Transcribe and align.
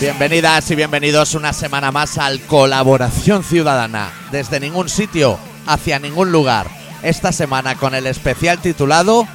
Bienvenidas 0.00 0.70
y 0.70 0.74
bienvenidos 0.74 1.34
una 1.34 1.52
semana 1.52 1.92
más 1.92 2.18
al 2.18 2.40
Colaboración 2.40 3.44
Ciudadana, 3.44 4.10
desde 4.30 4.60
ningún 4.60 4.88
sitio 4.88 5.38
hacia 5.66 5.98
ningún 5.98 6.32
lugar. 6.32 6.66
Esta 7.02 7.32
semana 7.32 7.76
con 7.76 7.94
el 7.94 8.06
especial 8.06 8.58
titulado 8.58 9.28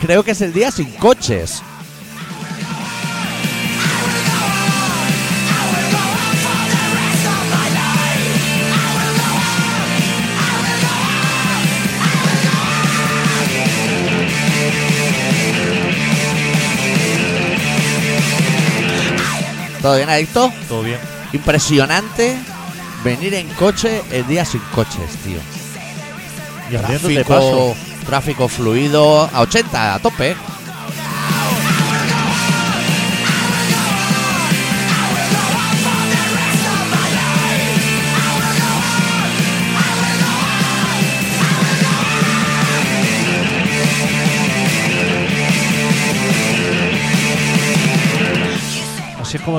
Creo 0.00 0.22
que 0.24 0.32
es 0.32 0.40
el 0.40 0.52
día 0.52 0.70
sin 0.70 0.90
coches. 0.92 1.62
¿Todo 19.84 19.96
bien, 19.96 20.08
Adicto? 20.08 20.50
Todo 20.66 20.82
bien. 20.82 20.98
Impresionante 21.34 22.38
venir 23.04 23.34
en 23.34 23.46
coche 23.50 24.02
el 24.10 24.26
día 24.26 24.42
sin 24.46 24.62
coches, 24.74 25.10
tío. 25.22 25.36
Y 26.70 26.76
abriendo 26.76 27.06
de 27.06 27.22
paso. 27.22 27.74
Tráfico, 27.74 28.06
tráfico 28.06 28.48
fluido 28.48 29.28
a 29.30 29.42
80, 29.42 29.94
a 29.94 29.98
tope. 29.98 30.36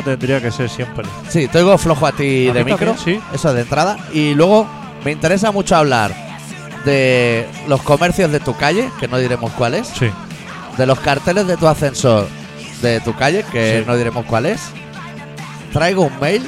Tendría 0.06 0.40
que 0.42 0.52
ser 0.52 0.70
siempre. 0.70 1.06
Sí, 1.30 1.48
te 1.48 1.58
oigo 1.60 1.78
flojo 1.78 2.08
a 2.08 2.12
ti 2.14 2.48
A 2.50 2.54
de 2.54 2.64
micro, 2.64 2.94
también, 2.94 3.20
sí. 3.22 3.36
eso 3.36 3.54
de 3.54 3.62
entrada. 3.62 3.98
Y 4.14 4.34
luego 4.36 4.66
me 5.04 5.12
interesa 5.12 5.52
mucho 5.52 5.76
hablar 5.76 6.14
de 6.86 7.48
los 7.68 7.82
comercios 7.82 8.32
de 8.32 8.40
tu 8.40 8.56
calle, 8.56 8.90
que 9.00 9.08
no 9.08 9.18
diremos 9.18 9.52
cuáles, 9.54 9.88
Sí. 9.88 10.10
de 10.78 10.86
los 10.86 11.00
carteles 11.00 11.48
de 11.48 11.58
tu 11.58 11.68
ascensor 11.68 12.28
de 12.82 13.00
tu 13.02 13.16
calle, 13.16 13.44
que 13.52 13.80
Sí. 13.80 13.84
no 13.88 13.96
diremos 13.98 14.26
cuál 14.26 14.46
es. 14.46 14.62
Traigo 15.74 16.04
un 16.04 16.20
mail, 16.20 16.44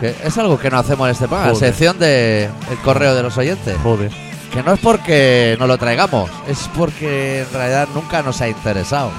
que 0.00 0.14
es 0.24 0.38
algo 0.38 0.58
que 0.58 0.70
no 0.70 0.78
hacemos 0.78 1.06
en 1.06 1.12
este 1.12 1.28
programa, 1.28 1.52
la 1.52 1.58
sección 1.58 1.98
de 1.98 2.48
el 2.70 2.78
correo 2.84 3.14
de 3.14 3.22
los 3.22 3.36
oyentes. 3.36 3.76
Joder. 3.82 4.10
Que 4.52 4.62
no 4.62 4.72
es 4.72 4.80
porque 4.80 5.56
no 5.58 5.66
lo 5.66 5.78
traigamos, 5.78 6.30
es 6.48 6.68
porque 6.76 7.42
en 7.42 7.52
realidad 7.52 7.88
nunca 7.94 8.22
nos 8.22 8.40
ha 8.40 8.48
interesado. 8.48 9.10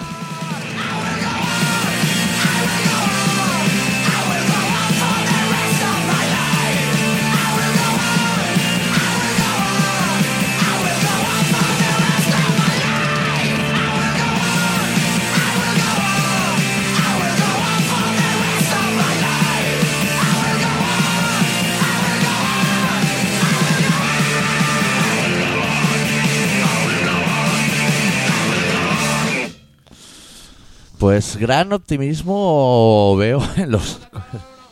Pues 31.06 31.38
gran 31.38 31.72
optimismo 31.72 33.16
veo 33.16 33.40
en 33.58 33.70
los... 33.70 34.00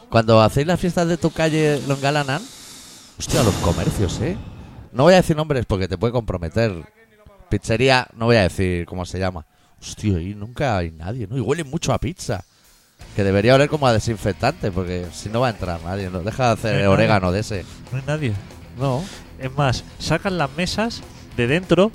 Cuando 0.10 0.42
hacéis 0.42 0.66
las 0.66 0.80
fiestas 0.80 1.08
de 1.08 1.16
tu 1.16 1.30
calle 1.30 1.80
lo 1.88 1.94
engalanan. 1.94 2.42
Hostia, 3.20 3.44
los 3.44 3.54
comercios, 3.58 4.20
¿eh? 4.20 4.36
No 4.94 5.04
voy 5.04 5.14
a 5.14 5.18
decir 5.18 5.36
nombres 5.36 5.68
porque 5.68 5.88
te 5.88 5.96
puede 5.96 6.12
comprometer. 6.12 6.74
Pizzería, 7.50 8.08
no 8.16 8.26
voy 8.26 8.38
a 8.38 8.42
decir 8.42 8.88
cómo 8.88 9.06
se 9.06 9.20
llama. 9.20 9.46
Hostia, 9.80 10.18
ahí 10.18 10.34
nunca 10.34 10.76
hay 10.76 10.90
nadie, 10.90 11.28
¿no? 11.28 11.38
Y 11.38 11.40
huele 11.40 11.66
mucho 11.66 11.94
a 11.94 12.00
pizza. 12.00 12.44
Que 13.16 13.24
debería 13.24 13.54
oler 13.54 13.70
como 13.70 13.86
a 13.86 13.94
desinfectante 13.94 14.72
porque 14.72 15.06
si 15.14 15.30
no 15.30 15.42
va 15.42 15.50
a 15.50 15.52
entrar 15.52 15.84
nadie. 15.84 16.10
¿no? 16.10 16.22
Deja 16.22 16.48
de 16.48 16.54
hacer 16.54 16.84
No 16.84 16.94
orégano 16.94 17.32
de 17.32 17.42
ese. 17.42 17.64
No 17.92 18.00
hay 18.00 18.04
nadie. 18.08 18.34
No. 18.80 19.04
Es 19.38 19.56
más, 19.56 19.84
sacan 20.00 20.40
las 20.40 20.50
mesas 20.58 21.04
de 21.38 21.46
dentro. 21.46 21.92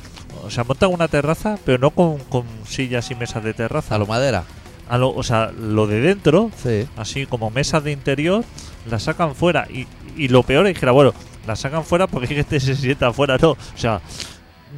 O 0.48 0.50
sea, 0.50 0.64
montan 0.64 0.90
una 0.92 1.06
terraza, 1.08 1.58
pero 1.64 1.78
no 1.78 1.90
con, 1.90 2.18
con 2.24 2.44
sillas 2.66 3.10
y 3.10 3.14
mesas 3.14 3.44
de 3.44 3.54
terraza. 3.54 3.94
A 3.94 3.98
lo 3.98 4.06
madera. 4.06 4.44
A 4.88 4.96
lo- 4.98 5.14
o 5.14 5.22
sea, 5.22 5.52
lo 5.52 5.86
de 5.86 6.00
dentro, 6.00 6.50
Sí. 6.62 6.88
así 6.96 7.26
como 7.26 7.50
mesas 7.50 7.84
de 7.84 7.92
interior, 7.92 8.42
las 8.90 9.02
sacan 9.04 9.34
fuera. 9.34 9.66
Y, 9.70 9.86
y 10.16 10.28
lo 10.28 10.42
peor 10.42 10.66
es 10.66 10.78
que, 10.78 10.88
bueno, 10.90 11.12
las 11.46 11.60
sacan 11.60 11.84
fuera 11.84 12.06
porque 12.06 12.26
gente 12.34 12.58
se 12.58 12.74
sienta 12.74 13.08
afuera, 13.08 13.36
no. 13.40 13.50
O 13.50 13.56
sea, 13.76 14.00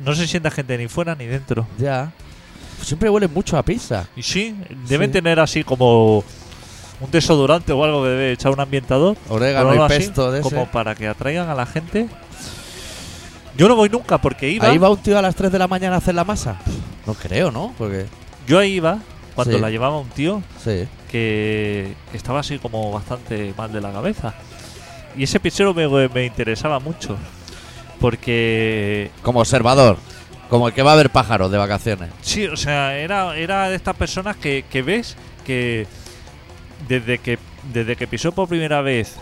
no 0.04 0.14
se 0.14 0.26
sienta 0.26 0.50
gente 0.50 0.76
ni 0.76 0.88
fuera 0.88 1.14
ni 1.14 1.26
dentro. 1.26 1.66
Ya. 1.78 2.12
Siempre 2.82 3.08
huele 3.08 3.28
mucho 3.28 3.56
a 3.56 3.62
pizza. 3.62 4.08
Y 4.16 4.22
sí, 4.25 4.56
deben 4.88 5.10
Sí. 5.10 5.12
tener 5.14 5.38
así 5.38 5.62
como 5.62 6.25
un 7.00 7.10
desodorante 7.12 7.72
o 7.72 7.84
algo 7.84 8.02
que 8.02 8.08
debe 8.08 8.32
echar 8.32 8.50
un 8.52 8.58
ambientador. 8.60 9.16
Orégano 9.28 9.69
o 9.69 9.70
algo 9.70 9.82
y 9.84 9.87
así, 9.87 9.98
pesto 10.06 10.32
de 10.32 10.41
ese. 10.41 10.48
como 10.50 10.66
para 10.66 10.94
que 10.97 11.06
atraigan 11.06 11.48
a 11.48 11.54
la 11.54 11.66
gente. 11.66 12.08
Yo 13.60 13.69
no 13.69 13.76
voy 13.76 13.91
nunca 13.91 14.16
porque 14.16 14.48
iba. 14.48 14.66
¿Ahí 14.69 14.78
va 14.78 14.88
un 14.88 14.97
tío 15.03 15.19
a 15.19 15.21
las 15.21 15.34
3 15.34 15.53
de 15.53 15.59
la 15.59 15.69
mañana 15.69 15.97
a 15.97 15.98
hacer 15.98 16.15
la 16.15 16.25
masa? 16.25 16.56
No 17.06 17.12
creo, 17.12 17.50
¿no? 17.50 17.75
Porque. 17.76 18.06
Yo 18.47 18.59
ahí 18.59 18.72
iba 18.76 19.00
cuando 19.34 19.56
Sí. 19.56 19.60
la 19.60 19.69
llevaba 19.69 19.98
un 19.98 20.09
tío 20.09 20.43
Sí. 20.65 20.88
que 21.10 21.94
estaba 22.15 22.41
así 22.41 22.59
como 22.59 22.91
bastante 22.91 23.53
mal 23.59 23.70
de 23.70 23.82
la 23.82 23.93
cabeza. 23.93 24.32
Y 25.15 25.25
ese 25.25 25.41
pizzero 25.41 25.75
me, 25.75 26.09
me 26.09 26.25
interesaba 26.25 26.81
mucho. 26.81 27.19
Porque 28.00 29.10
Como 29.20 29.41
observador. 29.41 29.99
Como 30.49 30.69
el 30.69 30.72
que 30.72 30.82
va 30.82 30.94
a 30.94 30.97
ver 30.97 31.10
pájaros 31.10 31.50
de 31.53 31.59
vacaciones. 31.59 32.09
Sí, 32.22 32.47
o 32.47 32.56
sea, 32.56 32.97
era, 32.97 33.37
era 33.37 33.69
de 33.69 33.76
estas 33.76 33.94
personas 33.94 34.37
que, 34.37 34.65
que 34.70 34.81
ves 34.81 35.16
que 35.44 35.87
desde 36.88 37.19
que 37.19 37.38
desde 37.75 37.94
que 37.94 38.06
pisó 38.06 38.32
por 38.32 38.49
primera 38.49 38.81
vez 38.81 39.16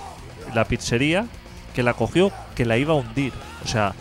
la 0.54 0.64
pizzería, 0.64 1.26
que 1.74 1.82
la 1.82 1.94
cogió, 1.94 2.30
que 2.54 2.64
la 2.64 2.76
iba 2.78 2.94
a 2.94 2.96
hundir. 2.98 3.32
O 3.64 3.68
sea, 3.68 3.94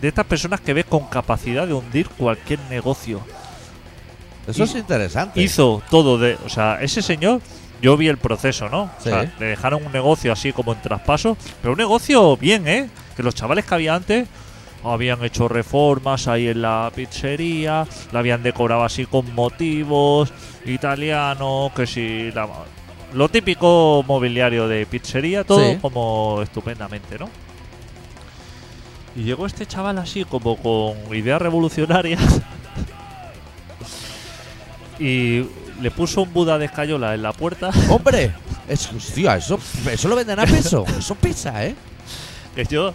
de 0.00 0.08
estas 0.08 0.26
personas 0.26 0.60
que 0.60 0.72
ves 0.74 0.84
con 0.84 1.06
capacidad 1.06 1.66
de 1.66 1.74
hundir 1.74 2.08
cualquier 2.08 2.60
negocio. 2.70 3.20
Eso 4.46 4.62
Y- 4.62 4.64
es 4.64 4.74
interesante. 4.76 5.42
Hizo 5.42 5.82
todo 5.90 6.18
de, 6.18 6.38
o 6.44 6.48
sea, 6.48 6.78
ese 6.80 7.02
señor 7.02 7.40
yo 7.82 7.96
vi 7.96 8.08
el 8.08 8.18
proceso, 8.18 8.68
¿no? 8.68 8.82
O 8.98 9.00
sea, 9.02 9.30
le 9.38 9.46
dejaron 9.46 9.84
un 9.84 9.92
negocio 9.92 10.32
así 10.32 10.52
como 10.52 10.72
en 10.72 10.80
traspaso, 10.82 11.36
pero 11.60 11.72
un 11.72 11.78
negocio 11.78 12.36
bien, 12.36 12.66
¿eh? 12.66 12.88
Que 13.16 13.22
los 13.22 13.34
chavales 13.34 13.64
que 13.66 13.74
había 13.74 13.94
antes 13.94 14.26
habían 14.84 15.22
hecho 15.24 15.48
reformas 15.48 16.28
ahí 16.28 16.48
en 16.48 16.62
la 16.62 16.90
pizzería, 16.94 17.86
la 18.12 18.18
habían 18.20 18.42
decorado 18.42 18.84
así 18.84 19.06
con 19.06 19.34
motivos 19.34 20.32
italianos, 20.64 21.72
que 21.72 21.86
si 21.86 22.30
la- 22.32 22.48
lo 23.12 23.28
típico 23.28 24.04
mobiliario 24.06 24.68
de 24.68 24.86
pizzería, 24.86 25.44
todo 25.44 25.60
Sí. 25.72 25.78
como 25.80 26.40
estupendamente, 26.42 27.18
¿no? 27.18 27.28
Y 29.18 29.24
llegó 29.24 29.46
este 29.46 29.66
chaval 29.66 29.98
así 29.98 30.24
como 30.24 30.56
con 30.56 30.96
ideas 31.12 31.42
revolucionarias 31.42 32.22
y 35.00 35.44
le 35.80 35.90
puso 35.90 36.22
un 36.22 36.32
Buda 36.32 36.56
de 36.56 36.66
escayola 36.66 37.14
en 37.14 37.22
la 37.22 37.32
puerta 37.32 37.70
¡Hombre! 37.90 38.32
Es, 38.68 38.92
hostia, 38.92 39.36
eso, 39.36 39.58
eso 39.90 40.08
lo 40.08 40.14
venden 40.14 40.38
a 40.38 40.46
peso. 40.46 40.84
Eso 40.98 41.16
pisa, 41.16 41.66
¿eh? 41.66 41.74
que 42.54 42.64
yo 42.66 42.92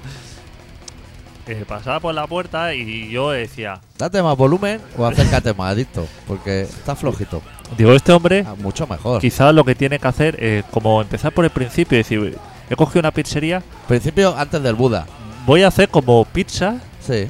eh, 1.45 1.65
pasaba 1.67 1.99
por 1.99 2.15
la 2.15 2.25
puerta 2.25 2.73
y 2.73 3.09
yo 3.09 3.31
decía, 3.31 3.81
Date 3.97 4.23
más 4.23 4.37
volumen 4.37 4.79
o 4.97 5.05
acércate 5.05 5.53
más, 5.53 5.73
adicto. 5.73 6.07
Porque 6.25 6.61
está 6.61 6.95
flojito. 6.95 7.41
digo, 7.77 7.91
este 7.91 8.13
hombre 8.13 8.45
Ah, 8.47 8.55
mucho 8.57 8.87
mejor. 8.87 9.19
quizás 9.19 9.53
lo 9.53 9.65
que 9.65 9.75
tiene 9.75 9.99
que 9.99 10.07
hacer 10.07 10.41
es 10.41 10.63
como 10.71 11.01
empezar 11.01 11.33
por 11.33 11.43
el 11.43 11.51
principio 11.51 11.97
y 11.97 12.03
decir, 12.03 12.37
he 12.69 12.75
cogido 12.77 13.01
una 13.01 13.11
pizzería, 13.11 13.61
Principio 13.89 14.37
antes 14.37 14.63
del 14.63 14.75
Buda. 14.75 15.05
Voy 15.45 15.63
a 15.63 15.67
hacer 15.67 15.89
como 15.89 16.25
pizza, 16.25 16.75
Sí, 17.05 17.27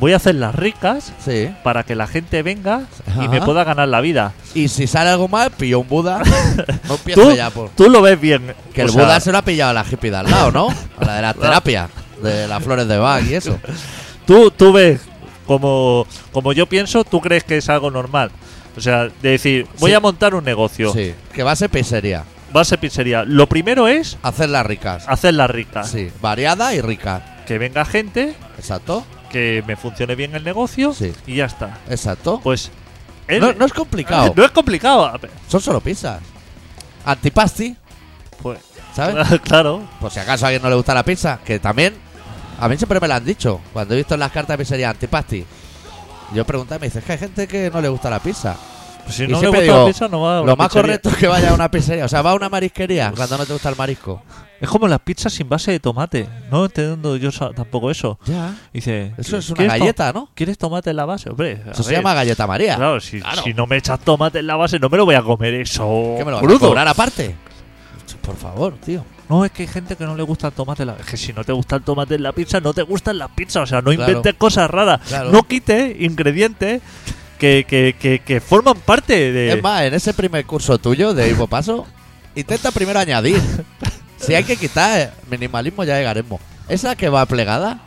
voy 0.00 0.12
a 0.12 0.16
hacerlas 0.16 0.54
ricas 0.54 1.12
sí. 1.24 1.48
para 1.62 1.82
que 1.82 1.94
la 1.94 2.06
gente 2.06 2.42
venga 2.42 2.82
y 3.06 3.10
Ajá. 3.20 3.28
me 3.28 3.40
pueda 3.42 3.64
ganar 3.64 3.88
la 3.88 4.00
vida. 4.00 4.32
Y 4.54 4.68
si 4.68 4.86
sale 4.86 5.10
algo 5.10 5.28
mal, 5.28 5.50
pillo 5.50 5.80
un 5.80 5.88
Buda. 5.88 6.22
No 6.88 6.94
empiezo 6.94 7.22
Tú, 7.22 7.34
ya 7.34 7.50
por. 7.50 7.70
tú 7.70 7.88
lo 7.90 8.00
ves 8.02 8.20
bien. 8.20 8.54
Que 8.74 8.82
o 8.82 8.84
el 8.86 8.90
sea, 8.90 9.02
Buda 9.04 9.20
se 9.20 9.32
lo 9.32 9.38
ha 9.38 9.42
pillado 9.42 9.70
a 9.70 9.74
la 9.74 9.84
hippie 9.90 10.10
de 10.10 10.16
al 10.18 10.30
lado, 10.30 10.50
¿no? 10.52 10.68
A 10.98 11.04
la 11.04 11.14
de 11.16 11.22
la 11.22 11.34
terapia. 11.34 11.88
De 12.22 12.46
las 12.48 12.62
flores 12.62 12.88
de 12.88 12.96
Bach 12.98 13.22
y 13.24 13.34
eso. 13.34 13.58
tú, 14.26 14.50
tú 14.50 14.72
ves 14.72 15.00
como, 15.46 16.06
como 16.32 16.52
yo 16.52 16.66
pienso, 16.66 17.04
tú 17.04 17.20
crees 17.20 17.44
que 17.44 17.58
es 17.58 17.68
algo 17.68 17.90
normal. 17.90 18.30
O 18.76 18.80
sea, 18.80 19.04
de 19.04 19.30
decir, 19.30 19.66
voy 19.78 19.90
Sí. 19.90 19.94
a 19.94 20.00
montar 20.00 20.34
un 20.34 20.44
negocio, 20.44 20.92
Sí. 20.92 21.14
Que 21.32 21.42
va 21.42 21.52
a 21.52 21.56
ser 21.56 21.70
pizzería. 21.70 22.24
Ser 22.64 22.78
pizzería. 22.78 23.24
Lo 23.24 23.48
primero 23.48 23.88
es 23.88 24.16
Hacerlas 24.22 24.64
ricas. 24.66 25.04
hacerla 25.08 25.46
rica. 25.46 25.84
Sí. 25.84 26.10
Variada 26.20 26.74
y 26.74 26.80
rica. 26.80 27.42
Que 27.46 27.58
venga 27.58 27.84
gente 27.84 28.34
Exacto. 28.58 29.04
que 29.30 29.62
me 29.66 29.76
funcione 29.76 30.14
bien 30.14 30.34
el 30.34 30.44
negocio 30.44 30.92
Sí. 30.94 31.12
y 31.26 31.36
ya 31.36 31.44
está. 31.46 31.78
Exacto. 31.88 32.40
Pues 32.42 32.70
él- 33.28 33.40
No, 33.40 33.52
no 33.52 33.66
es 33.66 33.72
complicado. 33.72 34.32
no 34.36 34.44
es 34.44 34.50
complicado. 34.50 35.12
Son 35.48 35.60
solo 35.60 35.80
pizzas. 35.80 36.20
Antipasti, 37.04 37.76
Pues, 38.42 38.58
¿sabes? 38.94 39.40
claro. 39.44 39.86
Por 40.00 40.10
si 40.10 40.18
acaso 40.20 40.44
a 40.44 40.48
alguien 40.48 40.62
no 40.62 40.68
le 40.70 40.76
gusta 40.76 40.94
la 40.94 41.02
pizza, 41.04 41.38
que 41.44 41.58
también 41.58 41.94
a 42.60 42.68
mí 42.68 42.76
siempre 42.76 42.98
me 43.00 43.08
lo 43.08 43.14
han 43.14 43.24
dicho. 43.24 43.60
Cuando 43.72 43.94
he 43.94 43.98
visto 43.98 44.14
en 44.14 44.20
las 44.20 44.32
cartas 44.32 44.56
de 44.56 44.64
pizzería 44.64 44.90
antipasti, 44.90 45.44
yo 46.34 46.44
pregunté 46.44 46.76
y 46.76 46.78
me 46.80 46.86
dice, 46.86 46.98
es 47.00 47.04
que 47.04 47.12
hay 47.12 47.18
gente 47.18 47.46
que 47.46 47.70
no 47.70 47.80
le 47.80 47.88
gusta 47.88 48.10
la 48.10 48.18
pizza. 48.18 48.56
Pues 49.06 49.16
si 49.16 49.26
no 49.28 49.38
gusta 49.40 49.60
digo, 49.60 49.78
la 49.78 49.86
pizza, 49.86 50.08
no 50.08 50.20
va 50.20 50.38
a 50.38 50.42
Lo 50.42 50.56
más 50.56 50.66
pizzería. 50.68 50.82
correcto 50.82 51.08
es 51.10 51.16
que 51.16 51.26
vaya 51.28 51.50
a 51.50 51.54
una 51.54 51.70
pizzería. 51.70 52.04
O 52.04 52.08
sea, 52.08 52.22
va 52.22 52.32
a 52.32 52.34
una 52.34 52.48
marisquería 52.48 53.12
cuando 53.16 53.38
no 53.38 53.46
te 53.46 53.52
gusta 53.52 53.68
el 53.68 53.76
marisco. 53.76 54.22
Es 54.60 54.68
como 54.68 54.88
las 54.88 55.00
pizzas 55.00 55.32
sin 55.32 55.48
base 55.48 55.70
de 55.70 55.80
tomate. 55.80 56.26
No 56.50 56.64
entiendo 56.64 57.16
yo 57.16 57.30
tampoco 57.54 57.90
eso. 57.90 58.18
Ya. 58.24 58.54
Dice, 58.72 59.12
Eso 59.18 59.36
es 59.36 59.48
una 59.50 59.58
¿quieres 59.58 59.74
to- 59.74 59.78
galleta, 59.80 60.12
¿no? 60.12 60.30
¿Quieres 60.34 60.58
tomate 60.58 60.90
en 60.90 60.96
la 60.96 61.04
base? 61.04 61.30
Hombre, 61.30 61.62
Eso 61.70 61.82
se 61.82 61.92
llama 61.92 62.14
galleta 62.14 62.46
María. 62.46 62.76
Claro, 62.76 63.00
si, 63.00 63.20
Claro. 63.20 63.42
si 63.42 63.54
no 63.54 63.66
me 63.66 63.76
echas 63.76 64.00
tomate 64.00 64.38
en 64.40 64.46
la 64.46 64.56
base, 64.56 64.78
no 64.78 64.88
me 64.88 64.96
lo 64.96 65.04
voy 65.04 65.14
a 65.14 65.22
comer 65.22 65.54
eso. 65.54 66.14
¿Qué 66.18 66.24
me 66.24 66.30
lo 66.30 66.40
vas 66.40 66.54
a 66.54 66.58
cobrar 66.58 66.88
aparte? 66.88 67.34
Por 68.22 68.36
favor, 68.36 68.74
tío. 68.84 69.04
No, 69.28 69.44
es 69.44 69.50
que 69.52 69.62
hay 69.62 69.68
gente 69.68 69.94
que 69.96 70.04
no 70.04 70.16
le 70.16 70.22
gusta 70.22 70.48
el 70.48 70.52
tomate 70.52 70.82
en 70.84 70.88
la 70.88 70.94
Es 70.94 71.06
que 71.06 71.16
si 71.16 71.32
no 71.32 71.44
te 71.44 71.52
gusta 71.52 71.76
el 71.76 71.82
tomate 71.82 72.14
en 72.14 72.22
la 72.22 72.32
pizza, 72.32 72.60
no 72.60 72.72
te 72.72 72.82
gustan 72.82 73.18
las 73.18 73.30
pizzas. 73.30 73.62
O 73.64 73.66
sea, 73.66 73.80
no 73.82 73.90
Claro. 73.92 74.10
inventes 74.10 74.34
cosas 74.34 74.70
raras. 74.70 75.00
Claro. 75.06 75.30
No 75.30 75.42
quites 75.44 76.00
ingredientes 76.00 76.80
que, 77.38 77.64
que, 77.68 77.94
que, 77.98 78.20
que 78.20 78.40
forman 78.40 78.76
parte 78.78 79.32
de. 79.32 79.52
Es 79.52 79.62
más, 79.62 79.82
en 79.82 79.94
ese 79.94 80.14
primer 80.14 80.44
curso 80.46 80.78
tuyo 80.78 81.14
de 81.14 81.28
Ivo 81.30 81.46
Paso, 81.46 81.86
intenta 82.34 82.70
primero 82.70 82.98
añadir. 82.98 83.40
si 84.18 84.34
hay 84.34 84.44
que 84.44 84.56
quitar 84.56 85.12
minimalismo, 85.30 85.84
ya 85.84 85.96
llegaremos. 85.96 86.40
Esa 86.68 86.96
que 86.96 87.08
va 87.08 87.24
plegada, 87.26 87.80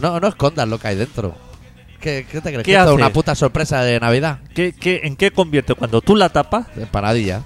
no, 0.00 0.20
no 0.20 0.28
escondas 0.28 0.68
lo 0.68 0.78
que 0.78 0.88
hay 0.88 0.96
dentro. 0.96 1.36
¿Qué, 2.00 2.26
qué 2.30 2.40
te 2.40 2.50
crees? 2.50 2.58
¿Qué 2.58 2.62
¿Que 2.62 2.72
esto 2.72 2.82
es 2.84 2.88
hace? 2.88 2.94
una 2.94 3.12
puta 3.12 3.34
sorpresa 3.34 3.82
de 3.82 4.00
Navidad? 4.00 4.38
¿Qué, 4.54 4.72
qué, 4.72 5.02
en 5.04 5.16
qué 5.16 5.30
convierte? 5.32 5.74
Cuando 5.74 6.00
tú 6.00 6.16
la 6.16 6.30
tapas, 6.30 6.66
Empanadilla. 6.76 7.42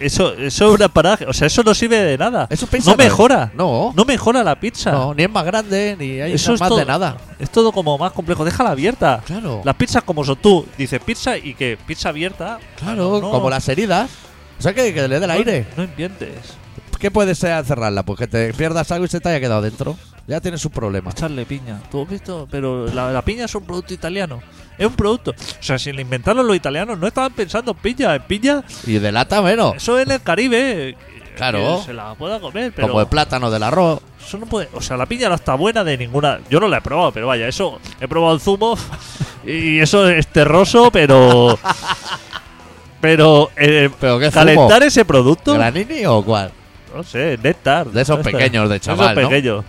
Eso, 0.00 0.32
eso 0.34 0.68
es 0.68 0.74
una 0.74 0.88
paraje. 0.88 1.26
O 1.26 1.32
sea, 1.32 1.46
eso 1.46 1.62
no 1.62 1.74
sirve 1.74 1.96
de 1.98 2.18
nada. 2.18 2.46
Eso 2.50 2.66
pizza 2.66 2.90
no 2.90 2.96
mejora. 2.96 3.50
No, 3.54 3.92
No 3.96 4.04
mejora 4.04 4.42
la 4.44 4.58
pizza. 4.58 4.90
no, 4.92 5.14
ni 5.14 5.22
es 5.24 5.30
más 5.30 5.44
grande, 5.44 5.96
ni 5.98 6.20
hay 6.20 6.32
Eso 6.32 6.54
es 6.54 6.60
más 6.60 6.68
todo. 6.68 6.78
de 6.78 6.84
nada. 6.84 7.16
Es 7.38 7.50
todo 7.50 7.72
como 7.72 7.96
más 7.98 8.12
complejo. 8.12 8.44
Déjala 8.44 8.70
abierta. 8.70 9.22
Claro, 9.26 9.60
Las 9.64 9.74
pizzas 9.76 10.02
como 10.02 10.24
son 10.24 10.36
tú, 10.36 10.66
dices 10.76 11.00
pizza 11.00 11.36
y 11.36 11.54
que 11.54 11.78
pizza 11.86 12.08
abierta. 12.10 12.58
claro, 12.78 13.20
no, 13.20 13.30
como 13.30 13.48
las 13.50 13.68
heridas. 13.68 14.10
O 14.58 14.62
sea, 14.62 14.72
que, 14.72 14.94
que 14.94 15.08
le 15.08 15.18
dé 15.18 15.24
el 15.24 15.26
no- 15.28 15.32
aire. 15.32 15.66
No 15.76 15.84
inventes. 15.84 16.56
¿Qué 17.04 17.10
puede 17.10 17.34
ser 17.34 17.62
cerrarla? 17.66 18.02
Pues 18.02 18.18
que 18.18 18.26
te 18.26 18.54
pierdas 18.54 18.90
algo 18.90 19.04
y 19.04 19.08
se 19.08 19.20
te 19.20 19.28
haya 19.28 19.38
quedado 19.38 19.60
dentro. 19.60 19.94
Ya 20.26 20.40
tienes 20.40 20.62
sus 20.62 20.72
problemas. 20.72 21.12
Echarle 21.12 21.44
piña. 21.44 21.82
¿Tú 21.90 22.00
has 22.00 22.08
visto? 22.08 22.48
Pero 22.50 22.86
la, 22.86 23.12
la 23.12 23.20
piña 23.20 23.44
es 23.44 23.54
un 23.54 23.62
producto 23.62 23.92
italiano. 23.92 24.40
Es 24.78 24.86
un 24.86 24.94
producto. 24.94 25.32
O 25.32 25.62
sea, 25.62 25.78
si 25.78 25.92
le 25.92 26.00
inventaron 26.00 26.46
los 26.46 26.56
italianos, 26.56 26.98
no 26.98 27.06
estaban 27.06 27.34
pensando 27.34 27.72
en 27.72 27.76
piña. 27.76 28.14
En 28.14 28.22
piña, 28.22 28.64
Y 28.86 28.94
de 28.94 29.12
lata 29.12 29.42
menos. 29.42 29.74
eso 29.76 30.00
en 30.00 30.12
el 30.12 30.22
Caribe. 30.22 30.88
eh, 30.88 30.96
Claro. 31.36 31.80
que 31.80 31.88
se 31.88 31.92
la 31.92 32.14
pueda 32.14 32.40
comer, 32.40 32.72
pero. 32.74 32.88
Como 32.88 33.02
el 33.02 33.06
plátano 33.06 33.50
del 33.50 33.64
arroz. 33.64 34.00
Eso 34.26 34.38
no 34.38 34.46
puede. 34.46 34.70
O 34.72 34.80
sea, 34.80 34.96
la 34.96 35.04
piña 35.04 35.28
no 35.28 35.34
está 35.34 35.56
buena 35.56 35.84
de 35.84 35.98
ninguna. 35.98 36.40
Yo 36.48 36.58
no 36.58 36.68
la 36.68 36.78
he 36.78 36.80
probado, 36.80 37.12
pero 37.12 37.26
vaya, 37.26 37.46
eso. 37.46 37.80
He 38.00 38.08
probado 38.08 38.34
el 38.34 38.40
zumo 38.40 38.78
y 39.44 39.78
eso 39.78 40.08
es 40.08 40.26
terroso, 40.28 40.90
pero. 40.90 41.58
Pero. 43.02 43.50
eh, 43.58 43.90
¿Pero 44.00 44.18
qué 44.18 44.30
zumo? 44.30 44.44
calentar 44.46 44.82
ese 44.84 45.04
producto. 45.04 45.52
¿Granini 45.52 46.06
o 46.06 46.24
cuál? 46.24 46.50
No 46.94 47.02
sé, 47.02 47.38
néctar. 47.42 47.86
De 47.88 48.02
esos 48.02 48.20
pequeños 48.20 48.68
de 48.70 48.80
chaval, 48.80 49.10
Esos 49.12 49.22
¿no? 49.22 49.28
pequeños. 49.28 49.64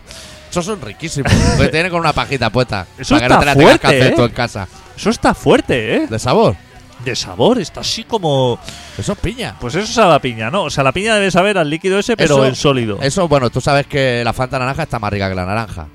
Esos 0.51 0.65
son 0.65 0.81
riquísimos. 0.81 1.31
Porque 1.57 1.67
tienen 1.71 1.91
con 1.91 1.99
una 1.99 2.13
pajita 2.13 2.49
puesta. 2.49 2.85
Eso 2.97 3.15
para 3.15 3.27
que 3.27 3.33
no 3.33 3.39
está 3.39 3.39
te 3.39 3.45
la 3.45 3.53
tengas 3.55 3.79
que 3.79 3.87
fuerte, 3.87 3.99
hacer 4.01 4.13
¿eh? 4.13 4.15
tú 4.15 4.23
en 4.23 4.31
casa. 4.31 4.67
Eso 4.95 5.09
está 5.09 5.33
fuerte, 5.33 5.95
¿eh? 5.95 6.07
De 6.07 6.19
sabor. 6.19 6.55
De 7.03 7.15
sabor, 7.15 7.59
está 7.59 7.81
así 7.81 8.03
como. 8.05 8.57
Eso 8.97 9.11
es 9.13 9.17
piña. 9.19 9.55
Pues 9.59 9.75
eso 9.75 9.91
sabe 9.91 10.13
a 10.15 10.19
piña, 10.19 10.49
¿no? 10.49 10.63
O 10.63 10.69
sea, 10.69 10.83
la 10.83 10.91
piña 10.93 11.15
debe 11.15 11.29
saber 11.29 11.57
al 11.57 11.69
líquido 11.69 11.99
ese, 11.99 12.15
pero 12.15 12.35
Eso- 12.35 12.45
en 12.45 12.55
sólido. 12.55 12.99
Eso, 13.01 13.27
bueno, 13.27 13.49
tú 13.49 13.59
sabes 13.59 13.85
que 13.87 14.21
la 14.23 14.31
Fanta 14.33 14.57
naranja 14.57 14.83
está 14.83 14.97
más 14.99 15.11
rica 15.11 15.27
que 15.29 15.35
la 15.35 15.45
naranja. 15.45 15.87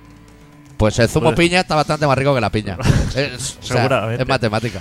Pues 0.76 0.98
el 0.98 1.08
zumo 1.08 1.32
Pues- 1.34 1.48
piña 1.48 1.60
está 1.60 1.74
bastante 1.74 2.06
más 2.06 2.16
rico 2.18 2.34
que 2.34 2.40
la 2.40 2.50
piña. 2.50 2.76
Es, 3.14 3.56
o 3.60 3.62
sea, 3.62 3.76
Seguramente. 3.78 4.22
es 4.22 4.28
matemática. 4.28 4.80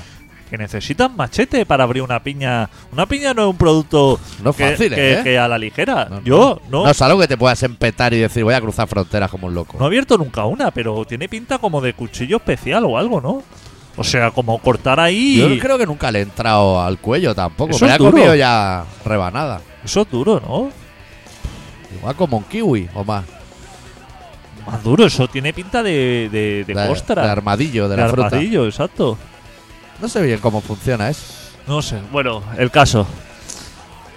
Que 0.49 0.57
necesitan 0.57 1.15
machete 1.15 1.63
para 1.65 1.83
abrir 1.83 2.01
una 2.01 2.23
piña. 2.23 2.67
Una 2.91 3.05
piña 3.05 3.33
no 3.35 3.43
es 3.43 3.49
un 3.49 3.57
producto 3.57 4.19
No 4.43 4.51
que, 4.51 4.71
fácil, 4.71 4.95
que- 4.95 5.13
¿eh? 5.13 5.23
que 5.23 5.37
a 5.37 5.47
la 5.47 5.57
ligera. 5.59 6.07
No. 6.09 6.21
Yo 6.23 6.59
no, 6.71 6.85
No 6.85 6.89
es 6.89 7.01
algo 7.03 7.19
que 7.19 7.27
te 7.27 7.37
puedas 7.37 7.61
empetar 7.61 8.13
y 8.13 8.17
decir 8.17 8.43
voy 8.43 8.55
a 8.55 8.61
cruzar 8.61 8.87
fronteras 8.87 9.29
como 9.29 9.45
un 9.47 9.53
loco. 9.53 9.77
no 9.77 9.85
he 9.85 9.87
abierto 9.87 10.17
nunca 10.17 10.45
una, 10.45 10.71
pero 10.71 11.05
tiene 11.05 11.29
pinta 11.29 11.59
como 11.59 11.81
de 11.81 11.93
cuchillo 11.93 12.37
especial 12.37 12.83
o 12.85 12.97
algo, 12.97 13.21
¿no? 13.21 13.43
O 13.95 14.03
sea, 14.03 14.31
como 14.31 14.57
cortar 14.59 14.99
ahí. 14.99 15.37
Yo 15.37 15.59
creo 15.59 15.77
que 15.77 15.85
nunca 15.85 16.09
le 16.11 16.19
he 16.19 16.21
entrado 16.23 16.81
al 16.81 16.97
cuello 16.99 17.35
tampoco. 17.35 17.75
Eso 17.75 17.85
Me 17.85 17.97
duro. 17.97 18.11
comido 18.11 18.33
ya 18.33 18.85
rebanada. 19.05 19.61
Eso 19.83 20.01
es 20.01 20.09
duro, 20.09 20.39
¿no? 20.39 20.71
Igual 21.97 22.15
como 22.15 22.37
un 22.37 22.43
kiwi 22.45 22.89
o 22.95 23.03
más. 23.03 23.25
Más 24.65 24.83
duro, 24.83 25.05
eso 25.05 25.27
tiene 25.27 25.51
pinta 25.53 25.81
de, 25.83 26.29
de, 26.31 26.63
de 26.65 26.73
de, 26.73 26.87
costra. 26.87 27.23
de 27.23 27.29
armadillo 27.29 27.89
de, 27.89 27.95
de 27.95 28.01
la 28.03 28.09
fruta. 28.09 28.27
armadillo, 28.27 28.65
exacto. 28.65 29.17
No 30.01 30.07
sé 30.07 30.21
bien 30.21 30.39
cómo 30.39 30.61
funciona 30.61 31.09
eso. 31.09 31.23
No 31.67 31.81
sé. 31.81 31.99
Bueno, 32.11 32.41
el 32.57 32.71
caso. 32.71 33.05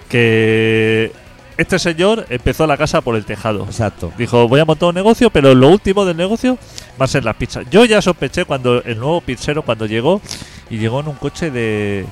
Que 0.09 1.11
este 1.57 1.79
señor 1.79 2.25
empezó 2.29 2.65
la 2.67 2.77
casa 2.77 3.01
por 3.01 3.15
el 3.15 3.25
tejado. 3.25 3.63
Exacto. 3.65 4.11
Dijo, 4.17 4.47
voy 4.47 4.59
a 4.59 4.65
montar 4.65 4.89
un 4.89 4.95
negocio, 4.95 5.29
pero 5.29 5.53
lo 5.53 5.69
último 5.69 6.05
del 6.05 6.17
negocio 6.17 6.57
va 6.99 7.05
a 7.05 7.07
ser 7.07 7.23
las 7.25 7.35
pizzas. 7.35 7.65
Yo 7.69 7.85
ya 7.85 8.01
sospeché 8.01 8.45
cuando 8.45 8.83
el 8.83 8.97
nuevo 8.99 9.21
pizzero 9.21 9.61
cuando 9.63 9.85
llegó 9.85 10.21
y 10.69 10.77
llegó 10.77 10.99
en 10.99 11.07
un 11.09 11.15
coche 11.15 11.51
de 11.51 12.05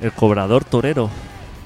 el 0.00 0.12
cobrador 0.12 0.64
torero. 0.64 1.10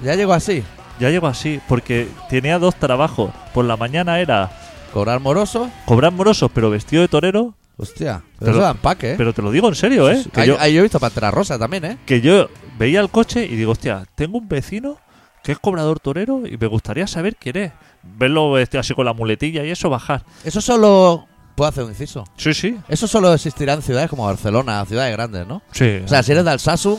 Ya 0.02 0.14
llegó 0.14 0.32
así. 0.32 0.62
Ya 1.00 1.10
llegó 1.10 1.26
así, 1.26 1.60
porque 1.68 2.08
tenía 2.28 2.58
dos 2.58 2.76
trabajos. 2.76 3.30
Por 3.54 3.64
la 3.64 3.76
mañana 3.76 4.20
era 4.20 4.50
Cobrar 4.92 5.20
moroso. 5.20 5.70
cobrar 5.86 6.12
morosos, 6.12 6.50
pero 6.54 6.70
vestido 6.70 7.00
de 7.02 7.08
torero. 7.08 7.54
Hostia. 7.82 8.22
Pero 8.24 8.38
Pero- 8.38 8.52
eso 8.52 8.60
da 8.60 8.70
empaque, 8.70 9.12
¿eh? 9.12 9.14
Pero 9.16 9.32
te 9.32 9.42
lo 9.42 9.50
digo 9.50 9.68
en 9.68 9.74
serio, 9.74 10.08
¿eh? 10.08 10.22
Sí, 10.22 10.30
Que 10.30 10.40
ahí, 10.42 10.48
yo, 10.48 10.56
ahí 10.60 10.72
yo 10.74 10.78
he 10.80 10.82
visto 10.82 11.00
Pantera 11.00 11.30
Rosa 11.32 11.58
también, 11.58 11.84
¿eh? 11.84 11.98
que 12.06 12.20
yo 12.20 12.48
veía 12.78 13.00
el 13.00 13.10
coche 13.10 13.44
y 13.44 13.56
digo, 13.56 13.72
hostia, 13.72 14.04
tengo 14.14 14.38
un 14.38 14.48
vecino 14.48 14.98
que 15.42 15.52
es 15.52 15.58
cobrador 15.58 15.98
torero 15.98 16.46
y 16.46 16.56
me 16.56 16.66
gustaría 16.68 17.06
saber 17.08 17.34
quién 17.36 17.56
es. 17.56 17.72
Verlo 18.04 18.58
este, 18.58 18.78
así 18.78 18.94
con 18.94 19.04
la 19.04 19.12
muletilla 19.12 19.64
y 19.64 19.70
eso, 19.70 19.90
bajar. 19.90 20.24
Eso 20.44 20.60
solo. 20.60 21.26
Puedo 21.56 21.68
hacer 21.68 21.84
un 21.84 21.90
inciso. 21.90 22.24
Sí, 22.36 22.54
sí. 22.54 22.78
Eso 22.88 23.06
solo 23.06 23.34
existirá 23.34 23.74
en 23.74 23.82
ciudades 23.82 24.08
como 24.08 24.24
Barcelona, 24.24 24.84
ciudades 24.86 25.12
grandes, 25.12 25.46
¿no? 25.46 25.60
Sí. 25.72 26.00
O 26.04 26.08
sea, 26.08 26.22
si 26.22 26.32
eres 26.32 26.44
de 26.46 26.50
Alsasu, 26.52 26.98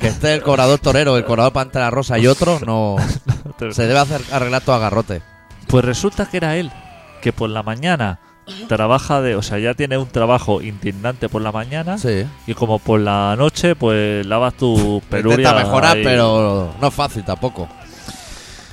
que 0.00 0.06
esté 0.08 0.32
el 0.32 0.42
cobrador 0.42 0.78
torero, 0.78 1.16
el 1.18 1.24
cobrador 1.26 1.52
Pantera 1.52 1.90
Rosa 1.90 2.18
y 2.18 2.26
otro, 2.26 2.60
no. 2.64 2.96
Se 3.72 3.86
debe 3.86 3.98
hacer 3.98 4.22
arreglar 4.32 4.62
todo 4.62 4.76
a 4.76 4.78
garrote. 4.78 5.20
Pues 5.66 5.84
resulta 5.84 6.26
que 6.30 6.38
era 6.38 6.56
él, 6.56 6.72
que 7.20 7.32
por 7.34 7.50
la 7.50 7.62
mañana 7.62 8.20
trabaja 8.68 9.20
de, 9.22 9.36
o 9.36 9.42
sea, 9.42 9.58
ya 9.58 9.74
tiene 9.74 9.96
un 9.98 10.08
trabajo 10.08 10.60
indignante 10.60 11.28
por 11.28 11.40
la 11.42 11.50
mañana 11.52 11.96
Sí. 11.98 12.24
y 12.46 12.54
como 12.54 12.78
por 12.78 13.00
la 13.00 13.34
noche, 13.38 13.74
pues 13.74 14.24
lavas 14.26 14.54
tu 14.54 15.02
peluria. 15.08 15.38
Intenta 15.50 15.64
mejorar, 15.64 15.96
ahí. 15.96 16.04
pero 16.04 16.74
no 16.80 16.88
es 16.88 16.94
fácil 16.94 17.24
tampoco. 17.24 17.68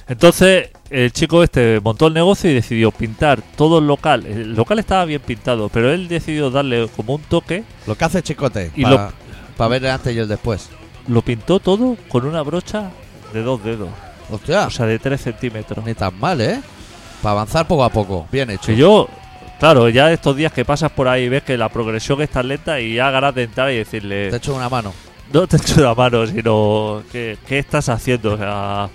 Entonces, 0.07 0.69
el 0.89 1.11
chico 1.13 1.41
este 1.41 1.79
montó 1.79 2.07
el 2.07 2.13
negocio 2.13 2.49
y 2.51 2.53
decidió 2.53 2.91
pintar 2.91 3.41
todo 3.55 3.79
el 3.79 3.87
local. 3.87 4.25
El 4.25 4.53
local 4.55 4.79
estaba 4.79 5.05
bien 5.05 5.21
pintado, 5.21 5.69
pero 5.69 5.91
él 5.93 6.07
decidió 6.09 6.49
darle 6.51 6.89
como 6.95 7.15
un 7.15 7.21
toque. 7.21 7.63
Lo 7.87 7.95
que 7.95 8.05
hace 8.05 8.21
Chicote, 8.21 8.71
Y 8.75 8.83
para 8.83 9.69
ver 9.69 9.85
el 9.85 9.91
antes 9.91 10.13
y 10.13 10.19
el 10.19 10.27
después. 10.27 10.69
Lo 11.07 11.21
pintó 11.21 11.59
todo 11.59 11.95
con 12.09 12.25
una 12.25 12.41
brocha 12.41 12.91
de 13.33 13.41
dos 13.41 13.63
dedos, 13.63 13.89
Hostia, 14.29 14.67
o 14.67 14.69
sea, 14.69 14.85
de 14.85 14.99
tres 14.99 15.21
centímetros. 15.21 15.83
ni 15.85 15.93
tan 15.93 16.17
mal, 16.19 16.41
¿eh? 16.41 16.59
Para 17.21 17.33
avanzar 17.33 17.67
poco 17.67 17.83
a 17.83 17.89
poco. 17.89 18.27
Bien 18.31 18.49
hecho. 18.49 18.67
Que 18.67 18.75
yo, 18.75 19.07
claro, 19.61 19.87
ya 19.89 20.11
estos 20.11 20.35
días 20.35 20.51
que 20.51 20.65
pasas 20.65 20.91
por 20.91 21.07
ahí 21.07 21.29
ves 21.29 21.43
que 21.43 21.55
la 21.55 21.69
progresión 21.69 22.19
es 22.21 22.31
tan 22.31 22.47
lenta 22.47 22.81
y 22.81 22.95
ya 22.95 23.11
ganas 23.11 23.33
de 23.35 23.43
entrar 23.43 23.71
y 23.71 23.77
decirle, 23.77 24.29
Te 24.31 24.37
echo 24.37 24.55
una 24.55 24.67
mano. 24.67 24.91
no 25.31 25.47
te 25.47 25.57
echo 25.57 25.81
la 25.81 25.93
mano, 25.93 26.25
sino, 26.25 27.03
¿qué, 27.11 27.37
qué 27.47 27.59
estás 27.59 27.87
haciendo? 27.87 28.33
O 28.33 28.37
sea, 28.37 28.89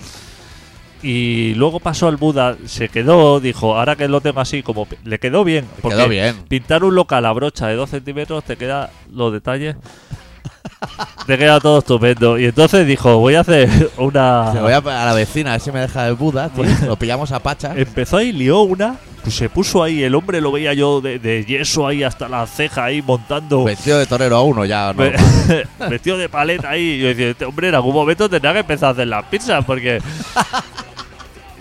y 1.03 1.55
luego 1.55 1.79
pasó 1.79 2.09
al 2.09 2.17
Buda, 2.17 2.57
se 2.67 2.89
quedó, 2.89 3.39
dijo, 3.39 3.77
ahora 3.79 3.95
que 3.95 4.09
lo 4.09 4.21
tengo 4.21 4.41
así, 4.41 4.65
como 4.65 4.89
le 5.05 5.21
quedó 5.21 5.45
bien. 5.45 5.67
Porque 5.81 5.99
quedó 5.99 6.09
bien. 6.09 6.37
Pintar 6.49 6.83
un 6.83 6.97
local 6.97 7.25
a 7.27 7.33
brocha 7.33 7.69
de 7.69 7.77
2 7.77 7.89
centímetros 7.89 8.43
te 8.43 8.57
queda 8.57 8.91
los 9.13 9.33
detalles. 9.33 9.77
Te 11.27 11.39
queda 11.39 11.61
todo 11.61 11.79
estupendo. 11.79 12.39
Y 12.39 12.47
entonces 12.47 12.87
dijo, 12.87 13.19
voy 13.19 13.35
a 13.35 13.41
hacer 13.41 13.91
una... 13.99 14.53
Se 14.53 14.61
voy 14.61 14.73
a, 14.73 14.77
a 14.79 15.07
la 15.07 15.13
vecina, 15.15 15.51
a 15.51 15.53
ver 15.55 15.61
si 15.61 15.73
me 15.73 15.81
deja 15.81 16.07
el 16.07 16.15
Buda, 16.15 16.49
tío. 16.51 16.65
Lo 16.87 16.97
pillamos 16.97 17.33
a 17.33 17.41
Pacha. 17.41 17.73
Empezó 17.77 18.19
ahí, 18.19 18.33
lió 18.33 18.61
una, 18.63 18.97
pues 19.23 19.35
se 19.35 19.49
puso 19.49 19.83
ahí, 19.83 20.03
el 20.03 20.15
hombre 20.15 20.41
lo 20.41 20.53
veía 20.53 20.73
yo 20.75 21.01
de, 21.01 21.19
de 21.19 21.45
yeso 21.45 21.87
ahí 21.87 22.03
hasta 22.05 22.29
la 22.29 22.47
ceja 22.47 22.85
ahí 22.85 23.03
montando. 23.03 23.65
Vestido 23.65 23.99
de 23.99 24.07
torero 24.07 24.37
a 24.37 24.43
uno 24.43 24.65
ya, 24.65 24.93
¿no? 24.93 25.03
Ve- 25.03 25.17
Vestido 25.91 26.17
de 26.19 26.29
paleta 26.29 26.71
ahí. 26.71 26.83
Y 26.83 26.99
yo 27.01 27.09
decía, 27.09 27.31
este 27.31 27.45
hombre 27.45 27.69
en 27.69 27.75
algún 27.75 27.95
momento 27.95 28.29
tendrá 28.29 28.53
que 28.53 28.61
empezar 28.61 28.91
a 28.91 28.93
hacer 28.93 29.09
las 29.09 29.25
pizzas 29.25 29.65
porque. 29.65 30.01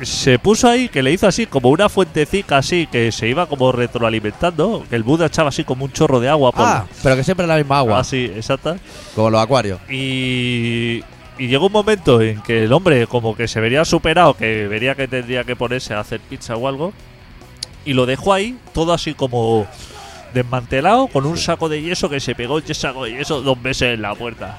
Se 0.02 0.40
puso 0.40 0.68
ahí, 0.68 0.90
que 0.90 1.02
le 1.02 1.12
hizo 1.12 1.28
así 1.28 1.46
como 1.46 1.70
una 1.70 1.88
fuentecica 1.90 2.58
así, 2.58 2.88
que 2.88 3.12
se 3.12 3.28
iba 3.28 3.48
como 3.48 3.72
retroalimentando, 3.72 4.84
que 4.90 4.96
el 4.96 5.04
Buda 5.04 5.28
echaba 5.28 5.50
así 5.50 5.64
como 5.64 5.86
un 5.86 5.92
chorro 5.92 6.20
de 6.20 6.30
agua 6.30 6.52
por 6.52 6.66
Ah, 6.66 6.86
pero 7.02 7.16
que 7.16 7.24
siempre 7.24 7.48
la 7.48 7.58
misma 7.58 7.80
agua, 7.80 8.00
Así, 8.00 8.25
exacta. 8.36 8.78
como 9.16 9.30
los 9.30 9.42
acuarios. 9.42 9.80
Y, 9.90 11.02
y 11.38 11.48
llegó 11.48 11.68
un 11.68 11.72
momento 11.72 12.22
en 12.22 12.42
que 12.42 12.64
el 12.66 12.74
hombre 12.74 13.08
como 13.08 13.36
que 13.36 13.48
se 13.48 13.60
vería 13.60 13.86
superado, 13.86 14.36
que 14.36 14.68
vería 14.68 14.96
que 14.96 15.08
tendría 15.08 15.44
que 15.44 15.56
ponerse 15.56 15.94
a 15.94 16.02
hacer 16.02 16.20
pizza 16.20 16.56
o 16.56 16.68
algo, 16.68 16.94
y 17.86 17.94
lo 17.94 18.06
dejó 18.06 18.34
ahí, 18.34 18.58
todo 18.74 18.94
así 18.94 19.14
como 19.14 19.68
desmantelado, 20.34 21.08
con 21.08 21.25
un 21.25 21.38
saco 21.38 21.70
de 21.70 21.82
yeso 21.82 22.10
que 22.10 22.20
se 22.20 22.36
pegó 22.36 22.58
el 22.58 22.75
saco 22.75 23.06
de 23.06 23.12
yeso 23.14 23.42
dos 23.42 23.60
meses 23.62 23.94
en 23.94 24.02
la 24.02 24.14
puerta. 24.16 24.58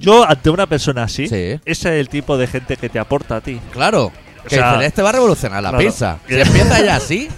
Yo, 0.00 0.28
ante 0.28 0.50
una 0.50 0.66
persona 0.66 1.04
así, 1.04 1.28
Sí. 1.28 1.34
ese 1.34 1.60
es 1.66 1.84
el 1.84 2.08
tipo 2.08 2.36
de 2.38 2.46
gente 2.46 2.76
que 2.76 2.88
te 2.88 2.98
aporta 2.98 3.36
a 3.36 3.40
ti. 3.40 3.60
Claro. 3.72 4.10
Que 4.48 4.56
sea, 4.56 4.82
este 4.84 5.02
va 5.02 5.10
a 5.10 5.12
revolucionar 5.12 5.62
la 5.62 5.68
claro. 5.70 5.84
pizza. 5.84 6.18
Si 6.26 6.34
empieza 6.40 6.80
ya 6.82 6.96
así, 6.96 7.28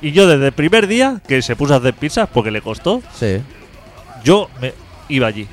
Y 0.00 0.12
yo 0.12 0.26
desde 0.26 0.46
el 0.46 0.52
primer 0.52 0.86
día 0.86 1.20
que 1.28 1.42
se 1.42 1.54
puso 1.56 1.74
a 1.74 1.76
hacer 1.78 1.94
pizzas, 1.94 2.28
porque 2.32 2.50
le 2.50 2.60
costó, 2.60 3.02
sí. 3.18 3.40
yo 4.24 4.48
me 4.60 4.72
iba 5.08 5.26
allí 5.28 5.46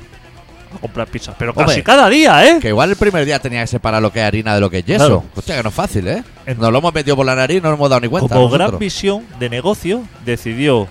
a 0.74 0.78
comprar 0.80 1.06
pizzas. 1.08 1.34
Pero 1.38 1.50
Hombre, 1.52 1.66
casi 1.66 1.82
cada 1.82 2.08
día, 2.08 2.44
¿eh? 2.48 2.58
Que 2.60 2.68
igual 2.68 2.90
el 2.90 2.96
primer 2.96 3.24
día 3.24 3.38
tenía 3.40 3.60
que 3.62 3.66
separar 3.66 4.00
lo 4.02 4.12
que 4.12 4.20
es 4.20 4.24
harina 4.26 4.54
de 4.54 4.60
lo 4.60 4.70
que 4.70 4.78
es 4.78 4.84
yeso. 4.84 5.04
Claro. 5.06 5.24
Hostia, 5.36 5.56
que 5.56 5.62
no 5.64 5.68
es 5.70 5.74
fácil, 5.74 6.06
¿eh? 6.08 6.22
Nos 6.56 6.70
lo 6.72 6.78
hemos 6.78 6.94
metido 6.94 7.16
por 7.16 7.26
la 7.26 7.34
nariz 7.34 7.58
y 7.58 7.60
no 7.60 7.68
nos 7.70 7.78
hemos 7.78 7.90
dado 7.90 8.00
ni 8.00 8.08
cuenta. 8.08 8.34
Como 8.34 8.48
gran 8.48 8.78
visión 8.78 9.24
de 9.40 9.48
negocio, 9.50 10.02
decidió 10.24 10.88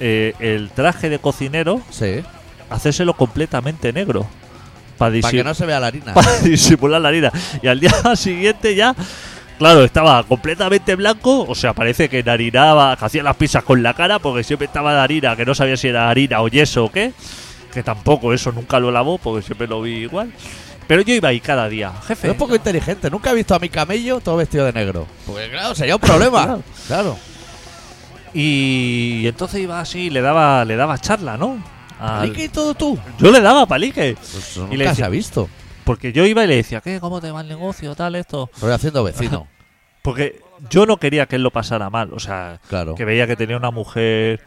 eh, 0.00 0.34
el 0.40 0.70
traje 0.70 1.08
de 1.08 1.18
cocinero 1.18 1.80
Sí. 1.90 2.22
Hacérselo 2.70 3.14
completamente 3.14 3.92
negro. 3.92 4.26
Para 4.98 5.20
Para 5.20 5.30
que 5.30 5.44
no 5.44 5.54
se 5.54 5.66
vea 5.66 5.78
la 5.78 5.88
harina. 5.88 6.14
disimular 6.42 7.00
la 7.00 7.08
harina. 7.08 7.32
Y 7.62 7.66
al 7.68 7.80
día 7.80 7.90
siguiente 8.16 8.74
ya, 8.74 8.94
claro, 9.58 9.84
estaba 9.84 10.22
completamente 10.24 10.94
blanco. 10.94 11.44
O 11.46 11.54
sea, 11.54 11.74
parece 11.74 12.08
que 12.08 12.22
narinaba, 12.22 12.96
que 12.96 13.04
hacía 13.04 13.22
las 13.22 13.36
pizzas 13.36 13.62
con 13.62 13.82
la 13.82 13.94
cara, 13.94 14.18
porque 14.18 14.42
siempre 14.42 14.66
estaba 14.66 14.94
de 14.94 15.00
harina, 15.00 15.36
que 15.36 15.44
no 15.44 15.54
sabía 15.54 15.76
si 15.76 15.88
era 15.88 16.08
harina 16.08 16.40
o 16.40 16.48
yeso 16.48 16.86
o 16.86 16.90
qué. 16.90 17.12
Que 17.72 17.82
tampoco 17.82 18.32
eso 18.32 18.52
nunca 18.52 18.80
lo 18.80 18.90
lavó, 18.90 19.18
porque 19.18 19.44
siempre 19.44 19.66
lo 19.66 19.82
vi 19.82 19.96
igual. 19.96 20.32
Pero 20.86 21.02
yo 21.02 21.14
iba 21.14 21.28
ahí 21.28 21.40
cada 21.40 21.68
día, 21.68 21.92
jefe. 22.06 22.30
Es 22.30 22.34
poco 22.34 22.54
inteligente. 22.54 23.10
Nunca 23.10 23.32
he 23.32 23.34
visto 23.34 23.54
a 23.54 23.58
mi 23.58 23.68
camello 23.68 24.20
todo 24.20 24.36
vestido 24.36 24.64
de 24.64 24.72
negro. 24.72 25.06
Porque 25.26 25.50
claro, 25.50 25.74
sería 25.74 25.96
un 25.96 26.00
problema. 26.00 26.44
Claro. 26.46 26.62
claro. 26.86 27.16
Y 28.32 29.26
entonces 29.26 29.60
iba 29.60 29.80
así, 29.80 30.10
le 30.10 30.20
daba, 30.20 30.64
le 30.64 30.76
daba 30.76 30.98
charla, 30.98 31.36
¿no? 31.36 31.58
Al- 31.98 32.28
¿Y 32.28 32.32
qué 32.32 32.48
todo 32.48 32.74
tú? 32.74 32.98
Yo 33.18 33.30
le 33.30 33.40
daba 33.40 33.66
palique. 33.66 34.14
Pues 34.20 34.34
eso 34.34 34.60
Y 34.60 34.62
nunca 34.64 34.76
le 34.76 34.84
se 34.84 34.90
decía- 34.90 35.06
ha 35.06 35.08
visto. 35.10 35.48
Porque 35.84 36.12
yo 36.12 36.26
iba 36.26 36.42
y 36.44 36.46
le 36.48 36.56
decía, 36.56 36.80
¿qué? 36.80 36.98
¿Cómo 37.00 37.20
te 37.20 37.30
va 37.30 37.40
el 37.42 37.48
negocio? 37.48 37.94
Tal, 37.94 38.16
esto. 38.16 38.50
Lo 38.60 38.66
voy 38.66 38.72
haciendo 38.72 39.04
vecino. 39.04 39.46
Porque 40.02 40.40
yo 40.70 40.84
no 40.86 40.96
quería 40.98 41.26
que 41.26 41.36
él 41.36 41.42
lo 41.42 41.50
pasara 41.50 41.90
mal. 41.90 42.12
O 42.12 42.18
sea, 42.20 42.60
Claro. 42.68 42.94
que 42.94 43.04
veía 43.04 43.26
que 43.26 43.36
tenía 43.36 43.56
una 43.56 43.70
mujer, 43.70 44.40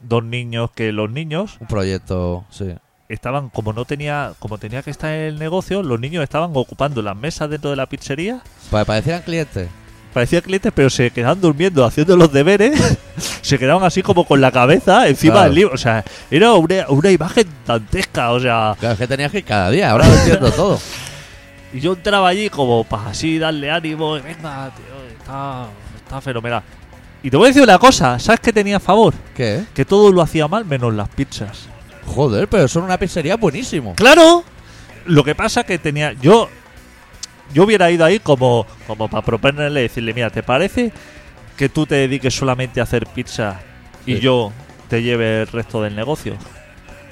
dos 0.00 0.24
niños, 0.24 0.70
que 0.72 0.92
los 0.92 1.10
niños 1.10 1.56
Un 1.60 1.66
proyecto, 1.66 2.44
sí. 2.50 2.74
estaban, 3.08 3.48
como 3.50 3.72
no 3.72 3.84
tenía, 3.84 4.32
como 4.38 4.58
tenía 4.58 4.82
que 4.82 4.90
estar 4.90 5.12
en 5.12 5.20
el 5.22 5.38
negocio, 5.38 5.82
los 5.82 5.98
niños 6.00 6.22
estaban 6.22 6.50
ocupando 6.54 7.00
las 7.02 7.16
mesas 7.16 7.48
dentro 7.50 7.70
de 7.70 7.76
la 7.76 7.86
pizzería. 7.86 8.40
Para 8.70 8.84
que 8.84 8.86
parecieran 8.88 9.22
clientes. 9.22 9.68
Parecían 10.12 10.42
clientes, 10.42 10.72
pero 10.74 10.90
se 10.90 11.10
quedaban 11.10 11.40
durmiendo, 11.40 11.84
haciendo 11.84 12.16
los 12.16 12.32
deberes. 12.32 12.98
se 13.42 13.58
quedaban 13.58 13.84
así 13.84 14.02
como 14.02 14.24
con 14.24 14.40
la 14.40 14.50
cabeza 14.50 15.06
encima 15.08 15.34
Claro. 15.34 15.46
del 15.48 15.54
libro. 15.54 15.74
O 15.74 15.78
sea, 15.78 16.04
era 16.30 16.54
una, 16.54 16.86
una 16.88 17.10
imagen 17.10 17.46
dantesca. 17.66 18.30
O 18.32 18.40
sea, 18.40 18.74
Claro, 18.78 18.94
es 18.94 18.98
que 18.98 19.06
tenías 19.06 19.30
que 19.30 19.38
ir 19.38 19.44
cada 19.44 19.70
día. 19.70 19.90
Ahora 19.90 20.06
lo 20.08 20.14
entiendo 20.14 20.50
todo. 20.52 20.80
Y 21.70 21.80
yo 21.80 21.92
entraba 21.92 22.28
allí 22.28 22.48
como 22.48 22.82
para 22.82 23.10
así 23.10 23.38
darle 23.38 23.70
ánimo. 23.70 24.16
y 24.16 24.22
Venga, 24.22 24.70
tío, 24.74 25.18
está, 25.18 25.66
está 25.98 26.18
fenomenal. 26.22 26.62
Y 27.22 27.28
te 27.28 27.36
voy 27.36 27.44
a 27.44 27.48
decir 27.48 27.62
una 27.62 27.78
cosa, 27.78 28.18
¿sabes 28.18 28.40
qué 28.40 28.54
tenía 28.54 28.78
a 28.78 28.80
favor? 28.80 29.12
¿Qué? 29.36 29.64
Que 29.74 29.84
todo 29.84 30.10
lo 30.10 30.22
hacía 30.22 30.48
mal 30.48 30.64
menos 30.64 30.94
las 30.94 31.10
pizzas. 31.10 31.66
Joder, 32.06 32.48
pero 32.48 32.68
son 32.68 32.84
una 32.84 32.96
pizzería 32.98 33.36
buenísimo. 33.36 33.94
¡Claro! 33.96 34.44
Lo 35.04 35.22
que 35.22 35.34
pasa 35.34 35.62
que 35.64 35.76
tenía. 35.78 36.14
Yo. 36.14 36.48
Yo 37.52 37.64
hubiera 37.64 37.90
ido 37.90 38.04
ahí 38.04 38.18
como, 38.18 38.66
como 38.86 39.08
para 39.08 39.24
proponerle 39.24 39.82
decirle, 39.82 40.12
mira, 40.14 40.30
¿te 40.30 40.42
parece 40.42 40.92
que 41.56 41.68
tú 41.68 41.86
te 41.86 41.94
dediques 41.96 42.34
solamente 42.34 42.80
a 42.80 42.82
hacer 42.84 43.06
pizza 43.06 43.60
y 44.06 44.14
Sí. 44.16 44.20
yo 44.20 44.52
te 44.88 45.02
lleve 45.02 45.42
el 45.42 45.46
resto 45.48 45.82
del 45.82 45.96
negocio? 45.96 46.34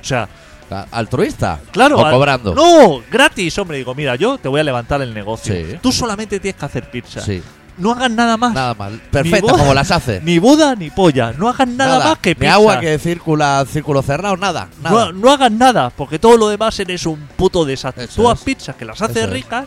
O 0.01 0.05
sea, 0.05 0.29
A- 0.69 0.85
Altruista. 0.91 1.61
Claro, 1.71 1.97
O 1.97 2.05
al- 2.05 2.13
cobrando. 2.13 2.53
No, 2.53 3.01
gratis, 3.09 3.57
hombre. 3.59 3.77
Digo, 3.79 3.95
mira, 3.95 4.17
yo 4.17 4.37
te 4.37 4.49
voy 4.49 4.61
a 4.61 4.65
levantar 4.65 5.01
el 5.01 5.15
negocio. 5.15 5.55
Sí. 5.55 5.79
Tú 5.81 5.93
solamente 5.93 6.41
tienes 6.41 6.59
que 6.59 6.67
hacer 6.67 6.91
pizza. 6.91 7.21
Sí. 7.21 7.41
No 7.79 7.93
hagas 7.93 8.11
nada 8.11 8.37
más. 8.37 8.55
Nada 8.55 8.75
mal. 8.75 9.01
Perfecto, 9.11 9.49
boda- 9.49 9.59
como 9.59 9.75
las 9.75 9.91
hace. 9.91 10.21
Ni 10.25 10.39
boda 10.39 10.75
ni 10.75 10.91
polla. 10.91 11.33
No 11.37 11.49
hagas 11.49 11.69
nada, 11.69 11.99
más 12.05 12.19
que 12.19 12.31
Ni 12.31 12.35
pizza. 12.37 12.55
agua 12.55 12.81
que 12.81 12.99
circula 12.99 13.65
círculo 13.71 14.03
cerrado, 14.03 14.37
nada. 14.37 14.69
nada. 14.83 15.07
no, 15.07 15.13
no 15.13 15.31
hagas 15.33 15.53
nada, 15.53 15.91
porque 15.91 16.19
todo 16.19 16.37
lo 16.37 16.49
demás 16.49 16.79
eres 16.81 17.05
un 17.07 17.19
puto 17.37 17.65
desastre. 17.65 18.05
Eso 18.05 18.23
Tú 18.23 18.31
haz 18.31 18.41
pizzas 18.43 18.77
que 18.77 18.85
las 18.85 19.01
haces 19.03 19.17
Eso 19.25 19.27
ricas 19.33 19.67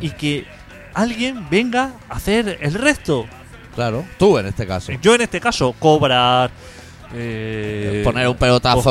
y 0.00 0.10
que 0.10 0.46
alguien 0.94 1.48
venga 1.50 1.92
a 2.08 2.16
hacer 2.16 2.58
el 2.60 2.74
resto. 2.74 3.26
Claro, 3.74 4.04
tú 4.18 4.38
en 4.38 4.46
este 4.46 4.66
caso. 4.66 4.92
Yo 5.02 5.14
en 5.14 5.20
este 5.22 5.40
caso, 5.40 5.74
cobrar. 5.78 6.50
eh, 7.14 8.02
Poner 8.04 8.28
un 8.28 8.36
pelotazo, 8.36 8.82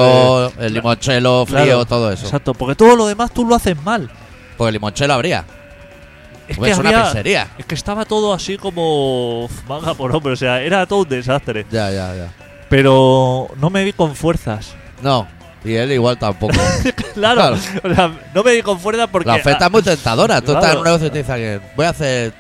coger- 0.51 0.53
el 0.63 0.74
limonchelo 0.74 1.45
frío, 1.45 1.63
Claro, 1.63 1.86
todo 1.86 2.12
eso. 2.12 2.25
Exacto, 2.25 2.53
porque 2.53 2.75
todo 2.75 2.95
lo 2.95 3.07
demás 3.07 3.31
tú 3.31 3.45
lo 3.45 3.55
haces 3.55 3.81
mal. 3.84 4.10
Porque 4.57 4.69
el 4.69 4.74
limonchelo 4.74 5.13
habría. 5.13 5.43
Es 6.47 6.57
que 6.57 6.69
es 6.71 6.77
una 6.77 7.03
pizzería. 7.05 7.47
Es 7.57 7.65
que 7.65 7.75
estaba 7.75 8.05
todo 8.05 8.33
así 8.33 8.57
como 8.57 9.49
manga 9.67 9.93
por 9.93 10.15
hombre, 10.15 10.33
o 10.33 10.35
sea, 10.35 10.61
era 10.61 10.85
todo 10.85 10.99
un 10.99 11.09
desastre. 11.09 11.65
Ya, 11.71 11.89
ya, 11.91 12.15
ya. 12.15 12.33
Pero 12.69 13.47
no 13.57 13.69
me 13.69 13.83
vi 13.83 13.93
con 13.93 14.15
fuerzas. 14.15 14.73
No, 15.01 15.27
y 15.63 15.73
él 15.73 15.91
igual 15.91 16.17
tampoco. 16.17 16.53
Claro, 17.15 17.55
o 17.83 17.93
sea, 17.95 18.11
no 18.33 18.43
me 18.43 18.53
vi 18.55 18.61
con 18.61 18.79
fuerzas 18.79 19.07
porque 19.11 19.29
La 19.29 19.35
oferta 19.35 19.65
ah, 19.65 19.67
es 19.67 19.71
muy 19.71 19.81
tentadora. 19.81 20.41
Tú 20.41 20.51
estás 20.51 20.63
en 20.65 20.69
Claro. 20.71 20.79
un 20.79 20.85
negocio 20.85 21.07
y 21.07 21.09
te 21.11 21.17
dicen 21.19 21.35
que 21.37 21.61
voy 21.75 21.85
a 21.85 21.89
hacer 21.89 22.33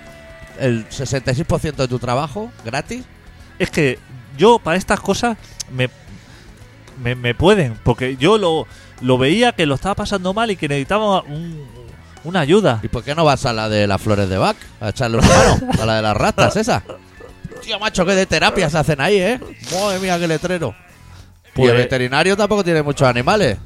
el 0.59 0.87
66% 0.89 1.75
de 1.75 1.87
tu 1.87 1.97
trabajo 1.99 2.51
gratis. 2.65 3.03
es 3.57 3.69
que 3.69 3.99
yo 4.37 4.59
para 4.59 4.77
estas 4.77 4.99
cosas 4.99 5.37
me, 5.71 5.89
me, 7.01 7.15
me 7.15 7.33
pueden, 7.33 7.79
porque 7.83 8.17
yo 8.17 8.37
lo, 8.37 8.67
lo 9.01 9.17
veía 9.17 9.53
que 9.53 9.65
lo 9.65 9.75
estaba 9.75 9.95
pasando 9.95 10.33
mal 10.33 10.51
y 10.51 10.57
que 10.57 10.67
necesitaba 10.67 11.21
un- 11.23 11.65
una 12.25 12.41
ayuda. 12.41 12.79
¿Y 12.83 12.87
por 12.87 13.03
qué 13.03 13.15
no 13.15 13.23
vas 13.23 13.45
a 13.45 13.53
la 13.53 13.69
de 13.69 13.87
las 13.87 14.01
flores 14.01 14.27
de 14.29 14.37
Bach? 14.37 14.57
A 14.81 14.89
echarle 14.89 15.17
una 15.17 15.27
mano. 15.27 15.59
A 15.81 15.85
la 15.85 15.95
de 15.97 16.01
las 16.01 16.17
ratas, 16.17 16.55
esa. 16.57 16.83
Tío, 17.63 17.79
macho, 17.79 18.05
que 18.05 18.13
de 18.13 18.25
terapias 18.25 18.75
hacen 18.75 18.99
ahí, 19.01 19.17
¿eh? 19.17 19.39
Madre 19.73 19.99
mía, 19.99 20.19
qué 20.19 20.27
letrero. 20.27 20.75
y 21.47 21.49
Pues- 21.55 21.71
el 21.71 21.77
veterinario 21.77 22.35
tampoco 22.35 22.63
tiene 22.63 22.81
muchos 22.83 23.07
animales. 23.07 23.57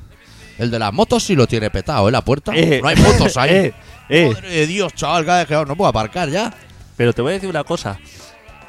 El 0.57 0.69
de 0.71 0.77
las 0.79 0.91
motos 0.93 1.23
sí 1.23 1.35
lo 1.35 1.47
tiene 1.47 1.69
petado, 1.69 2.07
¿eh? 2.09 2.11
La 2.11 2.21
puerta. 2.21 2.51
Eh, 2.53 2.79
no 2.81 2.89
hay 2.89 2.95
motos 2.97 3.35
ahí. 3.37 3.49
eh, 3.49 3.73
eh. 4.09 4.31
Madre 4.33 4.49
de 4.49 4.67
Dios, 4.67 4.93
chaval, 4.93 5.25
cada 5.25 5.39
vez 5.39 5.47
que 5.47 5.53
no 5.53 5.75
puedo 5.75 5.89
aparcar 5.89 6.29
ya. 6.29 6.53
Pero 6.97 7.13
te 7.13 7.21
voy 7.21 7.31
a 7.31 7.33
decir 7.35 7.49
una 7.49 7.63
cosa. 7.63 7.97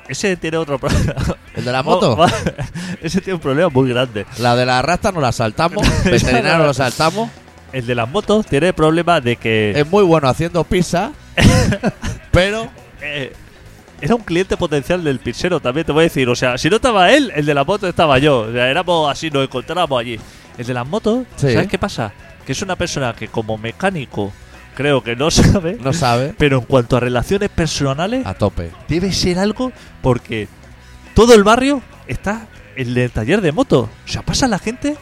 Ese 0.09 0.37
tiene 0.37 0.57
otro 0.57 0.79
problema. 0.79 1.15
El 1.55 1.65
de 1.65 1.73
la 1.73 1.83
moto. 1.83 2.17
Ese 3.03 3.21
tiene 3.21 3.35
un 3.35 3.41
problema 3.41 3.69
muy 3.69 3.89
grande. 3.91 4.27
La 4.39 4.57
de 4.57 4.67
las 4.67 4.85
ratas 4.85 5.13
no 5.15 5.21
la 5.21 5.31
saltamos. 5.33 5.87
veterinario 6.05 6.59
no 6.59 6.67
lo 6.67 6.75
saltamos. 6.75 7.31
El 7.73 7.87
de 7.87 7.95
las 7.95 8.09
motos 8.09 8.47
tiene 8.47 8.69
el 8.69 8.75
problema 8.75 9.21
de 9.21 9.37
que 9.37 9.73
Es 9.79 9.89
muy 9.89 10.03
bueno 10.05 10.29
haciendo 10.29 10.65
pizza. 10.65 11.13
pero 12.33 12.69
eh, 13.01 13.33
era 14.01 14.15
un 14.15 14.23
cliente 14.23 14.57
potencial 14.57 15.03
del 15.05 15.19
pizzero 15.19 15.61
también, 15.61 15.87
te 15.87 15.93
voy 15.93 16.01
a 16.01 16.05
decir. 16.05 16.29
O 16.29 16.37
sea, 16.37 16.59
si 16.59 16.69
no 16.71 16.77
estaba 16.77 17.13
él, 17.13 17.33
el 17.35 17.47
de 17.47 17.55
la 17.55 17.65
moto 17.65 17.87
estaba 17.89 18.19
yo. 18.19 18.41
O 18.41 18.53
sea, 18.53 18.69
éramos 18.71 19.11
así, 19.11 19.31
nos 19.31 19.45
encontrábamos 19.45 20.01
allí. 20.01 20.19
El 20.59 20.67
de 20.67 20.75
las 20.75 20.87
motos, 20.87 21.27
Sí. 21.37 21.53
¿sabes 21.53 21.69
qué 21.69 21.79
pasa? 21.79 22.13
Que 22.45 22.53
es 22.53 22.63
una 22.63 22.77
persona 22.77 23.15
que 23.15 23.29
como 23.29 23.57
mecánico 23.59 24.33
creo 24.75 25.03
que 25.03 25.15
no 25.17 25.31
sabe, 25.31 25.79
no 25.81 25.93
sabe. 25.93 26.35
pero 26.39 26.59
en 26.59 26.65
cuanto 26.65 26.97
a 26.97 27.01
relaciones 27.01 27.51
personales, 27.51 28.27
A 28.27 28.35
tope. 28.35 28.71
debe 28.89 29.13
ser 29.13 29.39
algo 29.39 29.73
porque 30.03 30.49
todo 31.15 31.35
el 31.35 31.45
barrio 31.45 31.83
está 32.07 32.47
en 32.77 32.97
el 32.97 33.11
taller 33.11 33.41
de 33.43 33.53
moto. 33.53 33.89
O 34.05 34.09
sea, 34.09 34.23
pasa 34.23 34.49
la 34.49 34.59
gente 34.59 34.97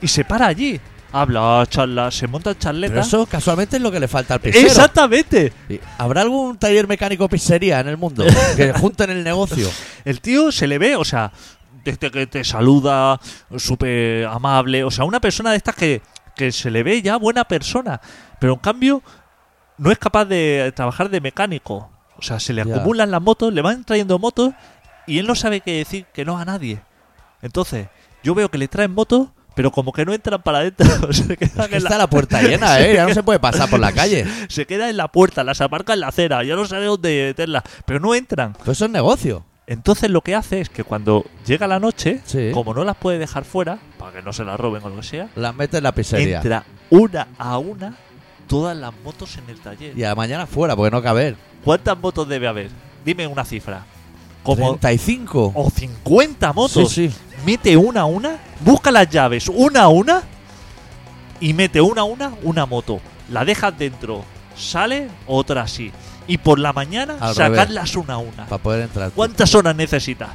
y 0.00 0.08
se 0.08 0.24
para 0.24 0.46
allí. 0.46 0.80
Habla, 1.12 1.64
charla, 1.68 2.10
se 2.10 2.26
monta 2.26 2.50
Pero 2.50 2.60
charletas. 2.60 3.06
eso 3.08 3.26
casualmente 3.26 3.76
es 3.76 3.82
lo 3.82 3.90
que 3.92 4.00
le 4.00 4.08
falta 4.08 4.34
al 4.34 4.40
pizzero. 4.40 4.66
Exactamente. 4.66 5.52
¿Habrá 5.98 6.22
algún 6.22 6.56
taller 6.56 6.88
mecánico 6.88 7.28
pizzería 7.28 7.80
en 7.80 7.88
el 7.88 7.96
mundo 7.98 8.24
que 8.56 8.72
junten 8.80 9.10
el 9.10 9.22
negocio? 9.22 9.68
El 10.04 10.20
tío 10.20 10.50
se 10.50 10.66
le 10.66 10.78
ve, 10.78 10.96
o 10.96 11.04
sea, 11.04 11.30
desde 11.84 12.10
que 12.10 12.26
te 12.26 12.44
saluda, 12.44 13.20
súper 13.56 14.24
amable, 14.26 14.84
o 14.84 14.90
sea, 14.90 15.04
una 15.04 15.20
persona 15.20 15.50
de 15.50 15.56
estas 15.58 15.74
que, 15.74 16.00
que 16.34 16.50
se 16.52 16.70
le 16.70 16.82
ve 16.82 17.02
ya 17.02 17.16
buena 17.16 17.44
persona, 17.44 18.00
pero 18.40 18.54
en 18.54 18.58
cambio 18.60 19.02
no 19.78 19.90
es 19.90 19.98
capaz 19.98 20.24
de 20.24 20.72
trabajar 20.74 21.10
de 21.10 21.20
mecánico. 21.20 21.90
O 22.16 22.22
sea, 22.22 22.38
se 22.40 22.52
le 22.52 22.64
Ya. 22.64 22.76
acumulan 22.76 23.10
las 23.10 23.20
motos, 23.20 23.52
le 23.52 23.62
van 23.62 23.84
trayendo 23.84 24.18
motos 24.18 24.52
y 25.08 25.18
él 25.18 25.26
no 25.26 25.34
sabe 25.34 25.60
qué 25.60 25.78
decir 25.78 26.06
que 26.14 26.24
no 26.24 26.38
a 26.38 26.44
nadie. 26.44 26.80
Entonces, 27.42 27.88
yo 28.22 28.34
veo 28.34 28.48
que 28.48 28.58
le 28.58 28.68
traen 28.68 28.94
motos, 28.94 29.28
pero 29.54 29.70
como 29.70 29.92
que 29.92 30.04
no 30.04 30.12
entran 30.12 30.42
para 30.42 30.58
adentro. 30.58 30.86
se, 31.12 31.36
quedan 31.36 31.68
en 31.70 31.74
Está 31.78 31.90
la, 31.90 31.98
la 31.98 32.06
puerta 32.10 32.42
llena, 32.42 32.80
¿eh? 32.86 32.94
Ya 32.94 33.06
no 33.06 33.14
se 33.14 33.22
puede 33.22 33.38
pasar 33.38 33.68
por 33.70 33.80
la 33.80 33.92
calle. 33.94 34.26
se 34.48 34.66
queda 34.66 34.88
en 34.90 34.96
la 34.96 35.08
puerta, 35.08 35.44
las 35.44 35.60
aparca 35.60 35.92
en 35.94 36.00
la 36.00 36.08
acera, 36.08 36.42
ya 36.44 36.56
no 36.56 36.64
sabe 36.66 36.86
dónde 36.86 37.26
meterlas, 37.28 37.62
pero 37.86 38.00
no 38.00 38.14
entran. 38.14 38.52
Pues 38.54 38.70
eso 38.78 38.84
es 38.86 38.90
negocio. 38.90 39.44
Entonces 39.66 40.10
lo 40.10 40.20
que 40.22 40.34
hace 40.34 40.60
es 40.60 40.68
que 40.68 40.82
cuando 40.84 41.24
llega 41.46 41.66
la 41.68 41.78
noche, 41.78 42.20
Sí. 42.24 42.50
como 42.52 42.74
no 42.74 42.84
las 42.84 42.96
puede 42.96 43.18
dejar 43.18 43.44
fuera, 43.44 43.78
para 43.98 44.12
que 44.12 44.22
no 44.22 44.32
se 44.32 44.44
las 44.44 44.58
roben 44.58 44.82
o 44.82 44.88
lo 44.88 44.96
que 44.96 45.02
sea, 45.04 45.28
Las 45.36 45.54
mete 45.54 45.76
en 45.78 45.84
la 45.84 45.92
pizzería. 45.92 46.38
entra 46.38 46.64
una 46.90 47.28
a 47.38 47.58
una 47.58 47.94
todas 48.48 48.76
las 48.76 48.92
motos 49.04 49.38
en 49.38 49.48
el 49.48 49.60
taller. 49.60 49.96
Y 49.96 50.02
a 50.04 50.08
la 50.10 50.14
mañana 50.14 50.46
fuera, 50.46 50.74
porque 50.76 50.90
no 50.90 51.00
cabe. 51.02 51.36
¿Cuántas 51.64 51.96
motos 51.96 52.28
debe 52.28 52.48
haber? 52.48 52.70
Dime 53.04 53.26
una 53.26 53.44
cifra. 53.44 53.84
Como 54.42 54.76
35. 54.76 55.52
o 55.54 55.70
50 55.70 56.52
motos. 56.52 56.90
Sí, 56.92 57.08
sí. 57.08 57.16
Mete 57.44 57.76
una 57.76 58.02
a 58.02 58.04
una, 58.04 58.38
busca 58.60 58.90
las 58.90 59.08
llaves 59.08 59.48
una 59.48 59.82
a 59.82 59.88
una 59.88 60.22
y 61.40 61.52
mete 61.54 61.80
una 61.80 62.02
a 62.02 62.04
una 62.04 62.32
una 62.42 62.66
moto. 62.66 63.00
La 63.30 63.44
dejas 63.44 63.76
dentro, 63.76 64.24
sale 64.56 65.08
otra 65.26 65.62
así. 65.62 65.92
Y 66.28 66.38
por 66.38 66.58
la 66.58 66.72
mañana 66.72 67.16
Al 67.18 67.34
sacarlas 67.34 67.96
una 67.96 68.14
a 68.14 68.18
una. 68.18 68.46
Para 68.46 68.62
poder 68.62 68.82
entrar. 68.82 69.10
¿Cuántas 69.10 69.54
horas 69.54 69.74
necesitas? 69.74 70.30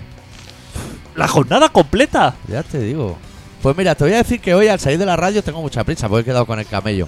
La 1.15 1.27
jornada 1.27 1.69
completa. 1.69 2.35
Ya 2.47 2.61
te 2.61 2.79
digo. 2.79 3.17
Pues 3.61 3.75
mira, 3.75 3.95
te 3.95 4.03
voy 4.03 4.13
a 4.13 4.17
decir 4.17 4.39
que 4.39 4.53
hoy 4.53 4.67
al 4.67 4.79
salir 4.79 4.99
de 4.99 5.05
la 5.05 5.15
radio 5.15 5.43
tengo 5.43 5.61
mucha 5.61 5.83
prisa 5.83 6.07
porque 6.07 6.21
he 6.21 6.25
quedado 6.25 6.45
con 6.45 6.59
el 6.59 6.67
camello. 6.67 7.07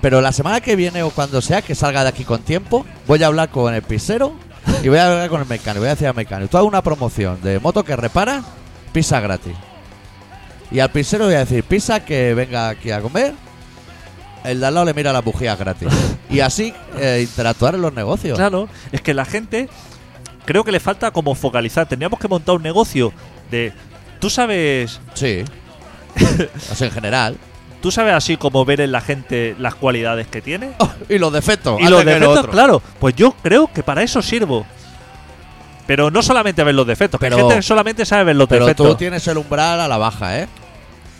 Pero 0.00 0.20
la 0.20 0.32
semana 0.32 0.60
que 0.60 0.76
viene 0.76 1.02
o 1.02 1.10
cuando 1.10 1.40
sea 1.40 1.62
que 1.62 1.74
salga 1.74 2.02
de 2.02 2.08
aquí 2.08 2.24
con 2.24 2.42
tiempo, 2.42 2.84
voy 3.06 3.22
a 3.22 3.26
hablar 3.26 3.50
con 3.50 3.72
el 3.72 3.82
pisero 3.82 4.34
y 4.82 4.88
voy 4.88 4.98
a 4.98 5.10
hablar 5.10 5.28
con 5.28 5.40
el 5.40 5.46
mecánico. 5.46 5.80
Voy 5.80 5.88
a 5.88 5.94
decir 5.94 6.08
al 6.08 6.14
mecánico, 6.14 6.50
tú 6.50 6.56
hagas 6.58 6.68
una 6.68 6.82
promoción 6.82 7.40
de 7.42 7.58
moto 7.60 7.84
que 7.84 7.96
repara, 7.96 8.42
pizza 8.94 9.20
gratis. 9.20 9.52
Y 10.70 10.78
al 10.80 10.90
pisero 10.90 11.26
voy 11.26 11.34
a 11.34 11.40
decir, 11.40 11.64
pizza 11.64 12.04
que 12.04 12.32
venga 12.32 12.68
aquí 12.70 12.92
a 12.92 13.00
comer, 13.00 13.34
el 14.44 14.60
de 14.60 14.66
al 14.66 14.74
lado 14.74 14.86
le 14.86 14.94
mira 14.94 15.12
las 15.12 15.22
bujías 15.22 15.58
gratis. 15.58 15.88
Y 16.30 16.40
así 16.40 16.74
eh, 16.98 17.24
interactuar 17.28 17.76
en 17.76 17.82
los 17.82 17.92
negocios. 17.92 18.36
Claro, 18.36 18.68
es 18.90 19.00
que 19.00 19.14
la 19.14 19.24
gente 19.24 19.68
creo 20.44 20.64
que 20.64 20.72
le 20.72 20.80
falta 20.80 21.12
como 21.12 21.36
focalizar. 21.36 21.86
Tendríamos 21.86 22.18
que 22.18 22.26
montar 22.26 22.56
un 22.56 22.62
negocio 22.62 23.12
de. 23.52 23.72
Tú 24.18 24.30
sabes. 24.30 25.00
Sí. 25.12 25.44
o 26.70 26.74
sea, 26.74 26.88
en 26.88 26.92
general. 26.92 27.36
Tú 27.80 27.92
sabes 27.92 28.14
así 28.14 28.36
como 28.36 28.64
ver 28.64 28.80
en 28.80 28.90
la 28.90 29.00
gente 29.00 29.54
las 29.60 29.76
cualidades 29.76 30.26
que 30.26 30.42
tiene. 30.42 30.72
Oh, 30.78 30.90
y 31.08 31.18
los 31.18 31.32
defectos. 31.32 31.80
y 31.80 31.84
los 31.84 32.04
defectos, 32.04 32.48
claro. 32.48 32.82
Pues 32.98 33.14
yo 33.14 33.32
creo 33.42 33.70
que 33.72 33.84
para 33.84 34.02
eso 34.02 34.22
sirvo. 34.22 34.66
Pero 35.86 36.10
no 36.10 36.22
solamente 36.22 36.64
ver 36.64 36.74
los 36.74 36.86
defectos, 36.86 37.18
que 37.20 37.26
hay 37.26 37.30
Pero- 37.32 37.42
gente 37.44 37.56
que 37.56 37.62
solamente 37.62 38.06
sabe 38.06 38.24
ver 38.24 38.36
los 38.36 38.48
Pero 38.48 38.64
defectos. 38.64 38.88
tú 38.88 38.94
tienes 38.96 39.26
el 39.28 39.38
umbral 39.38 39.80
a 39.80 39.88
la 39.88 39.96
baja, 39.98 40.40
¿eh? 40.40 40.48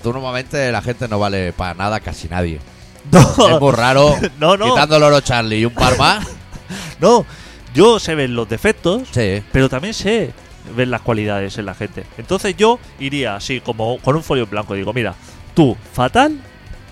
Tú 0.02 0.12
normalmente 0.12 0.70
la 0.72 0.82
gente 0.82 1.06
no 1.08 1.18
vale 1.18 1.52
para 1.52 1.74
nada 1.74 2.00
casi 2.00 2.28
nadie. 2.28 2.60
No, 3.12 3.20
Es 3.48 3.60
muy 3.60 3.72
raro. 3.72 4.16
no, 4.40 4.56
no, 4.56 4.70
Quitando 4.70 4.96
el 4.96 5.02
oro 5.02 5.20
Charlie 5.20 5.58
y 5.58 5.64
un 5.66 5.74
par 5.74 5.98
más. 5.98 6.26
no. 7.00 7.26
Yo 7.74 7.98
sé 7.98 8.14
ver 8.14 8.30
los 8.30 8.48
defectos, 8.48 9.02
Sí. 9.10 9.42
pero 9.52 9.68
también 9.68 9.92
sé 9.94 10.32
ver 10.76 10.88
las 10.88 11.00
cualidades 11.02 11.58
en 11.58 11.66
la 11.66 11.74
gente. 11.74 12.04
Entonces 12.16 12.56
yo 12.56 12.78
iría 13.00 13.34
así, 13.36 13.60
como 13.60 13.98
con 13.98 14.14
un 14.16 14.22
folio 14.22 14.44
en 14.44 14.50
blanco. 14.50 14.74
Digo, 14.74 14.92
mira, 14.94 15.14
tú, 15.54 15.76
fatal, 15.92 16.38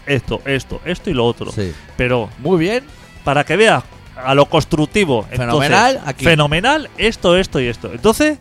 esto, 0.05 0.43
esto, 0.45 0.81
esto 0.85 1.09
y 1.09 1.15
lo 1.15 1.25
otro. 1.25 1.53
Sí. 1.53 1.73
Pero 1.97 2.29
Muy 2.39 2.59
bien. 2.59 2.85
para 3.25 3.45
que 3.45 3.57
veas 3.57 3.85
a 4.17 4.35
lo 4.35 4.47
constructivo. 4.47 5.21
entonces, 5.31 5.39
Fenomenal, 5.39 6.01
aquí. 6.07 6.25
Fenomenal, 6.25 6.91
esto, 6.99 7.37
esto 7.37 7.61
y 7.61 7.67
esto. 7.67 7.91
Entonces, 7.93 8.39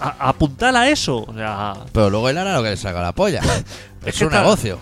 a- 0.00 0.28
apuntar 0.28 0.74
a 0.76 0.88
eso. 0.88 1.18
O 1.26 1.34
sea, 1.34 1.74
Pero 1.92 2.10
luego 2.10 2.28
él 2.28 2.38
hará 2.38 2.54
lo 2.54 2.62
que 2.62 2.70
le 2.70 2.76
salga 2.76 3.02
la 3.02 3.12
polla. 3.12 3.40
es 4.04 4.16
que 4.16 4.24
un 4.24 4.30
está- 4.30 4.42
negocio. 4.42 4.78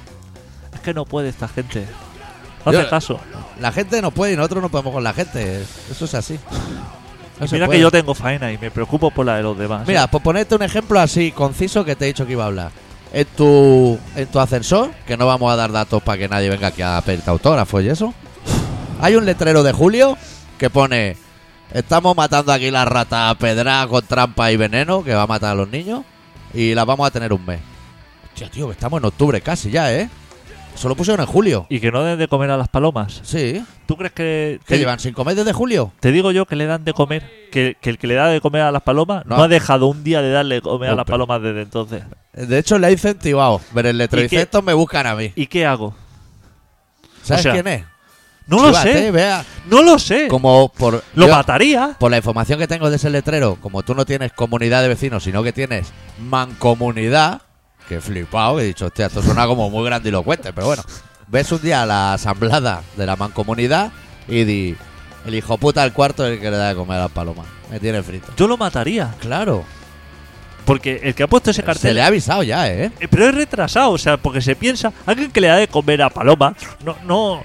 es 0.75 0.81
que 0.81 0.95
no 0.95 1.05
puede 1.05 1.29
esta 1.29 1.49
gente. 1.49 1.87
No 2.65 2.73
Yo- 2.73 2.81
hace 2.81 2.89
caso. 2.91 3.21
La 3.61 3.73
gente 3.73 4.01
no 4.03 4.11
puede 4.11 4.33
y 4.35 4.37
nosotros 4.37 4.63
no 4.63 4.69
podemos 4.69 4.93
con 4.93 5.03
la 5.05 5.13
gente. 5.13 5.63
Eso 5.91 6.05
es 6.05 6.15
así. 6.15 6.39
No 7.39 7.45
Y 7.45 7.49
se 7.49 7.55
mira 7.57 7.67
puede. 7.67 7.79
que 7.79 7.83
yo 7.83 7.91
tengo 7.91 8.15
faena 8.15 8.53
y 8.53 8.59
me 8.59 8.71
preocupo 8.71 9.11
por 9.11 9.25
la 9.27 9.37
de 9.37 9.43
los 9.43 9.57
demás. 9.59 9.87
Mira, 9.87 10.07
por 10.09 10.23
ponerte 10.23 10.55
un 10.55 10.63
ejemplo 10.63 10.99
así 11.01 11.33
conciso 11.33 11.85
que 11.85 11.97
te 11.97 12.05
he 12.05 12.09
dicho 12.09 12.27
que 12.27 12.33
iba 12.33 12.45
a 12.45 12.49
hablar. 12.49 12.71
En 13.13 13.25
tu, 13.27 13.99
en 14.17 14.27
tu 14.27 14.39
ascensor, 14.39 14.91
que 15.07 15.17
no 15.17 15.27
vamos 15.27 15.51
a 15.51 15.57
dar 15.57 15.73
datos 15.73 16.03
para 16.03 16.19
que 16.19 16.29
nadie 16.29 16.51
venga 16.51 16.69
aquí 16.69 16.83
a 16.83 17.01
pedirte 17.05 17.31
autógrafos 17.31 17.83
y 17.83 17.89
eso, 17.89 18.13
hay 19.01 19.17
un 19.17 19.25
letrero 19.27 19.63
de 19.63 19.73
Julio 19.73 20.17
que 20.59 20.71
pone: 20.71 21.17
Estamos 21.73 22.17
matando 22.17 22.53
aquí 22.53 22.71
la 22.71 22.85
rata 22.85 23.35
pedra 23.39 23.87
con 23.89 24.05
trampa 24.05 24.51
y 24.53 24.57
veneno 24.57 25.05
que 25.05 25.15
va 25.15 25.23
a 25.23 25.27
matar 25.27 25.53
a 25.53 25.55
los 25.55 25.69
niños 25.69 26.05
y 26.55 26.75
las 26.75 26.87
vamos 26.87 27.07
a 27.07 27.11
tener 27.11 27.33
un 27.33 27.45
mes. 27.45 27.61
Hostia, 28.33 28.51
tío, 28.51 28.67
que 28.67 28.73
estamos 28.73 29.01
en 29.01 29.07
octubre 29.07 29.41
casi 29.41 29.71
ya, 29.71 29.93
¿eh? 29.93 30.09
Solo 30.75 30.95
pusieron 30.95 31.21
en 31.21 31.27
julio. 31.27 31.67
Y 31.69 31.81
que 31.81 31.91
no 31.91 32.05
den 32.05 32.21
de 32.21 32.29
comer 32.29 32.53
a 32.53 32.57
las 32.57 32.69
palomas. 32.69 33.21
Sí. 33.25 33.65
¿Tú 33.87 33.97
crees 33.97 34.13
que.? 34.13 34.61
¿Que 34.65 34.75
te, 34.75 34.79
llevan 34.79 35.01
sin 35.01 35.13
comer 35.13 35.35
desde 35.35 35.53
julio? 35.53 35.93
te 35.99 36.13
digo 36.13 36.31
yo 36.31 36.47
que 36.47 36.55
le 36.55 36.67
dan 36.67 36.85
de 36.85 36.93
comer. 36.93 37.29
Que, 37.51 37.77
que 37.81 37.91
el 37.91 37.99
que 37.99 38.07
le 38.07 38.15
da 38.15 38.29
de 38.29 38.41
comer 38.41 38.63
a 38.63 38.71
las 38.71 38.83
palomas 38.83 39.27
no, 39.27 39.37
No. 39.37 39.43
ha 39.43 39.49
dejado 39.49 39.89
un 39.89 40.05
día 40.05 40.23
de 40.23 40.31
darle 40.31 40.57
de 40.57 40.63
comer 40.63 40.91
a 40.91 40.95
las 40.95 41.05
palomas 41.05 41.43
desde 41.43 41.63
entonces. 41.63 42.05
De 42.33 42.59
hecho, 42.59 42.79
le 42.79 42.87
he 42.87 42.93
incentivado 42.93 43.61
ver 43.73 43.87
el 43.87 43.99
letrero. 43.99 44.63
Me 44.63 44.73
buscan 44.73 45.07
a 45.09 45.17
mí. 45.17 45.33
¿Y 45.35 45.49
qué 45.49 45.67
hago? 45.67 45.97
¿Sabes 47.25 47.43
sea, 47.43 47.53
quién 47.53 47.67
es? 47.67 47.85
No 48.49 48.57
lo 48.63 48.69
Chivate, 48.71 48.93
sé. 48.95 49.11
Vea, 49.11 49.45
No 49.71 49.83
lo 49.83 49.99
sé. 49.99 50.27
como 50.29 50.71
por 50.71 51.05
Lo 51.15 51.27
yo- 51.27 51.33
mataría. 51.35 51.95
por 51.99 52.11
la 52.11 52.17
información 52.17 52.59
que 52.59 52.67
tengo 52.67 52.89
de 52.91 52.97
ese 52.97 53.11
letrero, 53.11 53.57
como 53.61 53.83
tú 53.83 53.95
no 53.95 54.05
tienes 54.07 54.33
comunidad 54.33 54.83
de 54.83 54.89
vecinos, 54.89 55.23
sino 55.25 55.43
que 55.43 55.53
tienes 55.53 55.93
mancomunidad, 56.19 57.43
que 57.89 58.01
flipado, 58.01 58.59
he 58.61 58.65
dicho, 58.65 58.87
hostia, 58.87 59.07
esto 59.07 59.23
suena 59.23 59.47
como 59.47 59.71
muy 59.71 59.85
grandilocuente, 59.85 60.53
pero 60.53 60.67
bueno, 60.69 60.83
ves 61.29 61.51
un 61.53 61.61
día 61.63 61.85
la 61.87 62.15
asamblada 62.15 62.83
de 62.97 63.07
la 63.07 63.17
mancomunidad 63.17 63.93
y 64.27 64.45
di, 64.45 64.77
el 65.27 65.35
hijo 65.35 65.57
puta 65.59 65.83
del 65.83 65.93
cuarto 65.93 66.27
es 66.27 66.33
el 66.35 66.41
que 66.41 66.51
le 66.51 66.57
da 66.57 66.69
de 66.71 66.75
comer 66.75 66.99
a 66.99 67.03
las 67.05 67.11
palomas, 67.13 67.47
me 67.71 67.79
tiene 67.81 68.03
frito. 68.03 68.33
Yo 68.37 68.47
lo 68.49 68.57
mataría. 68.57 69.15
Claro, 69.21 69.65
Porque 70.65 71.01
el 71.03 71.15
que 71.15 71.23
ha 71.23 71.27
puesto 71.27 71.51
ese 71.51 71.63
se 71.63 71.67
cartel. 71.67 71.95
le 71.95 72.03
ha 72.03 72.07
avisado 72.07 72.43
ya, 72.43 72.69
¿eh? 72.71 72.93
Eh, 73.01 73.09
Pero 73.09 73.27
es 73.29 73.35
retrasado, 73.35 73.91
o 73.93 73.97
sea, 73.99 74.19
porque 74.19 74.43
se 74.43 74.55
piensa, 74.55 74.93
alguien 75.07 75.31
que 75.31 75.41
le 75.41 75.49
da 75.49 75.57
de 75.57 75.67
comer 75.69 76.03
a 76.03 76.11
paloma, 76.11 76.55
no, 76.85 76.95
no, 77.07 77.43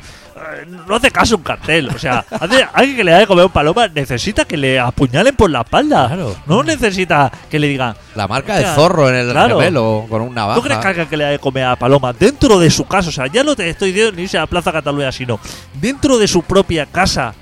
no 0.87 0.95
hace 0.95 1.11
caso 1.11 1.35
un 1.37 1.43
cartel. 1.43 1.89
O 1.89 1.99
sea, 1.99 2.25
hace- 2.31 2.67
alguien 2.73 2.97
que 2.97 3.03
le 3.03 3.11
da 3.11 3.19
de 3.19 3.27
comer 3.27 3.43
a 3.43 3.45
un 3.47 3.51
paloma 3.51 3.87
necesita 3.87 4.45
que 4.45 4.57
le 4.57 4.79
apuñalen 4.79 5.35
por 5.35 5.49
la 5.49 5.61
espalda. 5.61 6.07
Claro. 6.07 6.35
No 6.45 6.63
necesita 6.63 7.31
que 7.49 7.59
le 7.59 7.67
digan, 7.67 7.95
La 8.15 8.27
marca 8.27 8.57
de 8.57 8.65
zorro 8.75 9.09
en 9.09 9.15
el 9.15 9.31
claro. 9.31 9.59
gemelo 9.59 10.05
con 10.09 10.21
un 10.21 10.33
navaja. 10.33 10.59
¿tú 10.59 10.63
crees 10.65 10.79
que 10.79 10.87
alguien 10.87 11.07
que 11.07 11.17
le 11.17 11.23
da 11.25 11.29
de 11.31 11.39
comer 11.39 11.65
a 11.65 11.75
paloma 11.75 12.13
dentro 12.13 12.59
de 12.59 12.69
su 12.69 12.85
casa? 12.85 13.09
O 13.09 13.11
sea, 13.11 13.27
ya 13.27 13.43
no 13.43 13.55
te 13.55 13.69
estoy 13.69 13.91
diciendo 13.91 14.15
ni 14.15 14.23
irse 14.23 14.37
a 14.37 14.41
la 14.41 14.47
Plaza 14.47 14.71
Cataluña, 14.71 15.11
sino 15.11 15.39
dentro 15.79 16.17
de 16.17 16.27
su 16.27 16.41
propia 16.43 16.85
casa, 16.85 17.33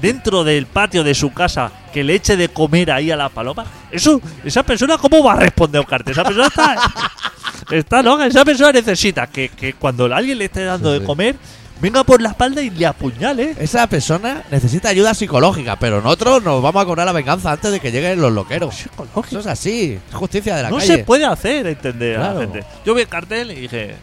dentro 0.00 0.42
del 0.44 0.66
patio 0.66 1.04
de 1.04 1.14
su 1.14 1.32
casa, 1.32 1.70
que 1.92 2.02
le 2.02 2.14
eche 2.14 2.36
de 2.36 2.48
comer 2.48 2.90
ahí 2.90 3.10
a 3.10 3.16
la 3.16 3.28
paloma. 3.28 3.64
Eso, 3.90 4.20
esa 4.44 4.62
persona, 4.62 4.98
¿cómo 4.98 5.22
va 5.22 5.34
a 5.34 5.36
responder 5.36 5.78
a 5.78 5.82
un 5.82 5.86
cartel? 5.86 6.12
Esa 6.12 6.24
persona 6.24 6.46
está. 6.48 6.76
Está 7.70 8.02
loca, 8.02 8.26
esa 8.26 8.44
persona 8.44 8.72
necesita 8.72 9.28
que, 9.28 9.48
que 9.48 9.74
cuando 9.74 10.04
alguien 10.12 10.36
le 10.36 10.46
esté 10.46 10.64
dando 10.64 10.88
Sí, 10.92 10.94
de 10.94 11.00
sí. 11.00 11.06
Venga 11.80 12.04
por 12.04 12.20
la 12.22 12.30
espalda 12.30 12.62
y 12.62 12.70
le 12.70 12.86
apuñale. 12.86 13.54
Esa 13.58 13.86
persona 13.86 14.42
necesita 14.50 14.88
ayuda 14.88 15.14
psicológica, 15.14 15.76
pero 15.76 16.00
nosotros 16.00 16.42
nos 16.42 16.62
vamos 16.62 16.82
a 16.82 16.86
cobrar 16.86 17.06
la 17.06 17.12
venganza 17.12 17.52
antes 17.52 17.72
de 17.72 17.80
que 17.80 17.90
lleguen 17.90 18.20
los 18.20 18.32
loqueros. 18.32 18.84
Eso 19.26 19.38
es 19.40 19.46
así, 19.46 19.98
es 20.08 20.14
justicia 20.14 20.56
de 20.56 20.62
la 20.64 20.70
no 20.70 20.76
calle. 20.76 20.86
se 20.98 21.04
puede 21.04 21.24
hacer 21.24 21.66
entender 21.66 22.16
a 22.16 22.20
Claro. 22.20 22.34
la 22.34 22.40
gente. 22.40 22.64
Yo 22.84 22.94
vi 22.94 23.02
el 23.02 23.08
cartel 23.08 23.50
y 23.50 23.54
dije. 23.62 23.96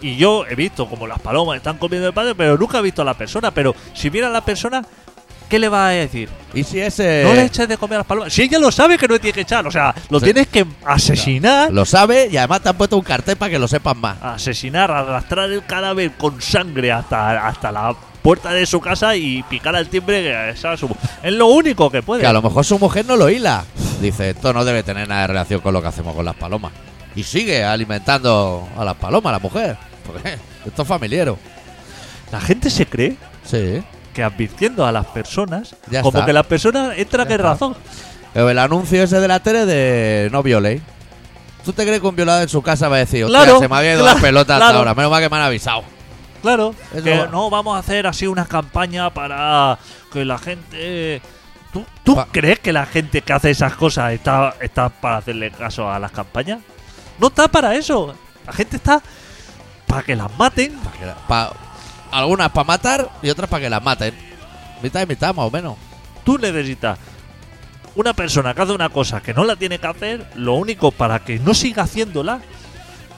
Y 0.00 0.16
yo 0.16 0.46
he 0.46 0.54
visto 0.54 0.88
como 0.88 1.06
las 1.06 1.18
palomas 1.20 1.56
están 1.56 1.78
comiendo 1.78 2.08
el 2.08 2.14
patio, 2.14 2.36
pero 2.36 2.56
nunca 2.56 2.78
he 2.78 2.82
visto 2.82 3.02
a 3.02 3.04
la 3.04 3.14
persona. 3.14 3.50
Pero 3.50 3.74
si 3.94 4.08
viera 4.10 4.28
a 4.28 4.30
la 4.30 4.44
persona, 4.44 4.82
¿qué 5.48 5.58
le 5.58 5.68
va 5.68 5.88
a 5.88 5.90
decir? 5.90 6.28
Y 6.54 6.64
si 6.64 6.80
ese 6.80 7.22
No 7.24 7.34
le 7.34 7.44
eches 7.44 7.68
de 7.68 7.76
comer 7.76 7.96
a 7.96 7.98
las 7.98 8.06
palomas. 8.06 8.32
Si 8.32 8.42
ella 8.42 8.58
lo 8.58 8.70
sabe 8.72 8.96
que 8.98 9.06
no 9.08 9.18
tiene 9.18 9.34
que 9.34 9.40
echar, 9.42 9.66
o 9.66 9.70
sea, 9.70 9.94
lo 10.10 10.18
Sí. 10.18 10.24
tienes 10.24 10.46
que 10.48 10.64
asesinar, 10.84 11.72
lo 11.72 11.84
sabe 11.84 12.28
y 12.30 12.36
además 12.36 12.62
te 12.62 12.68
han 12.70 12.76
puesto 12.76 12.96
un 12.96 13.02
cartel 13.04 13.36
para 13.36 13.50
que 13.50 13.58
lo 13.58 13.68
sepan 13.68 13.98
más. 13.98 14.16
asesinar, 14.22 14.90
arrastrar 14.90 15.50
el 15.50 15.64
cadáver 15.64 16.12
con 16.12 16.40
sangre 16.40 16.92
hasta, 16.92 17.46
hasta 17.46 17.70
la 17.72 17.94
puerta 18.22 18.50
de 18.52 18.66
su 18.66 18.80
casa 18.80 19.14
y 19.14 19.42
picar 19.44 19.76
al 19.76 19.88
timbre. 19.88 20.22
que 20.22 20.50
esa 20.50 20.76
su- 20.76 20.94
Es 21.22 21.32
lo 21.32 21.46
único 21.46 21.90
que 21.90 22.02
puede. 22.02 22.22
Que 22.22 22.26
a 22.26 22.32
lo 22.32 22.42
mejor 22.42 22.64
su 22.64 22.78
mujer 22.78 23.04
no 23.06 23.16
lo 23.16 23.28
hila. 23.30 23.64
Dice, 24.00 24.30
esto 24.30 24.52
no 24.52 24.64
debe 24.64 24.82
tener 24.82 25.08
nada 25.08 25.22
de 25.22 25.26
relación 25.28 25.60
con 25.60 25.72
lo 25.74 25.80
que 25.82 25.88
hacemos 25.88 26.14
con 26.14 26.24
las 26.24 26.34
palomas. 26.34 26.72
Y 27.14 27.22
sigue 27.22 27.64
alimentando 27.64 28.68
a 28.76 28.84
las 28.84 28.94
palomas, 28.96 29.32
la 29.32 29.38
mujer. 29.38 29.76
Porque 30.06 30.36
esto 30.66 30.82
es 30.82 30.88
familiero. 30.88 31.38
La 32.32 32.40
gente 32.40 32.68
se 32.70 32.86
cree 32.86 33.16
Sí. 33.44 33.82
Que 34.16 34.24
advirtiendo 34.24 34.86
a 34.86 34.92
las 34.92 35.04
personas, 35.06 35.76
Ya 35.90 36.00
como 36.02 36.16
está. 36.18 36.26
que 36.26 36.32
las 36.32 36.46
personas 36.46 36.96
entran 36.96 37.26
en 37.26 37.32
está. 37.34 37.42
razón. 37.42 37.76
Pero 38.32 38.48
el 38.50 38.58
anuncio 38.58 39.02
ese 39.02 39.20
de 39.20 39.28
la 39.28 39.40
tele 39.40 39.66
de 39.66 40.30
no 40.32 40.42
violéis. 40.42 40.80
¿Tú 41.64 41.72
te 41.74 41.84
crees 41.84 42.00
que 42.00 42.06
un 42.06 42.16
violador 42.16 42.42
en 42.44 42.48
su 42.48 42.62
casa 42.62 42.88
va 42.88 42.96
a 42.96 43.00
decir, 43.00 43.24
hostia, 43.24 43.40
Claro, 43.42 43.58
se 43.60 43.68
me 43.68 43.76
había 43.76 43.92
ido 43.92 44.02
claro, 44.04 44.16
la 44.16 44.22
pelota 44.22 44.54
hasta 44.54 44.64
claro. 44.66 44.78
ahora? 44.78 44.94
Menos 44.94 45.10
mal 45.10 45.22
que 45.22 45.28
me 45.28 45.36
han 45.36 45.42
avisado. 45.42 45.84
Claro, 46.42 46.74
Eso 46.94 47.02
que 47.04 47.18
va. 47.18 47.26
no 47.26 47.50
vamos 47.50 47.76
a 47.76 47.80
hacer 47.80 48.06
así 48.06 48.26
una 48.26 48.46
campaña 48.46 49.10
para 49.10 49.78
que 50.12 50.24
la 50.24 50.38
gente. 50.38 51.20
¿Tú, 51.72 51.84
tú 52.04 52.14
Pa- 52.14 52.28
crees 52.30 52.60
que 52.60 52.72
la 52.72 52.86
gente 52.86 53.20
que 53.20 53.32
hace 53.32 53.50
esas 53.50 53.74
cosas 53.74 54.12
está, 54.12 54.54
está 54.60 54.88
para 54.88 55.18
hacerle 55.18 55.50
caso 55.50 55.90
a 55.90 55.98
las 55.98 56.10
campañas? 56.12 56.60
No 57.18 57.26
está 57.28 57.48
para 57.48 57.74
eso. 57.74 58.14
La 58.46 58.52
gente 58.52 58.76
está 58.76 59.02
para 59.86 60.02
que 60.02 60.14
las 60.16 60.30
maten. 60.38 60.72
Pa' 60.78 60.92
que 60.92 61.04
la- 61.06 61.14
pa- 61.14 61.52
algunas 62.12 62.50
para 62.50 62.64
matar 62.64 63.10
y 63.22 63.30
otras 63.30 63.48
para 63.48 63.62
que 63.64 63.70
las 63.70 63.82
maten. 63.82 64.14
Mitad 64.82 65.02
y 65.02 65.06
mitad, 65.06 65.34
más 65.34 65.46
o 65.46 65.50
menos. 65.50 65.76
Tú 66.24 66.38
necesitas 66.38 66.98
una 67.94 68.12
persona 68.12 68.52
que 68.54 68.62
hace 68.62 68.72
una 68.72 68.88
cosa 68.90 69.20
que 69.22 69.32
no 69.32 69.44
la 69.44 69.56
tiene 69.56 69.78
que 69.78 69.86
hacer, 69.86 70.26
lo 70.34 70.54
único 70.54 70.90
para 70.90 71.20
que 71.20 71.38
no 71.38 71.54
siga 71.54 71.84
haciéndola. 71.84 72.40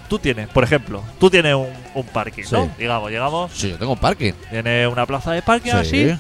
Tú 0.09 0.19
tienes, 0.19 0.49
por 0.49 0.65
ejemplo, 0.65 1.03
tú 1.21 1.29
tienes 1.29 1.55
un, 1.55 1.69
un 1.95 2.07
parking, 2.07 2.45
¿no? 2.51 2.71
Digamos, 2.79 3.11
llegamos, 3.11 3.53
Sí, 3.53 3.71
yo 3.71 3.77
tengo 3.79 3.93
un 3.93 3.99
parking. 3.99 4.33
tienes 4.51 4.91
una 4.91 5.05
plaza 5.05 5.33
de 5.33 5.43
parking 5.43 5.73
Sí. 5.73 5.77
así, 5.77 6.19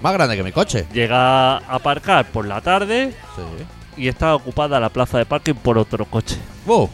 Más 0.00 0.12
grande 0.14 0.36
que 0.36 0.42
mi 0.42 0.52
coche. 0.52 0.86
llega 0.92 1.56
a 1.56 1.74
aparcar 1.74 2.24
por 2.26 2.46
la 2.46 2.60
tarde 2.62 3.12
Sí. 3.34 4.02
y 4.02 4.08
está 4.08 4.34
ocupada 4.34 4.78
la 4.80 4.88
plaza 4.88 5.18
de 5.18 5.26
parking 5.26 5.54
por 5.54 5.76
otro 5.76 6.04
coche. 6.06 6.36
Uh, 6.66 6.86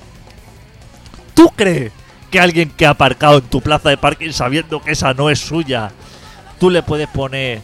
¿Tú 1.35 1.49
crees 1.55 1.93
que 2.33 2.41
alguien 2.41 2.71
que 2.71 2.87
ha 2.87 2.91
aparcado 2.91 3.39
en 3.39 3.43
tu 3.43 3.61
plaza 3.61 3.91
de 3.91 3.99
parking 3.99 4.33
sabiendo 4.33 4.83
que 4.83 4.93
esa 4.93 5.13
no 5.13 5.29
es 5.31 5.39
suya, 5.39 5.93
tú 6.59 6.71
le 6.71 6.83
puedes 6.83 7.07
poner 7.09 7.61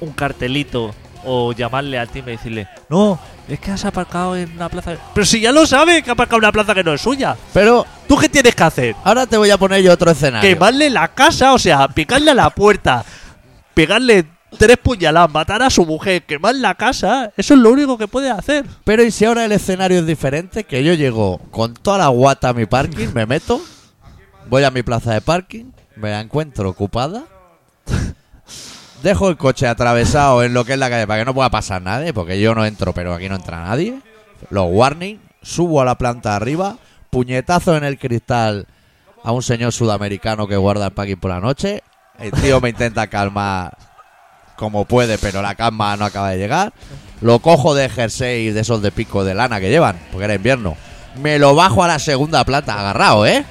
un 0.00 0.12
cartelito 0.12 0.90
o 1.24 1.52
llamarle 1.52 1.98
al 1.98 2.08
timbre 2.08 2.34
y 2.34 2.36
decirle, 2.36 2.68
no, 2.88 3.18
es 3.48 3.60
que 3.60 3.70
has 3.70 3.84
aparcado 3.84 4.36
en 4.36 4.50
una 4.52 4.68
plaza... 4.68 4.96
Pero 5.14 5.24
si 5.24 5.40
ya 5.40 5.52
lo 5.52 5.64
sabes 5.64 6.02
que 6.02 6.10
ha 6.10 6.14
aparcado 6.14 6.38
en 6.38 6.44
una 6.44 6.52
plaza 6.52 6.74
que 6.74 6.82
no 6.82 6.92
es 6.92 7.00
suya, 7.00 7.36
pero 7.54 7.86
¿tú 8.08 8.16
qué 8.16 8.28
tienes 8.28 8.54
que 8.54 8.64
hacer? 8.64 8.96
ahora 9.04 9.26
te 9.26 9.36
voy 9.36 9.50
a 9.50 9.58
poner 9.58 9.82
yo 9.82 9.92
otro 9.92 10.10
escenario. 10.10 10.48
Quemarle 10.48 10.90
la 10.90 11.08
casa, 11.08 11.52
o 11.52 11.58
sea, 11.58 11.86
picarle 11.88 12.32
a 12.32 12.34
la 12.34 12.50
puerta, 12.50 13.04
pegarle 13.74 14.26
tres 14.58 14.76
puñaladas, 14.78 15.30
matar 15.30 15.62
a 15.62 15.70
su 15.70 15.86
mujer, 15.86 16.24
quemar 16.24 16.56
la 16.56 16.74
casa, 16.74 17.32
eso 17.36 17.54
es 17.54 17.60
lo 17.60 17.70
único 17.70 17.96
que 17.96 18.08
puedes 18.08 18.32
hacer. 18.32 18.64
Pero 18.82 19.04
¿y 19.04 19.12
si 19.12 19.24
ahora 19.24 19.44
el 19.44 19.52
escenario 19.52 20.00
es 20.00 20.06
diferente? 20.06 20.64
Que 20.64 20.82
yo 20.82 20.94
llego 20.94 21.38
con 21.52 21.74
toda 21.74 21.98
la 21.98 22.08
guata 22.08 22.48
a 22.48 22.54
mi 22.54 22.66
parking, 22.66 23.08
me 23.14 23.26
meto, 23.26 23.60
voy 24.48 24.64
a 24.64 24.70
mi 24.70 24.82
plaza 24.82 25.12
de 25.12 25.20
parking, 25.20 25.66
me 25.96 26.10
la 26.10 26.20
encuentro 26.20 26.68
ocupada, 26.68 27.24
dejo 29.02 29.28
el 29.28 29.36
coche 29.36 29.66
atravesado 29.66 30.42
en 30.42 30.54
lo 30.54 30.64
que 30.64 30.74
es 30.74 30.78
la 30.78 30.90
calle 30.90 31.06
para 31.06 31.20
que 31.20 31.24
no 31.24 31.34
pueda 31.34 31.50
pasar 31.50 31.82
nadie, 31.82 32.12
porque 32.12 32.40
yo 32.40 32.54
no 32.54 32.64
entro, 32.64 32.92
pero 32.92 33.14
aquí 33.14 33.28
no 33.28 33.36
entra 33.36 33.64
nadie. 33.64 34.00
Los 34.50 34.66
warning, 34.70 35.20
subo 35.42 35.80
a 35.80 35.84
la 35.84 35.96
planta 35.96 36.36
arriba, 36.36 36.76
puñetazo 37.10 37.76
en 37.76 37.84
el 37.84 37.98
cristal 37.98 38.66
a 39.22 39.32
un 39.32 39.42
señor 39.42 39.72
sudamericano 39.72 40.46
que 40.46 40.56
guarda 40.56 40.86
el 40.86 40.92
parking 40.92 41.16
por 41.16 41.30
la 41.30 41.40
noche. 41.40 41.82
El 42.18 42.32
tío 42.32 42.60
me 42.60 42.70
intenta 42.70 43.06
calmar 43.06 43.76
como 44.56 44.84
puede, 44.84 45.16
pero 45.16 45.40
la 45.40 45.54
calma 45.54 45.96
no 45.96 46.04
acaba 46.04 46.30
de 46.30 46.38
llegar. 46.38 46.72
Lo 47.22 47.38
cojo 47.38 47.74
de 47.74 47.88
jersey 47.88 48.50
de 48.50 48.60
esos 48.60 48.82
de 48.82 48.92
pico 48.92 49.24
de 49.24 49.34
lana 49.34 49.58
que 49.58 49.70
llevan, 49.70 49.98
porque 50.12 50.24
era 50.24 50.34
invierno. 50.34 50.76
Me 51.16 51.38
lo 51.38 51.54
bajo 51.54 51.82
a 51.82 51.88
la 51.88 51.98
segunda 51.98 52.44
planta, 52.44 52.78
agarrado, 52.78 53.26
¿eh? 53.26 53.44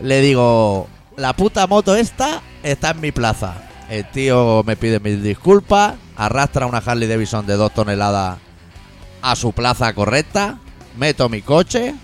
Le 0.00 0.20
digo, 0.20 0.88
la 1.16 1.32
puta 1.32 1.66
moto 1.66 1.96
esta 1.96 2.40
está 2.62 2.90
en 2.90 3.00
mi 3.00 3.12
plaza. 3.12 3.56
El 3.90 4.08
tío 4.10 4.62
me 4.66 4.76
pide 4.76 5.00
mis 5.00 5.22
disculpas, 5.22 5.94
arrastra 6.16 6.66
una 6.66 6.78
Harley 6.78 7.08
Davidson 7.08 7.46
de 7.46 7.54
dos 7.54 7.72
toneladas 7.72 8.38
a 9.22 9.34
su 9.34 9.52
plaza 9.52 9.92
correcta, 9.94 10.58
meto 10.96 11.28
mi 11.28 11.42
coche, 11.42 11.94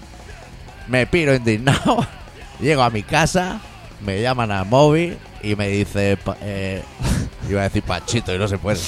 me 0.88 1.06
piro 1.06 1.34
indignado, 1.34 2.06
llego 2.60 2.82
a 2.82 2.90
mi 2.90 3.02
casa, 3.02 3.60
me 4.04 4.20
llaman 4.20 4.50
al 4.50 4.66
móvil 4.66 5.18
y 5.42 5.54
me 5.56 5.68
dice, 5.68 6.18
eh, 6.40 6.82
iba 7.48 7.60
a 7.60 7.64
decir 7.64 7.82
Panchito 7.82 8.34
y 8.34 8.38
no 8.38 8.48
se 8.48 8.58
puede. 8.58 8.80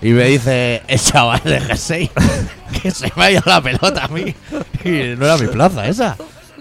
Y 0.00 0.10
me 0.10 0.24
dice 0.24 0.82
el 0.86 1.00
chaval 1.00 1.40
de 1.44 1.60
G6 1.60 2.10
que 2.82 2.90
se 2.90 3.12
me 3.16 3.24
ha 3.24 3.30
ido 3.32 3.42
la 3.46 3.60
pelota 3.60 4.04
a 4.04 4.08
mí. 4.08 4.34
Y 4.84 5.16
no 5.16 5.26
era 5.26 5.36
mi 5.36 5.48
plaza 5.48 5.86
esa. 5.88 6.16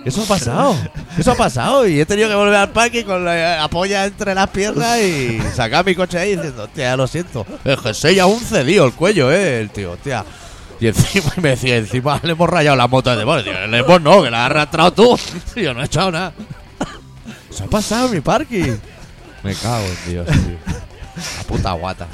Eso 0.07 0.23
ha 0.23 0.25
pasado. 0.25 0.77
Eso 1.17 1.31
ha 1.33 1.35
pasado. 1.35 1.85
Y 1.85 1.99
he 1.99 2.05
tenido 2.05 2.29
que 2.29 2.35
volver 2.35 2.55
al 2.55 2.69
parque 2.69 3.03
con 3.03 3.25
la 3.25 3.61
apoya 3.61 4.05
entre 4.05 4.33
las 4.33 4.47
piernas 4.49 5.01
y 5.01 5.37
sacar 5.53 5.85
mi 5.85 5.95
coche 5.95 6.17
ahí 6.17 6.37
diciendo, 6.37 6.63
hostia, 6.63 6.95
lo 6.95 7.07
siento. 7.07 7.45
El 7.65 7.75
G6 7.75 8.17
aún 8.21 8.39
cedido 8.39 8.85
el 8.85 8.93
cuello, 8.93 9.29
eh, 9.29 9.59
el 9.59 9.69
tío, 9.69 9.91
hostia. 9.91 10.23
Y 10.79 10.87
encima 10.87 11.33
me 11.41 11.49
decía, 11.49 11.75
encima 11.75 12.21
le 12.23 12.31
hemos 12.31 12.49
rayado 12.49 12.77
la 12.77 12.87
moto 12.87 13.09
de 13.09 13.17
Depor. 13.17 13.43
Tío, 13.43 13.67
le 13.67 13.79
hemos 13.79 14.01
no, 14.01 14.23
que 14.23 14.31
la 14.31 14.45
has 14.45 14.51
arrastrado 14.51 14.93
tú. 14.93 15.19
Tío, 15.53 15.73
no 15.73 15.81
he 15.81 15.85
echado 15.85 16.09
nada. 16.09 16.31
Eso 17.49 17.65
ha 17.65 17.67
pasado 17.67 18.07
en 18.07 18.13
mi 18.13 18.21
parking. 18.21 18.77
Me 19.43 19.53
cago 19.55 19.85
en 19.85 20.11
Dios, 20.11 20.27
tío. 20.27 20.57
La 21.37 21.43
puta 21.43 21.71
guata. 21.73 22.07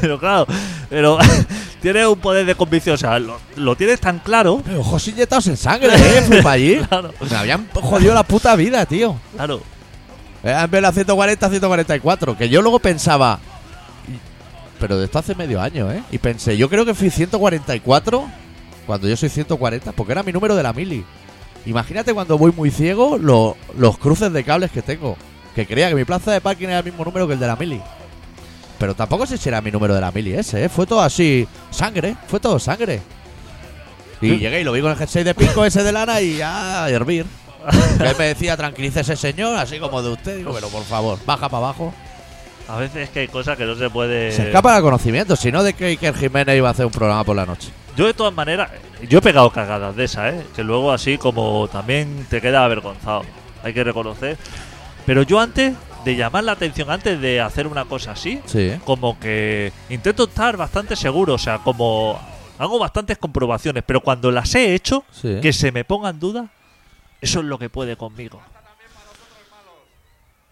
Pero 0.00 0.18
claro, 0.18 0.46
pero 0.88 1.18
tienes 1.82 2.06
un 2.06 2.18
poder 2.18 2.46
de 2.46 2.54
convicción, 2.54 2.94
o 2.94 2.98
sea, 2.98 3.18
lo, 3.18 3.38
lo 3.56 3.76
tienes 3.76 4.00
tan 4.00 4.18
claro. 4.20 4.62
Pero 4.64 4.80
ojos 4.80 5.06
inyectados 5.08 5.46
en 5.48 5.56
sangre, 5.56 5.90
eh, 5.94 6.22
fui 6.26 6.36
para 6.38 6.52
allí. 6.52 6.76
Claro, 6.88 7.12
Me 7.30 7.36
habían 7.36 7.68
jodido 7.72 8.14
la 8.14 8.22
puta 8.22 8.54
vida, 8.56 8.84
tío. 8.86 9.16
claro. 9.34 9.60
Era 10.42 10.62
en 10.64 10.70
vez 10.70 10.78
de 10.78 10.82
la 10.82 10.92
140, 10.92 11.48
144. 11.50 12.36
Que 12.38 12.48
yo 12.48 12.62
luego 12.62 12.78
pensaba. 12.78 13.40
Pero 14.78 14.98
de 14.98 15.06
esto 15.06 15.18
hace 15.18 15.34
medio 15.34 15.60
año, 15.60 15.90
¿eh? 15.90 16.02
Y 16.12 16.18
pensé, 16.18 16.56
yo 16.56 16.68
creo 16.68 16.84
que 16.84 16.94
fui 16.94 17.10
144 17.10 18.28
cuando 18.86 19.08
yo 19.08 19.16
soy 19.16 19.28
140, 19.30 19.92
porque 19.92 20.12
era 20.12 20.22
mi 20.22 20.32
número 20.32 20.54
de 20.54 20.62
la 20.62 20.72
mili. 20.72 21.04
Imagínate 21.64 22.12
cuando 22.14 22.38
voy 22.38 22.52
muy 22.52 22.70
ciego 22.70 23.18
lo- 23.18 23.56
los 23.76 23.98
cruces 23.98 24.32
de 24.32 24.44
cables 24.44 24.70
que 24.70 24.82
tengo. 24.82 25.16
Que 25.56 25.66
creía 25.66 25.88
que 25.88 25.94
mi 25.94 26.04
plaza 26.04 26.30
de 26.30 26.40
parking 26.40 26.66
era 26.68 26.78
el 26.80 26.84
mismo 26.84 27.04
número 27.04 27.26
que 27.26 27.32
el 27.32 27.40
de 27.40 27.46
la 27.46 27.56
mili. 27.56 27.80
Pero 28.78 28.94
tampoco 28.94 29.26
sé 29.26 29.38
si 29.38 29.48
era 29.48 29.60
mi 29.60 29.70
número 29.70 29.94
de 29.94 30.00
la 30.00 30.10
mili 30.10 30.34
ese, 30.34 30.64
¿eh? 30.64 30.68
Fue 30.68 30.86
todo 30.86 31.00
así. 31.00 31.46
Sangre, 31.70 32.16
fue 32.28 32.40
todo 32.40 32.58
sangre. 32.58 33.00
Y 34.20 34.36
llegué 34.36 34.60
y 34.60 34.64
lo 34.64 34.72
vi 34.72 34.80
con 34.80 34.90
el 34.90 34.96
jersey 34.96 35.24
de 35.24 35.34
pico 35.34 35.64
ese 35.64 35.82
de 35.82 35.92
lana 35.92 36.20
y 36.20 36.36
ya 36.38 36.84
a 36.84 36.90
hervir. 36.90 37.26
Él 38.00 38.14
me 38.18 38.26
decía, 38.26 38.56
tranquilice 38.56 39.00
ese 39.00 39.16
señor, 39.16 39.56
así 39.58 39.78
como 39.78 40.02
de 40.02 40.10
usted. 40.10 40.36
Digo, 40.36 40.52
pero 40.54 40.68
por 40.68 40.84
favor, 40.84 41.18
baja 41.26 41.48
para 41.48 41.64
abajo. 41.64 41.92
A 42.68 42.78
veces 42.78 43.04
es 43.04 43.10
que 43.10 43.20
hay 43.20 43.28
cosas 43.28 43.56
que 43.56 43.64
no 43.64 43.76
se 43.76 43.90
puede. 43.90 44.32
Se 44.32 44.46
escapa 44.46 44.76
el 44.76 44.82
conocimiento, 44.82 45.36
si 45.36 45.52
no 45.52 45.62
de 45.62 45.74
que 45.74 45.86
Iker 45.86 46.16
Jiménez 46.16 46.56
iba 46.56 46.68
a 46.68 46.72
hacer 46.72 46.86
un 46.86 46.92
programa 46.92 47.24
por 47.24 47.36
la 47.36 47.46
noche. 47.46 47.70
Yo 47.96 48.06
de 48.06 48.14
todas 48.14 48.34
maneras, 48.34 48.70
yo 49.08 49.18
he 49.18 49.22
pegado 49.22 49.50
cagadas 49.50 49.94
de 49.96 50.04
esas, 50.04 50.34
¿eh? 50.34 50.46
Que 50.54 50.64
luego 50.64 50.92
así 50.92 51.16
como 51.16 51.68
también 51.68 52.26
te 52.28 52.40
queda 52.40 52.64
avergonzado. 52.64 53.22
Hay 53.62 53.72
que 53.72 53.84
reconocer. 53.84 54.36
Pero 55.06 55.22
yo 55.22 55.40
antes 55.40 55.74
de 56.06 56.16
llamar 56.16 56.44
la 56.44 56.52
atención, 56.52 56.90
antes 56.90 57.20
de 57.20 57.40
hacer 57.42 57.66
una 57.66 57.84
cosa 57.84 58.12
así, 58.12 58.40
Sí, 58.46 58.72
como 58.84 59.18
que 59.20 59.72
intento 59.90 60.24
estar 60.24 60.56
bastante 60.56 60.96
seguro, 60.96 61.34
o 61.34 61.38
sea, 61.38 61.58
como 61.58 62.18
hago 62.58 62.78
bastantes 62.78 63.18
comprobaciones, 63.18 63.82
pero 63.86 64.00
cuando 64.00 64.30
las 64.30 64.54
he 64.54 64.72
hecho, 64.74 65.04
sí. 65.12 65.38
que 65.42 65.52
se 65.52 65.72
me 65.72 65.84
ponga 65.84 66.08
en 66.10 66.18
duda, 66.20 66.46
eso 67.20 67.40
es 67.40 67.44
lo 67.44 67.58
que 67.58 67.68
puede 67.68 67.96
conmigo. 67.96 68.40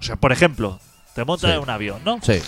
O 0.00 0.02
sea, 0.02 0.16
por 0.16 0.32
ejemplo, 0.32 0.78
te 1.14 1.24
montas 1.24 1.50
Sí. 1.50 1.56
en 1.56 1.62
un 1.62 1.70
avión, 1.70 2.00
¿no? 2.04 2.18
Sí. 2.22 2.40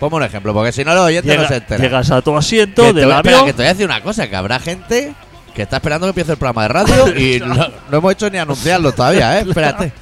Ponme 0.00 0.16
un 0.16 0.22
ejemplo, 0.24 0.52
porque 0.52 0.72
si 0.72 0.84
no 0.84 0.94
los 0.94 1.04
oyentes 1.06 1.34
no 1.34 1.42
Llega- 1.42 1.48
se 1.48 1.56
enteran. 1.56 1.82
llegas 1.82 2.10
a 2.10 2.20
tu 2.22 2.36
asiento 2.36 2.82
Que 2.82 2.92
del 2.92 3.06
voy- 3.06 3.14
espera, 3.14 3.36
avión. 3.38 3.46
que 3.46 3.52
te 3.52 3.56
voy 3.58 3.66
a 3.66 3.68
decir 3.70 3.86
una 3.86 4.02
cosa, 4.02 4.28
que 4.28 4.36
habrá 4.36 4.58
gente 4.60 5.14
que 5.54 5.62
está 5.62 5.76
esperando 5.76 6.06
que 6.06 6.10
empiece 6.10 6.32
el 6.32 6.38
programa 6.38 6.62
de 6.62 6.68
radio 6.68 7.08
y 7.18 7.40
no, 7.40 7.68
no 7.90 7.98
hemos 7.98 8.12
hecho 8.12 8.28
ni 8.30 8.38
anunciarlo 8.38 8.92
todavía, 8.92 9.38
¿eh? 9.38 9.44
Espérate. 9.48 9.92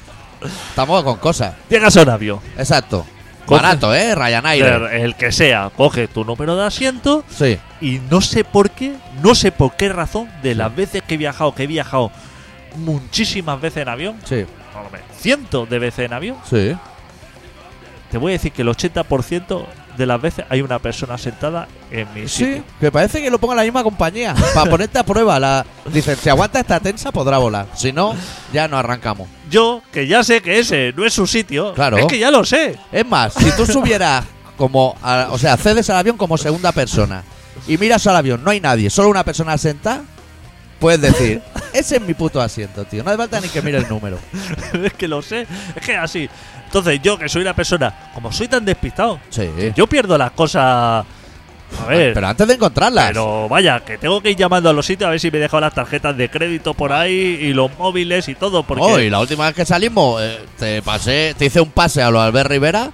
Estamos 0.69 1.03
con 1.03 1.17
cosas. 1.17 1.55
Llegas 1.69 1.95
a 1.97 2.03
un 2.03 2.09
avión. 2.09 2.39
Exacto. 2.57 3.05
Coge- 3.45 3.61
Barato, 3.61 3.95
¿eh? 3.95 4.13
Ryanair. 4.13 4.65
El 4.91 5.15
que 5.15 5.31
sea, 5.31 5.71
coge 5.75 6.07
tu 6.09 6.25
número 6.25 6.55
de 6.57 6.65
asiento 6.65 7.23
Sí. 7.29 7.57
y 7.79 7.99
no 8.09 8.19
sé 8.21 8.43
por 8.43 8.71
qué, 8.71 8.95
no 9.23 9.35
sé 9.35 9.51
por 9.53 9.75
qué 9.77 9.87
razón, 9.89 10.29
de 10.43 10.53
las 10.53 10.75
veces 10.75 11.01
que 11.07 11.13
he 11.15 11.17
viajado, 11.17 11.55
que 11.55 11.63
he 11.63 11.67
viajado 11.67 12.11
muchísimas 12.75 13.59
veces 13.61 13.83
en 13.83 13.89
avión, 13.89 14.17
Sí, 14.25 14.45
por 14.73 14.83
lo 14.83 14.89
menos 14.89 15.07
cientos 15.17 15.69
de 15.69 15.79
veces 15.79 16.05
en 16.05 16.13
avión, 16.13 16.37
sí. 16.49 16.75
te 18.11 18.17
voy 18.17 18.31
a 18.31 18.33
decir 18.33 18.51
que 18.51 18.61
el 18.63 18.67
80% 18.67 19.65
de 19.97 20.05
las 20.05 20.21
veces 20.21 20.45
hay 20.49 20.61
una 20.61 20.79
persona 20.79 21.17
sentada 21.17 21.67
en 21.91 22.07
mi 22.13 22.21
Sí, 22.27 22.45
sitio. 22.45 22.63
que 22.79 22.91
parece 22.91 23.21
que 23.21 23.29
lo 23.29 23.39
ponga 23.39 23.55
la 23.55 23.63
misma 23.63 23.83
compañía. 23.83 24.35
Para 24.53 24.69
ponerte 24.71 24.99
a 24.99 25.03
prueba. 25.03 25.39
La, 25.39 25.65
dicen, 25.91 26.15
si 26.21 26.29
aguanta 26.29 26.59
esta 26.59 26.79
tensa, 26.79 27.11
podrá 27.11 27.37
volar. 27.39 27.67
Si 27.75 27.91
no, 27.91 28.15
ya 28.53 28.67
no 28.67 28.77
arrancamos. 28.77 29.27
Yo, 29.49 29.81
que 29.91 30.07
ya 30.07 30.23
sé 30.23 30.41
que 30.41 30.59
ese 30.59 30.93
no 30.95 31.05
es 31.05 31.13
su 31.13 31.25
sitio, 31.27 31.73
Claro. 31.73 31.97
es 31.97 32.05
que 32.05 32.19
ya 32.19 32.29
lo 32.31 32.45
sé. 32.45 32.77
Es 32.91 33.05
más, 33.07 33.33
si 33.33 33.49
tú 33.51 33.65
subieras 33.65 34.23
como. 34.57 34.95
a- 35.01 35.27
o 35.31 35.37
sea, 35.37 35.53
accedes 35.53 35.89
al 35.89 35.97
avión 35.97 36.17
como 36.17 36.37
segunda 36.37 36.71
persona 36.71 37.23
y 37.67 37.77
miras 37.77 38.05
al 38.07 38.15
avión, 38.17 38.43
no 38.43 38.51
hay 38.51 38.59
nadie, 38.61 38.89
solo 38.89 39.09
una 39.09 39.23
persona 39.23 39.57
sentada, 39.57 40.03
puedes 40.79 41.01
decir, 41.01 41.41
ese 41.73 41.95
es 41.97 42.01
mi 42.01 42.13
puto 42.13 42.41
asiento, 42.41 42.85
tío. 42.85 43.03
No 43.03 43.09
hace 43.09 43.17
falta 43.17 43.41
ni 43.41 43.47
que 43.49 43.61
mire 43.61 43.77
el 43.79 43.87
número. 43.89 44.17
es 44.83 44.93
que 44.93 45.07
lo 45.07 45.21
sé, 45.21 45.47
es 45.75 45.85
que 45.85 45.95
así. 45.95 46.29
Entonces, 46.65 46.99
yo 47.01 47.17
que 47.17 47.29
soy 47.29 47.41
una 47.43 47.53
persona, 47.55 48.11
como 48.13 48.31
soy 48.31 48.47
tan 48.47 48.65
despistado, 48.65 49.19
Sí. 49.29 49.49
yo 49.75 49.87
pierdo 49.87 50.17
las 50.17 50.31
cosas. 50.31 51.05
A 51.81 51.85
ver, 51.89 52.13
Pero 52.13 52.27
antes 52.27 52.47
de 52.47 52.53
encontrarlas. 52.53 53.07
Pero 53.07 53.49
vaya, 53.49 53.81
que 53.81 53.97
tengo 53.97 54.21
que 54.21 54.31
ir 54.31 54.37
llamando 54.37 54.69
a 54.69 54.73
los 54.73 54.85
sitios 54.85 55.07
a 55.07 55.11
ver 55.11 55.19
si 55.19 55.29
me 55.29 55.37
he 55.37 55.41
dejado 55.41 55.59
las 55.59 55.73
tarjetas 55.73 56.15
de 56.15 56.29
crédito 56.29 56.73
por 56.73 56.93
ahí 56.93 57.11
y 57.41 57.51
los 57.53 57.77
móviles 57.77 58.29
y 58.29 58.35
todo. 58.35 58.63
Porque 58.63 58.83
Oh, 58.85 58.99
y 58.99 59.09
la 59.09 59.19
última 59.19 59.45
vez 59.47 59.53
que 59.55 59.65
salimos, 59.65 60.21
eh, 60.21 60.39
te 60.57 60.81
pasé, 60.81 61.35
te 61.37 61.45
hice 61.45 61.59
un 61.59 61.69
pase 61.71 62.01
a 62.01 62.09
los 62.09 62.21
Albert 62.21 62.49
Rivera 62.49 62.91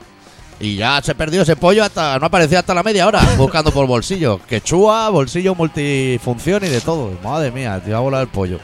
y 0.60 0.76
ya 0.76 1.02
se 1.02 1.16
perdió 1.16 1.42
ese 1.42 1.56
pollo 1.56 1.84
hasta, 1.84 2.18
no 2.20 2.26
aparecía 2.28 2.60
hasta 2.60 2.74
la 2.74 2.84
media 2.84 3.08
hora 3.08 3.22
buscando 3.38 3.72
por 3.72 3.86
bolsillo. 3.88 4.40
Quechua, 4.48 5.10
bolsillo 5.10 5.56
multifunción 5.56 6.64
y 6.64 6.70
de 6.70 6.82
todo. 6.82 7.18
Madre 7.24 7.52
mía, 7.52 7.80
te 7.84 7.90
iba 7.90 7.98
a 7.98 8.02
volar 8.02 8.22
el 8.22 8.28
pollo. 8.28 8.60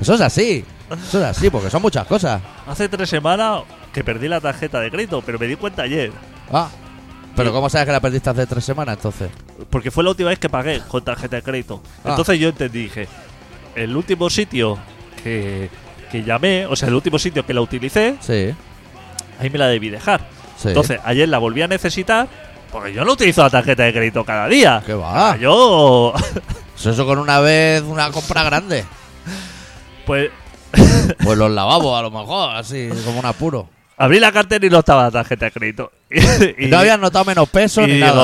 Eso 0.00 0.14
es 0.14 0.20
así. 0.20 0.64
Eso 0.90 1.18
es 1.18 1.24
así, 1.24 1.48
porque 1.50 1.70
son 1.70 1.80
muchas 1.82 2.06
cosas. 2.06 2.42
Hace 2.66 2.88
tres 2.88 3.08
semanas 3.08 3.62
que 3.92 4.04
perdí 4.04 4.28
la 4.28 4.40
tarjeta 4.40 4.80
de 4.80 4.90
crédito, 4.90 5.22
pero 5.24 5.38
me 5.38 5.46
di 5.46 5.56
cuenta 5.56 5.82
ayer. 5.82 6.12
Ah. 6.52 6.68
Pero 7.34 7.52
¿cómo 7.52 7.68
sabes 7.68 7.86
que 7.86 7.92
la 7.92 8.00
perdiste 8.00 8.30
hace 8.30 8.46
tres 8.46 8.64
semanas 8.64 8.96
entonces? 8.96 9.30
Porque 9.70 9.90
fue 9.90 10.04
la 10.04 10.10
última 10.10 10.28
vez 10.28 10.38
que 10.38 10.48
pagué 10.48 10.80
con 10.86 11.02
tarjeta 11.02 11.36
de 11.36 11.42
crédito. 11.42 11.82
Ah. 12.04 12.10
Entonces 12.10 12.38
yo 12.38 12.48
entendí, 12.50 12.84
dije, 12.84 13.08
el 13.74 13.96
último 13.96 14.28
sitio 14.30 14.78
que, 15.22 15.68
que 16.12 16.22
llamé, 16.22 16.66
o 16.66 16.76
sea, 16.76 16.88
el 16.88 16.94
último 16.94 17.18
sitio 17.18 17.44
que 17.44 17.54
la 17.54 17.60
utilicé, 17.60 18.16
Sí. 18.20 18.54
ahí 19.40 19.50
me 19.50 19.58
la 19.58 19.66
debí 19.68 19.88
dejar. 19.88 20.28
Sí. 20.64 20.68
Entonces 20.68 21.00
ayer 21.04 21.28
la 21.28 21.38
volví 21.38 21.62
a 21.62 21.68
necesitar, 21.68 22.26
porque 22.72 22.92
yo 22.92 23.04
no 23.04 23.12
utilizo 23.12 23.42
la 23.42 23.50
tarjeta 23.50 23.84
de 23.84 23.92
crédito 23.92 24.24
cada 24.24 24.48
día. 24.48 24.82
¿Qué 24.84 24.94
va? 24.94 25.36
Yo, 25.36 26.12
Pues 26.74 26.86
Eso 26.86 27.06
con 27.06 27.18
una 27.18 27.38
vez, 27.40 27.82
una 27.82 28.10
compra 28.10 28.42
grande. 28.42 28.84
pues, 30.06 30.30
Pues 31.24 31.38
los 31.38 31.50
lavabos, 31.50 31.98
a 31.98 32.02
lo 32.02 32.10
mejor, 32.10 32.56
así, 32.56 32.88
como 33.04 33.20
un 33.20 33.26
apuro. 33.26 33.68
abrí 33.96 34.18
la 34.18 34.32
cartera 34.32 34.66
y 34.66 34.70
no 34.70 34.80
estaba 34.80 35.04
la 35.04 35.10
tarjeta 35.10 35.46
de 35.46 35.52
crédito. 35.52 35.92
Y, 36.58 36.64
Y 36.64 36.68
no 36.68 36.78
habían 36.78 37.00
notado 37.00 37.24
menos 37.24 37.48
peso 37.48 37.82
y 37.82 37.92
ni 37.92 38.00
nada. 38.00 38.22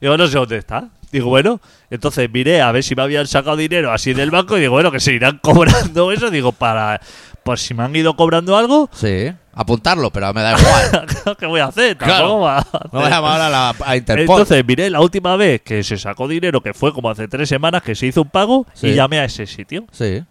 digo, 0.00 0.16
no 0.16 0.26
sé 0.26 0.38
dónde 0.38 0.56
está. 0.58 0.88
Digo, 1.12 1.28
bueno, 1.28 1.60
entonces 1.90 2.28
miré 2.32 2.60
a 2.60 2.72
ver 2.72 2.82
si 2.82 2.96
me 2.96 3.02
habían 3.02 3.28
sacado 3.28 3.56
dinero 3.56 3.92
así 3.92 4.12
del 4.12 4.32
banco 4.32 4.56
y 4.56 4.62
digo, 4.62 4.72
bueno, 4.72 4.90
que 4.90 4.98
se 4.98 5.12
irán 5.12 5.38
cobrando 5.42 6.10
eso. 6.10 6.28
Digo, 6.30 6.50
para, 6.50 7.00
por 7.44 7.58
si 7.58 7.74
me 7.74 7.82
han 7.84 7.94
ido 7.94 8.16
cobrando 8.16 8.56
algo, 8.56 8.88
Sí, 8.94 9.30
apuntarlo, 9.54 10.10
pero 10.10 10.32
me 10.34 10.42
da 10.42 10.58
igual. 10.58 11.36
¿qué 11.38 11.46
voy 11.46 11.60
a 11.60 11.66
hacer? 11.66 11.96
Claro. 11.96 12.14
Tampoco 12.14 12.40
va 12.40 12.58
a 12.58 12.66
No 12.92 12.98
voy 13.00 13.04
a 13.04 13.10
llamar 13.10 13.40
a, 13.40 13.48
la, 13.50 13.74
a 13.84 13.96
Interpol. 13.96 14.40
Entonces 14.40 14.64
miré 14.66 14.90
la 14.90 15.00
última 15.00 15.36
vez 15.36 15.60
que 15.62 15.82
se 15.84 15.96
sacó 15.98 16.26
dinero, 16.26 16.60
que 16.62 16.74
fue 16.74 16.92
como 16.92 17.10
hace 17.10 17.28
tres 17.28 17.48
semanas 17.48 17.82
que 17.82 17.94
se 17.94 18.06
hizo 18.06 18.22
un 18.22 18.28
pago, 18.30 18.66
Sí. 18.74 18.88
y 18.88 18.94
llamé 18.94 19.18
a 19.20 19.24
ese 19.26 19.46
sitio. 19.46 19.84
sí, 19.92 20.22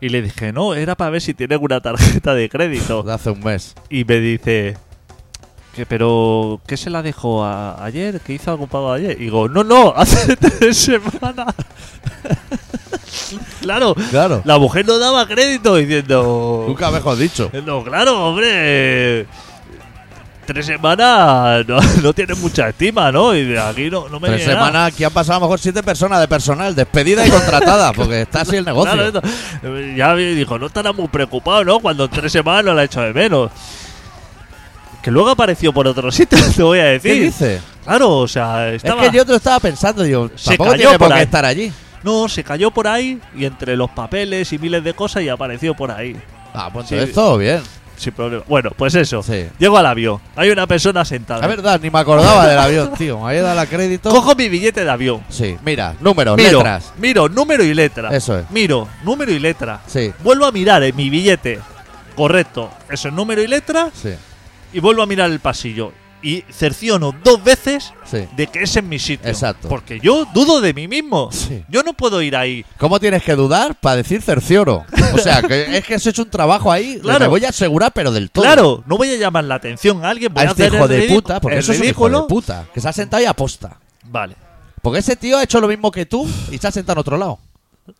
Y 0.00 0.08
le 0.10 0.22
dije, 0.22 0.52
no, 0.52 0.74
era 0.74 0.94
para 0.94 1.10
ver 1.10 1.20
si 1.20 1.34
tienen 1.34 1.58
una 1.60 1.80
tarjeta 1.80 2.34
de 2.34 2.48
crédito. 2.48 3.02
de 3.04 3.12
hace 3.12 3.30
un 3.30 3.40
mes. 3.40 3.74
Y 3.90 4.04
me 4.04 4.20
dice, 4.20 4.76
que 5.74 5.84
pero 5.86 6.60
¿qué 6.66 6.76
se 6.76 6.88
la 6.90 7.02
dejó 7.02 7.44
a- 7.44 7.84
ayer? 7.84 8.20
¿Que 8.20 8.32
hizo 8.34 8.50
algún 8.50 8.68
pago 8.68 8.92
ayer? 8.92 9.12
Y 9.20 9.24
digo, 9.24 9.48
no, 9.48 9.62
no, 9.64 9.92
hace 9.96 10.36
tres 10.36 10.76
semanas. 10.76 11.54
claro, 13.60 13.94
Claro. 14.10 14.42
la 14.44 14.58
mujer 14.58 14.86
no 14.86 14.98
daba 14.98 15.26
crédito 15.26 15.76
diciendo... 15.76 16.64
Nunca 16.68 16.90
mejor 16.90 17.16
dicho. 17.16 17.50
No, 17.64 17.82
claro, 17.84 18.28
hombre. 18.28 19.26
Tres 20.46 20.64
semanas 20.66 21.66
no, 21.66 21.80
no 22.02 22.12
tiene 22.12 22.34
mucha 22.34 22.68
estima, 22.68 23.10
¿no? 23.10 23.34
Y 23.34 23.44
de 23.44 23.58
aquí 23.58 23.90
no, 23.90 24.08
no 24.08 24.20
me 24.20 24.28
Tres 24.28 24.46
nada. 24.46 24.58
semanas, 24.58 24.92
aquí 24.92 25.02
han 25.02 25.12
pasado 25.12 25.38
a 25.38 25.40
lo 25.40 25.46
mejor 25.46 25.58
siete 25.58 25.82
personas 25.82 26.20
de 26.20 26.28
personal, 26.28 26.72
despedida 26.74 27.26
y 27.26 27.30
contratada, 27.30 27.92
porque 27.96 28.22
está 28.22 28.42
así 28.42 28.54
el 28.54 28.64
negocio. 28.64 28.92
Claro, 28.92 29.20
eh, 29.64 29.94
ya 29.96 30.14
dijo, 30.14 30.56
no 30.56 30.66
estará 30.66 30.92
muy 30.92 31.08
preocupado, 31.08 31.64
¿no? 31.64 31.80
Cuando 31.80 32.04
en 32.04 32.10
tres 32.10 32.30
semanas 32.30 32.64
no 32.64 32.74
la 32.74 32.82
he 32.82 32.84
hecho 32.84 33.00
de 33.00 33.12
menos. 33.12 33.50
Que 35.02 35.10
luego 35.10 35.30
apareció 35.30 35.72
por 35.72 35.88
otro 35.88 36.12
sitio, 36.12 36.38
te 36.56 36.62
voy 36.62 36.78
a 36.78 36.84
decir. 36.84 37.12
¿Qué 37.12 37.20
dice? 37.20 37.60
Claro, 37.84 38.18
o 38.18 38.28
sea, 38.28 38.70
estaba... 38.72 39.04
Es 39.04 39.10
que 39.10 39.16
yo 39.16 39.24
te 39.24 39.30
lo 39.32 39.36
estaba 39.36 39.58
pensando, 39.58 40.04
digo, 40.04 40.30
Se 40.36 40.50
tampoco 40.50 40.70
cayó 40.70 40.82
tiene 40.82 40.98
por 40.98 41.08
por 41.08 41.16
qué 41.16 41.22
estar 41.24 41.44
allí. 41.44 41.72
No, 42.06 42.28
se 42.28 42.44
cayó 42.44 42.70
por 42.70 42.86
ahí 42.86 43.20
y 43.36 43.44
entre 43.44 43.76
los 43.76 43.90
papeles 43.90 44.52
y 44.52 44.58
miles 44.58 44.82
de 44.84 44.94
cosas 44.94 45.22
y 45.24 45.28
apareció 45.28 45.74
por 45.74 45.90
ahí. 45.90 46.16
Ah, 46.54 46.70
pues 46.72 46.86
Sí. 46.88 46.94
entonces 46.94 47.14
todo 47.14 47.36
bien. 47.36 47.60
Sin 47.96 48.12
problema. 48.12 48.44
Bueno, 48.46 48.70
pues 48.76 48.94
eso. 48.94 49.22
Sí. 49.22 49.46
Llego 49.58 49.76
al 49.78 49.86
avión. 49.86 50.20
Hay 50.36 50.50
una 50.50 50.66
persona 50.66 51.04
sentada. 51.04 51.40
Es 51.40 51.48
verdad, 51.48 51.80
ni 51.82 51.90
me 51.90 51.98
acordaba 51.98 52.46
del 52.46 52.58
avión, 52.58 52.92
tío. 52.94 53.18
Me 53.20 53.28
había 53.30 53.42
dado 53.42 53.56
la 53.56 53.66
crédito. 53.66 54.10
Cojo 54.10 54.34
mi 54.36 54.48
billete 54.48 54.84
de 54.84 54.90
avión. 54.90 55.24
Sí, 55.30 55.56
mira, 55.64 55.94
números, 56.00 56.36
Miro, 56.36 56.58
letras. 56.58 56.92
miro 56.98 57.28
número 57.28 57.64
y 57.64 57.72
letra. 57.74 58.14
Eso 58.14 58.38
es. 58.38 58.50
Miro 58.50 58.86
número 59.02 59.32
y 59.32 59.38
letra. 59.38 59.80
Sí, 59.86 60.12
Vuelvo 60.22 60.44
a 60.46 60.52
mirar 60.52 60.82
en 60.84 60.94
mi 60.94 61.08
billete. 61.10 61.58
Correcto. 62.14 62.70
Eso 62.90 63.08
es 63.08 63.14
número 63.14 63.42
y 63.42 63.46
letra. 63.46 63.90
sí, 63.94 64.10
Y 64.72 64.78
vuelvo 64.80 65.02
a 65.02 65.06
mirar 65.06 65.30
el 65.30 65.40
pasillo. 65.40 65.92
Y 66.22 66.44
cerciono 66.50 67.14
dos 67.22 67.44
veces 67.44 67.92
sí. 68.04 68.26
de 68.36 68.46
que 68.46 68.62
ese 68.62 68.80
es 68.80 68.84
mi 68.84 68.98
sitio. 68.98 69.28
Exacto. 69.28 69.68
Porque 69.68 70.00
yo 70.00 70.26
dudo 70.34 70.60
de 70.60 70.74
mí 70.74 70.88
mismo. 70.88 71.30
Sí. 71.30 71.64
Yo 71.68 71.82
no 71.82 71.92
puedo 71.92 72.20
ir 72.22 72.34
ahí. 72.36 72.64
¿Cómo 72.78 72.98
tienes 72.98 73.22
que 73.22 73.34
dudar 73.34 73.74
para 73.78 73.96
decir 73.96 74.22
cercioro? 74.22 74.84
O 75.14 75.18
sea, 75.18 75.42
que 75.42 75.76
es 75.76 75.84
que 75.84 75.94
has 75.94 76.06
hecho 76.06 76.22
un 76.22 76.30
trabajo 76.30 76.72
ahí. 76.72 76.98
Claro. 77.00 77.20
Me 77.20 77.26
voy 77.28 77.44
a 77.44 77.50
asegurar, 77.50 77.92
pero 77.92 78.10
del 78.10 78.30
todo. 78.30 78.44
Claro, 78.44 78.82
no 78.86 78.96
voy 78.96 79.10
a 79.10 79.16
llamar 79.16 79.44
la 79.44 79.56
atención 79.56 80.04
a 80.04 80.10
alguien. 80.10 80.32
Voy 80.32 80.44
a 80.44 80.48
a, 80.48 80.50
este 80.50 80.64
hacer 80.64 80.74
hijo 80.74 80.88
de 80.88 81.08
puta, 81.08 81.40
porque 81.40 81.58
eso 81.58 81.72
es 81.72 81.80
un 81.80 81.86
hijo 81.86 82.08
de 82.08 82.28
puta. 82.28 82.66
Que 82.72 82.80
se 82.80 82.88
ha 82.88 82.92
sentado 82.92 83.22
y 83.22 83.26
aposta. 83.26 83.78
Vale. 84.04 84.36
Porque 84.82 85.00
ese 85.00 85.16
tío 85.16 85.38
ha 85.38 85.42
hecho 85.42 85.60
lo 85.60 85.68
mismo 85.68 85.90
que 85.90 86.06
tú 86.06 86.28
y 86.50 86.58
se 86.58 86.66
ha 86.66 86.72
sentado 86.72 86.94
en 86.94 87.00
otro 87.00 87.16
lado. 87.16 87.38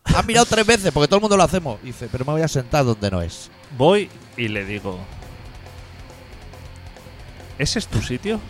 Ha 0.05 0.22
mirado 0.22 0.46
tres 0.46 0.66
veces, 0.66 0.92
porque 0.92 1.09
todo 1.09 1.16
el 1.16 1.22
mundo 1.22 1.37
lo 1.37 1.42
hacemos. 1.42 1.79
Y 1.83 1.87
dice, 1.87 2.09
pero 2.11 2.24
me 2.24 2.33
voy 2.33 2.42
a 2.42 2.48
sentar 2.48 2.85
donde 2.85 3.11
no 3.11 3.22
es. 3.22 3.50
Voy 3.76 4.09
y 4.37 4.48
le 4.48 4.64
digo. 4.64 4.98
¿Ese 7.58 7.78
es 7.78 7.86
tu 7.86 8.00
sitio? 8.02 8.40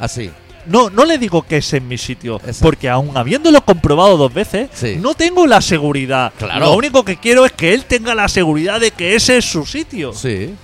Así. 0.00 0.30
No, 0.66 0.90
no 0.90 1.04
le 1.04 1.16
digo 1.18 1.42
que 1.42 1.58
ese 1.58 1.76
es 1.76 1.82
mi 1.82 1.96
sitio, 1.96 2.36
Exacto. 2.36 2.58
porque 2.62 2.88
aun 2.90 3.16
habiéndolo 3.16 3.64
comprobado 3.64 4.16
dos 4.16 4.34
veces, 4.34 4.68
Sí. 4.74 4.96
no 5.00 5.14
tengo 5.14 5.46
la 5.46 5.60
seguridad. 5.60 6.32
Claro. 6.36 6.66
Lo 6.66 6.72
único 6.74 7.04
que 7.04 7.16
quiero 7.18 7.46
es 7.46 7.52
que 7.52 7.72
él 7.72 7.84
tenga 7.84 8.14
la 8.16 8.26
seguridad 8.28 8.80
de 8.80 8.90
que 8.90 9.14
ese 9.14 9.36
es 9.38 9.44
su 9.44 9.64
sitio. 9.64 10.12
Sí. 10.12 10.54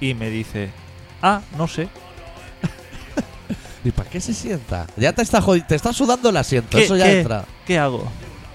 Y 0.00 0.12
me 0.12 0.28
dice, 0.28 0.68
ah, 1.22 1.40
no 1.56 1.66
sé. 1.66 1.88
¿Y 3.84 3.90
para 3.90 4.10
qué 4.10 4.20
se 4.20 4.34
sienta? 4.34 4.86
Ya 4.98 5.14
te 5.14 5.22
está 5.22 5.40
jodi- 5.40 5.66
te 5.66 5.76
está 5.76 5.94
sudando 5.94 6.28
el 6.28 6.36
asiento. 6.36 6.76
¿Qué, 6.76 6.84
Eso 6.84 6.96
ya 6.96 7.06
qué- 7.06 7.20
entra. 7.20 7.44
¿Qué 7.66 7.78
hago? 7.78 8.12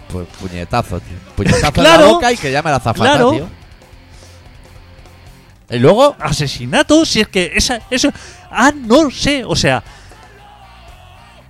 Pues 0.10 0.28
puñetazo, 0.40 1.00
tío. 1.00 1.18
Puñetazo 1.36 1.66
en 1.66 1.72
Claro. 1.72 2.06
la 2.06 2.12
boca 2.14 2.32
y 2.32 2.38
que 2.38 2.52
llame 2.52 2.70
a 2.70 2.74
la 2.74 2.80
zafata, 2.80 3.10
Claro. 3.14 3.32
tío. 3.32 3.50
Y 5.70 5.80
luego, 5.80 6.16
¿Asesinato? 6.20 7.04
Si 7.06 7.20
es 7.20 7.28
que 7.28 7.52
esa, 7.56 7.82
eso... 7.90 8.10
Ah, 8.52 8.72
no 8.76 9.10
sé, 9.12 9.44
o 9.46 9.56
sea... 9.56 9.84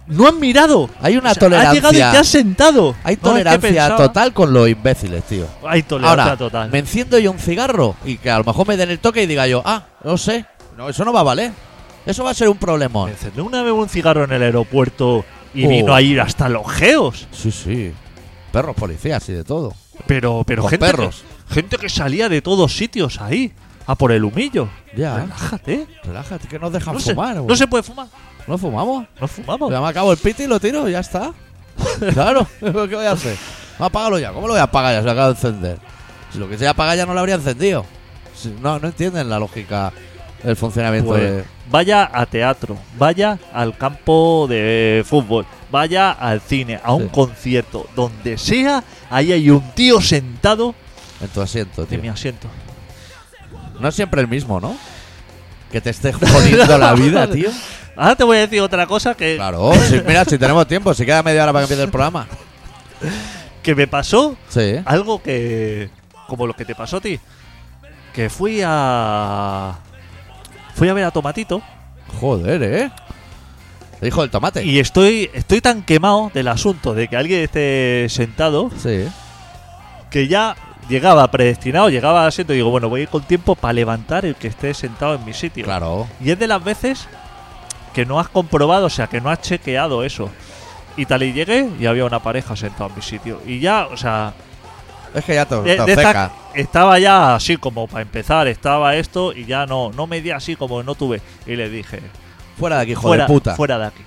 No 0.08 0.26
han 0.26 0.40
mirado. 0.40 0.90
hay 1.02 1.18
una 1.18 1.32
O 1.32 1.34
sea, 1.34 1.48
Ha 1.48 1.50
llegado 1.52 1.76
y 1.76 1.82
tolerancia. 1.82 2.12
te 2.12 2.18
has 2.18 2.28
sentado. 2.30 2.96
Hay 3.04 3.18
tolerancia 3.18 3.96
total 3.98 4.32
con 4.34 4.54
los 4.54 4.70
imbéciles, 4.70 5.24
tío. 5.26 5.46
Hay 5.68 5.84
tolerancia 5.84 6.24
Ahora, 6.24 6.38
total. 6.38 6.72
me 6.72 6.80
enciendo 6.80 7.20
yo 7.20 7.30
un 7.32 7.40
cigarro 7.40 7.96
y 8.06 8.18
que 8.18 8.30
a 8.32 8.38
lo 8.38 8.46
mejor 8.46 8.66
me 8.70 8.78
den 8.78 8.90
el 8.90 9.00
toque 9.00 9.24
y 9.24 9.26
diga 9.28 9.48
yo, 9.48 9.62
ah, 9.66 9.84
no 10.06 10.18
sé. 10.18 10.46
No, 10.78 10.88
eso 10.88 11.04
no 11.04 11.12
va 11.12 11.20
a 11.20 11.24
valer. 11.24 11.52
Eso 12.06 12.24
va 12.24 12.32
a 12.32 12.34
ser 12.34 12.48
un 12.48 12.54
Me 12.56 12.60
problemón. 12.62 13.10
encendí 13.10 13.42
una 13.42 13.62
vez 13.64 13.74
un 13.74 13.90
cigarro 13.90 14.24
en 14.24 14.32
el 14.32 14.44
aeropuerto 14.44 15.26
y 15.54 15.66
Oh. 15.66 15.70
vino 15.70 15.94
a 15.94 16.02
ir 16.02 16.22
hasta 16.22 16.48
los 16.48 16.66
geos. 16.72 17.28
Sí, 17.32 17.52
sí. 17.52 17.92
Perros, 18.54 18.78
policías 18.78 19.28
y 19.28 19.34
de 19.34 19.44
todo. 19.44 19.74
Pero, 20.06 20.44
pero 20.48 20.62
Con 20.62 20.70
gente, 20.72 20.86
perros. 20.86 21.26
Que, 21.50 21.56
gente 21.56 21.78
que 21.78 21.90
salía 21.90 22.30
de 22.30 22.42
todos 22.42 22.74
sitios 22.78 23.20
ahí. 23.20 23.52
A 23.88 23.96
por 23.96 24.12
el 24.12 24.24
humillo. 24.26 24.68
Ya. 24.96 25.18
Relájate. 25.18 25.88
Relájate, 26.04 26.48
que 26.48 26.60
nos 26.60 26.72
dejan 26.74 26.94
No 26.94 27.00
se, 27.00 27.14
fumar. 27.14 27.38
no 27.38 27.56
se 27.56 27.68
puede 27.68 27.84
fumar. 27.84 28.08
¿No 28.46 28.58
fumamos? 28.58 29.06
No 29.20 29.28
fumamos. 29.28 29.72
Ya 29.72 29.82
me 29.82 29.88
acabo 29.88 30.12
el 30.12 30.18
piti 30.18 30.44
y 30.44 30.48
lo 30.48 30.60
tiro 30.60 30.88
ya 30.90 31.00
está. 31.00 31.32
claro, 32.14 32.46
¿qué 32.60 32.70
voy 32.72 33.06
a 33.06 33.12
hacer? 33.12 33.38
Apágalo 33.80 34.20
ya. 34.20 34.32
¿Cómo 34.34 34.48
lo 34.48 34.54
voy 34.54 34.60
a 34.60 34.64
apagar 34.64 34.94
ya? 34.94 35.00
Se 35.00 35.06
lo 35.06 35.12
acaba 35.12 35.28
de 35.28 35.34
encender. 35.34 35.78
Si 36.32 36.38
lo 36.40 36.50
que 36.50 36.58
se 36.58 36.68
apaga 36.68 36.96
ya 36.96 37.06
no 37.06 37.14
lo 37.14 37.20
habría 37.22 37.36
encendido. 37.36 37.86
Si- 38.36 38.54
no, 38.62 38.78
no 38.80 38.88
entienden 38.88 39.30
la 39.30 39.40
lógica 39.40 39.92
del 40.44 40.56
funcionamiento 40.56 41.10
Pues, 41.10 41.22
de... 41.22 41.44
vaya 41.72 42.10
a 42.14 42.26
teatro, 42.26 42.78
vaya 42.98 43.40
al 43.54 43.76
campo 43.78 44.46
de 44.48 45.04
fútbol, 45.08 45.46
vaya 45.72 46.12
al 46.12 46.42
cine, 46.42 46.80
a 46.84 46.94
un 46.94 47.04
Sí. 47.06 47.10
concierto, 47.12 47.88
donde 47.96 48.38
sea, 48.38 48.84
ahí 49.10 49.32
hay 49.32 49.50
un 49.50 49.62
tío 49.72 50.00
sentado 50.00 50.76
en 51.22 51.28
tu 51.30 51.42
asiento, 51.42 51.86
tío. 51.86 52.00
mi 52.02 52.08
asiento. 52.10 52.48
No 53.80 53.88
es 53.88 53.96
siempre 53.96 54.22
el 54.22 54.28
mismo, 54.28 54.60
¿no? 54.60 54.76
Que 55.72 55.82
te 55.82 55.90
esté 55.90 56.14
jodiendo 56.14 56.78
la 56.78 56.94
vida, 56.94 57.28
tío. 57.32 57.50
Ahora 57.96 58.16
te 58.16 58.24
voy 58.24 58.38
a 58.38 58.42
decir 58.42 58.62
otra 58.62 58.86
cosa 58.86 59.16
que, 59.16 59.36
Claro, 59.38 59.74
si- 59.90 60.02
mira, 60.02 60.24
si 60.26 60.38
tenemos 60.38 60.68
tiempo, 60.68 60.94
si 60.94 61.06
queda 61.06 61.24
media 61.24 61.44
hora 61.44 61.52
para 61.54 61.62
que 61.66 61.74
empiece 61.74 61.84
el 61.84 61.90
programa. 61.92 62.28
que 63.64 63.76
me 63.76 63.88
pasó 63.88 64.36
Sí. 64.50 64.76
algo 64.86 65.22
que. 65.22 65.90
como 66.28 66.46
lo 66.48 66.54
que 66.54 66.66
te 66.66 66.76
pasó 66.76 66.98
a 66.98 67.02
ti. 67.02 67.20
Que 68.14 68.30
fui 68.30 68.62
a. 68.66 69.76
Fui 70.76 70.88
a 70.90 70.94
ver 70.94 71.06
a 71.06 71.12
Tomatito 71.12 71.62
Joder, 72.20 72.62
¿eh? 72.64 72.92
El 74.00 74.08
hijo 74.10 74.22
del 74.22 74.30
tomate. 74.30 74.64
y 74.64 74.78
estoy, 74.80 75.30
estoy 75.34 75.60
tan 75.60 75.82
quemado 75.82 76.30
del 76.34 76.48
asunto 76.50 76.94
de 76.94 77.08
que 77.08 77.18
alguien 77.18 77.42
esté 77.42 78.06
sentado 78.10 78.70
Sí. 78.78 79.08
que 80.12 80.28
ya 80.28 80.56
llegaba 80.90 81.30
predestinado, 81.30 81.90
llegaba 81.90 82.22
al 82.22 82.28
asiento 82.30 82.54
y 82.54 82.58
digo, 82.58 82.70
bueno, 82.70 82.90
voy 82.90 83.02
a 83.02 83.04
ir 83.04 83.10
con 83.10 83.24
tiempo 83.24 83.56
para 83.56 83.74
levantar 83.74 84.26
el 84.26 84.36
que 84.36 84.48
esté 84.48 84.74
sentado 84.74 85.16
en 85.16 85.26
mi 85.26 85.34
sitio. 85.34 85.64
Claro. 85.66 86.08
Y 86.22 86.32
es 86.32 86.40
de 86.40 86.48
las 86.48 86.64
veces 86.64 87.08
que 87.94 88.06
no 88.06 88.20
has 88.20 88.30
comprobado, 88.30 88.86
o 88.86 88.90
sea, 88.90 89.08
que 89.08 89.20
no 89.22 89.30
has 89.30 89.42
chequeado 89.42 90.04
eso. 90.04 90.30
Y 90.96 91.06
tal 91.06 91.24
y 91.24 91.34
llegué 91.34 91.70
y 91.80 91.86
había 91.86 92.06
una 92.06 92.20
pareja 92.20 92.56
sentada 92.56 92.88
en 92.90 92.96
mi 92.96 93.02
sitio. 93.02 93.40
Y 93.46 93.60
ya, 93.60 93.88
o 93.88 93.98
sea, 93.98 94.34
Es 95.14 95.24
que 95.26 95.36
ya 95.36 95.46
te, 95.46 95.56
de- 95.62 95.76
te 95.78 95.84
de 95.86 95.94
esta- 95.94 96.32
estaba 96.54 96.98
ya 97.00 97.36
así 97.36 97.58
como 97.58 97.88
para 97.88 98.02
empezar, 98.02 98.48
estaba 98.48 98.96
esto 98.96 99.32
y 99.34 99.46
ya 99.46 99.66
no, 99.66 99.92
no 99.92 100.08
me 100.08 100.22
di 100.22 100.32
así 100.32 100.56
como 100.56 100.82
no 100.84 100.96
tuve. 100.96 101.22
Y 101.46 101.56
le 101.56 101.70
dije, 101.70 102.02
Fuera 102.60 102.78
de 102.78 102.82
aquí, 102.84 102.92
hijo 102.94 103.02
fuera, 103.04 103.24
de 103.26 103.28
puta. 103.28 103.56
fuera 103.56 103.78
de 103.78 103.86
aquí. 103.86 104.04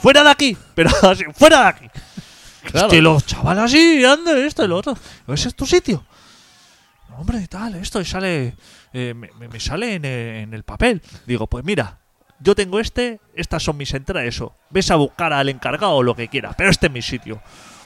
Fuera 0.00 0.22
de 0.24 0.30
aquí, 0.30 0.56
pero 0.74 0.90
así, 1.02 1.24
fuera 1.34 1.60
de 1.62 1.66
aquí. 1.68 1.90
Claro. 2.64 2.86
Es 2.88 2.92
que 2.92 3.02
los 3.02 3.24
chavales 3.26 3.64
así, 3.64 4.04
anda, 4.04 4.36
esto 4.38 4.64
y 4.64 4.68
lo 4.68 4.76
otro. 4.76 4.96
¿Ese 5.28 5.48
es 5.48 5.54
tu 5.54 5.66
sitio? 5.66 6.04
hombre, 7.16 7.48
tal, 7.48 7.74
esto, 7.74 8.00
y 8.00 8.04
sale, 8.04 8.54
eh, 8.92 9.12
me, 9.12 9.28
me- 9.48 9.58
sale 9.60 9.94
en, 9.94 10.04
eh, 10.04 10.42
en 10.42 10.54
el 10.54 10.62
papel. 10.62 11.02
Digo, 11.26 11.48
pues 11.48 11.64
mira, 11.64 11.98
yo 12.38 12.54
tengo 12.54 12.78
este, 12.78 13.20
estas 13.34 13.62
son 13.64 13.76
mis 13.76 13.92
entradas, 13.92 14.28
eso. 14.28 14.54
Ves 14.70 14.90
a 14.92 14.96
buscar 14.96 15.32
al 15.32 15.48
encargado 15.48 15.94
o 15.94 16.02
lo 16.04 16.14
que 16.14 16.28
quieras, 16.28 16.54
pero 16.56 16.70
este 16.70 16.86
es 16.86 16.92
mi 16.92 17.02
sitio. 17.02 17.42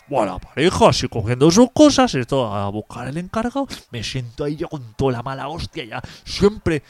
Bueno, 0.09 0.39
pareja, 0.39 0.89
así 0.91 1.09
cogiendo 1.09 1.51
sus 1.51 1.71
cosas, 1.73 2.15
esto 2.15 2.53
a 2.55 2.69
buscar 2.69 3.07
al 3.09 3.17
encargado, 3.17 3.67
me 3.91 4.03
siento 4.05 4.45
ahí 4.45 4.57
yo 4.57 4.69
con 4.69 4.93
toda 4.95 5.13
la 5.13 5.23
mala 5.23 5.49
hostia 5.49 5.85
ya. 5.85 6.03
Siempre, 6.25 6.83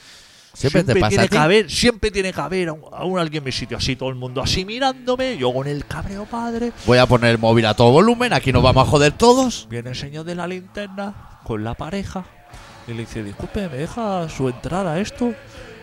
Siempre 0.55 0.85
te 0.85 0.95
pasa 0.97 1.09
tiene 1.09 1.29
que 1.29 1.39
haber, 1.39 1.71
siempre 1.71 2.11
tiene 2.11 2.33
que 2.33 2.41
haber 2.41 2.69
a 2.69 2.73
un, 2.75 2.83
a 2.93 3.05
un 3.05 3.19
alguien 3.19 3.41
en 3.41 3.45
mi 3.47 3.53
sitio, 3.53 3.79
así 3.79 3.97
todo 3.97 4.11
el 4.11 4.17
mundo 4.17 4.43
así 4.43 4.65
mirándome, 4.65 5.37
yo 5.39 5.53
con 5.53 5.67
el 5.67 5.87
cabreo 5.87 6.27
padre. 6.27 6.73
Voy 6.87 6.99
a 6.99 7.07
poner 7.07 7.31
el 7.31 7.39
móvil 7.39 7.67
a 7.67 7.75
todo 7.75 7.91
volumen, 7.91 8.33
aquí 8.33 8.53
nos 8.53 8.63
vamos 8.63 8.87
a 8.87 8.91
joder 8.91 9.13
todos. 9.13 9.67
Viene 9.71 9.91
el 9.91 9.97
señor 9.97 10.25
de 10.25 10.35
la 10.35 10.47
linterna 10.47 11.41
con 11.45 11.65
la 11.65 11.75
pareja 11.75 12.25
y 12.87 12.93
le 12.93 13.01
dice, 13.01 13.23
disculpe, 13.23 13.69
¿me 13.69 13.79
deja 13.79 14.29
su 14.29 14.49
entrada 14.49 14.99
esto? 15.01 15.33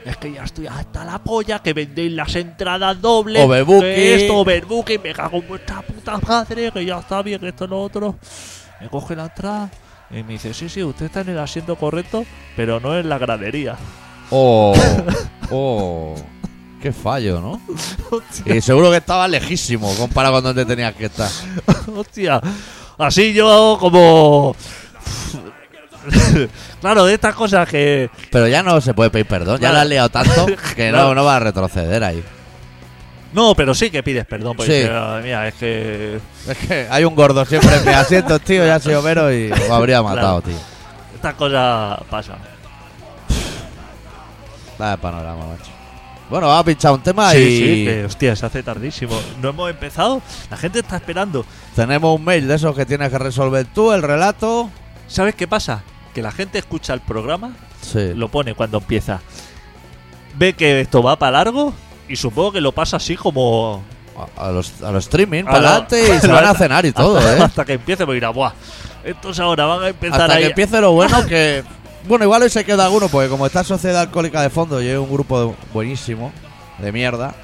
Es 0.05 0.17
que 0.17 0.31
ya 0.31 0.43
estoy 0.43 0.67
hasta 0.67 1.03
la 1.03 1.19
polla 1.19 1.59
que 1.59 1.73
vendéis 1.73 2.11
las 2.13 2.35
entradas 2.35 3.01
dobles. 3.01 3.43
Overbooking. 3.43 3.89
esto, 3.89 4.37
overbooking, 4.37 5.01
me 5.01 5.13
cago 5.13 5.37
en 5.37 5.47
vuestra 5.47 5.81
puta 5.81 6.17
madre, 6.19 6.71
que 6.71 6.85
ya 6.85 6.99
está 6.99 7.21
bien, 7.21 7.39
que 7.39 7.49
esto 7.49 7.67
lo 7.67 7.81
otro. 7.81 8.15
Me 8.79 8.87
coge 8.89 9.15
la 9.15 9.25
entrada 9.25 9.69
y 10.09 10.23
me 10.23 10.33
dice, 10.33 10.53
sí, 10.53 10.69
sí, 10.69 10.83
usted 10.83 11.07
está 11.07 11.21
en 11.21 11.29
el 11.29 11.39
asiento 11.39 11.75
correcto, 11.75 12.25
pero 12.55 12.79
no 12.79 12.97
en 12.97 13.09
la 13.09 13.17
gradería. 13.17 13.77
Oh, 14.31 14.73
oh. 15.51 16.15
Qué 16.81 16.93
fallo, 16.93 17.41
¿no? 17.41 17.61
Y 18.45 18.61
seguro 18.61 18.89
que 18.91 18.97
estaba 18.97 19.27
lejísimo 19.27 19.93
comparado 19.95 20.35
con 20.35 20.43
donde 20.45 20.65
tenías 20.65 20.93
que 20.95 21.05
estar. 21.05 21.29
Hostia, 21.95 22.39
así 22.97 23.33
yo 23.33 23.77
como... 23.79 24.55
claro, 26.79 27.05
de 27.05 27.15
estas 27.15 27.35
cosas 27.35 27.67
que... 27.67 28.09
Pero 28.31 28.47
ya 28.47 28.63
no 28.63 28.79
se 28.81 28.93
puede 28.93 29.09
pedir 29.09 29.25
perdón, 29.27 29.59
ya 29.59 29.71
la 29.73 29.81
has 29.81 29.87
liado 29.87 30.09
tanto 30.09 30.45
que 30.75 30.91
no, 30.91 31.13
no 31.13 31.25
va 31.25 31.35
a 31.35 31.39
retroceder 31.39 32.03
ahí. 32.03 32.23
No, 33.33 33.53
pero 33.55 33.75
sí 33.75 33.91
que 33.91 34.01
pides 34.01 34.25
perdón. 34.25 34.55
Porque 34.57 34.83
Sí. 34.83 34.89
"Ah, 34.91 35.19
mira, 35.21 35.47
es 35.49 35.53
que 35.55 36.19
Es 36.47 36.57
que 36.57 36.87
hay 36.89 37.03
un 37.03 37.13
gordo 37.13 37.45
siempre 37.45 37.75
en 37.75 37.85
mi 37.85 37.91
asiento, 37.91 38.39
tío, 38.39 38.65
ya 38.65 38.75
ha 38.75 38.79
sido 38.79 39.01
mero 39.03 39.31
y 39.31 39.49
lo 39.49 39.73
habría 39.75 40.01
matado, 40.01 40.41
tío. 40.41 40.55
estas 41.13 41.33
cosas 41.35 41.99
pasan. 42.09 42.37
Vaya 44.79 44.97
panorama, 44.97 45.45
macho. 45.45 45.69
Bueno, 46.29 46.47
vamos 46.47 46.61
a 46.61 46.65
pinchar 46.65 46.91
un 46.93 47.01
tema 47.01 47.31
Sí, 47.31 47.37
y 47.37 47.57
sí, 47.57 47.85
que 47.85 48.05
hostia, 48.05 48.35
se 48.35 48.45
hace 48.45 48.63
tardísimo. 48.63 49.19
No 49.41 49.49
hemos 49.49 49.69
empezado, 49.69 50.21
la 50.49 50.57
gente 50.57 50.79
está 50.79 50.95
esperando. 50.95 51.45
tenemos 51.75 52.17
un 52.17 52.23
mail 52.25 52.47
de 52.47 52.55
esos 52.55 52.75
que 52.75 52.85
tienes 52.85 53.09
que 53.11 53.17
resolver 53.19 53.65
tú, 53.65 53.91
el 53.91 54.01
relato. 54.03 54.69
¿Sabes 55.07 55.35
qué 55.35 55.47
pasa? 55.47 55.83
Que 56.13 56.21
la 56.21 56.31
gente 56.31 56.57
escucha 56.59 56.93
el 56.93 57.01
programa, 57.01 57.51
Sí. 57.81 58.13
lo 58.15 58.29
pone 58.29 58.53
cuando 58.55 58.77
empieza. 58.77 59.21
Ve 60.35 60.53
que 60.53 60.81
esto 60.81 61.01
va 61.03 61.17
para 61.17 61.31
largo 61.43 61.73
y 62.07 62.15
supongo 62.15 62.51
que 62.53 62.61
lo 62.61 62.71
pasa 62.71 62.97
así 62.97 63.15
como. 63.15 63.83
A, 64.37 64.47
a 64.47 64.51
los, 64.51 64.83
a 64.83 64.91
los 64.91 65.05
streaming, 65.05 65.45
para 65.45 65.61
la- 65.61 65.69
adelante 65.71 66.15
y 66.15 66.19
se 66.19 66.27
van 66.27 66.45
a 66.45 66.53
cenar 66.55 66.85
y 66.85 66.91
todo, 66.91 67.17
hasta, 67.17 67.37
¿eh? 67.37 67.41
Hasta 67.41 67.65
que 67.65 67.73
empiece, 67.73 68.05
porque 68.05 68.15
dirá, 68.15 68.29
¡buah! 68.29 68.51
Estos 69.03 69.39
ahora 69.39 69.65
van 69.65 69.83
a 69.83 69.87
empezar 69.87 70.21
Hasta 70.21 70.33
ahí. 70.35 70.41
que 70.43 70.49
empiece 70.49 70.79
lo 70.81 70.91
bueno 70.91 71.25
que... 71.25 71.63
Bueno, 72.09 72.25
igual 72.25 72.41
hoy 72.41 72.49
se 72.49 72.65
queda 72.65 72.85
alguno, 72.85 73.07
porque 73.07 73.29
como 73.29 73.45
está 73.45 73.63
Sociedad 73.63 74.01
Alcohólica 74.01 74.41
de 74.41 74.49
fondo 74.49 74.81
y 74.81 74.87
es 74.87 74.97
un 74.97 75.11
grupo 75.11 75.55
buenísimo, 75.71 76.31
de 76.79 76.91
mierda, 76.91 77.35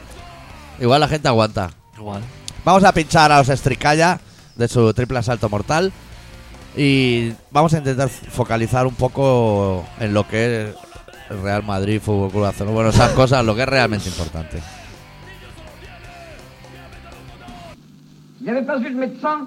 igual 0.79 1.01
la 1.01 1.07
gente 1.07 1.27
aguanta. 1.27 1.69
Igual. 1.95 2.23
Vamos 2.65 2.83
a 2.83 2.91
pinchar 2.91 3.31
a 3.31 3.37
los 3.37 3.49
Estricalla 3.49 4.19
de 4.55 4.67
su 4.67 4.91
triple 4.95 5.19
asalto 5.19 5.49
mortal 5.49 5.93
y 6.75 7.31
vamos 7.51 7.75
a 7.75 7.77
intentar 7.77 8.09
focalizar 8.09 8.87
un 8.87 8.95
poco 8.95 9.85
en 9.99 10.15
lo 10.15 10.27
que 10.27 10.69
es 10.69 10.75
el 11.29 11.43
Real 11.43 11.61
Madrid, 11.61 12.01
Fútbol 12.01 12.31
Club 12.31 12.41
Barcelona, 12.41 12.73
bueno, 12.73 12.89
esas 12.89 13.11
cosas, 13.15 13.45
lo 13.45 13.53
que 13.53 13.61
es 13.61 13.69
realmente 13.69 14.09
importante. 14.09 14.63
S'il 18.39 18.45
n'y 18.45 18.49
avait 18.49 18.65
pas 18.65 18.79
eu 18.79 18.89
de 18.89 18.97
médecins, 18.97 19.45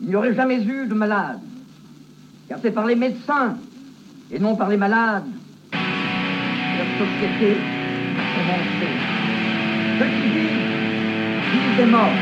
il 0.00 0.08
n'y 0.08 0.16
aurait 0.16 0.34
jamais 0.34 0.64
eu 0.64 0.86
de 0.86 0.94
malades. 0.94 1.42
Car 2.48 2.58
c'est 2.62 2.70
par 2.70 2.86
les 2.86 2.96
médecins 2.96 3.58
et 4.32 4.38
non 4.38 4.56
par 4.56 4.68
les 4.68 4.76
malades 4.76 5.24
la 5.72 6.84
société 6.98 7.56
a 8.16 8.24
commencé. 8.36 8.88
Ceux 9.98 10.10
qui 10.16 10.28
vivent, 10.34 10.66
vivent 11.52 11.76
des 11.76 11.86
morts. 11.86 12.18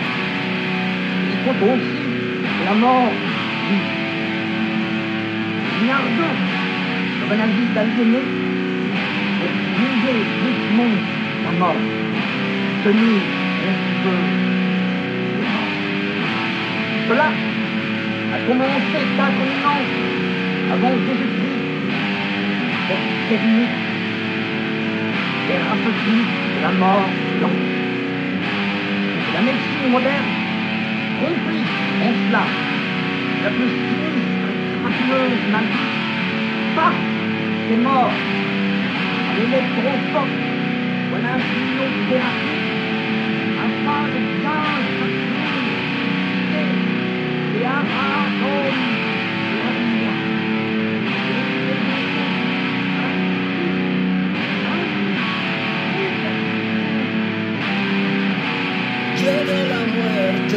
Il 1.30 1.38
faut 1.42 1.58
aussi 1.64 2.04
que 2.58 2.64
la 2.64 2.74
mort 2.74 3.10
vive. 3.68 3.92
Guinardot, 5.80 6.36
comme 7.20 7.32
un 7.32 7.42
indice 7.44 7.76
aliéné, 7.76 8.22
pour 9.40 9.52
bouger 9.76 10.18
doucement 10.40 10.94
la 11.44 11.52
mort, 11.58 11.82
tenir 12.84 13.20
un 13.64 13.76
peu 14.02 14.18
les 15.36 15.46
morts. 15.54 15.74
Cela 17.08 17.28
a 18.34 18.38
commencé 18.46 18.98
synchronisant 19.16 19.82
avant 20.72 20.94
Jésus-Christ 21.06 21.43
destiny 22.88 23.68
Det 25.46 25.54
er 25.54 25.60
fantasi, 25.60 26.40
det 26.54 26.62
er 26.62 26.70
mat, 26.70 27.14
det 29.26 29.34
er 29.34 29.40
medisin 29.40 29.90
moderne. 29.90 30.36
Grundpris, 31.14 31.70
Tesla. 31.98 32.38
Det 33.40 33.46
er 33.46 33.54
præcis, 33.56 34.38
kraftmødet, 34.72 35.48
man 35.48 35.68
Fuck, 36.74 37.10
det 37.68 37.74
er 37.74 37.78
mort. 37.78 38.22
Og 39.26 39.36
det 39.36 39.44
er 39.44 39.48
lidt 39.48 39.74
brugfuck. 39.74 40.32
Hvordan 41.08 41.42
er 41.42 41.54
det 41.54 41.68
nu, 41.70 42.04
det 42.08 42.16
er 42.16 42.32
Han 43.56 43.72
har 43.72 44.10
det 44.12 44.24
klart, 44.30 44.86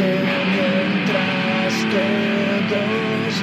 mientras 0.00 1.74
todos 1.90 3.34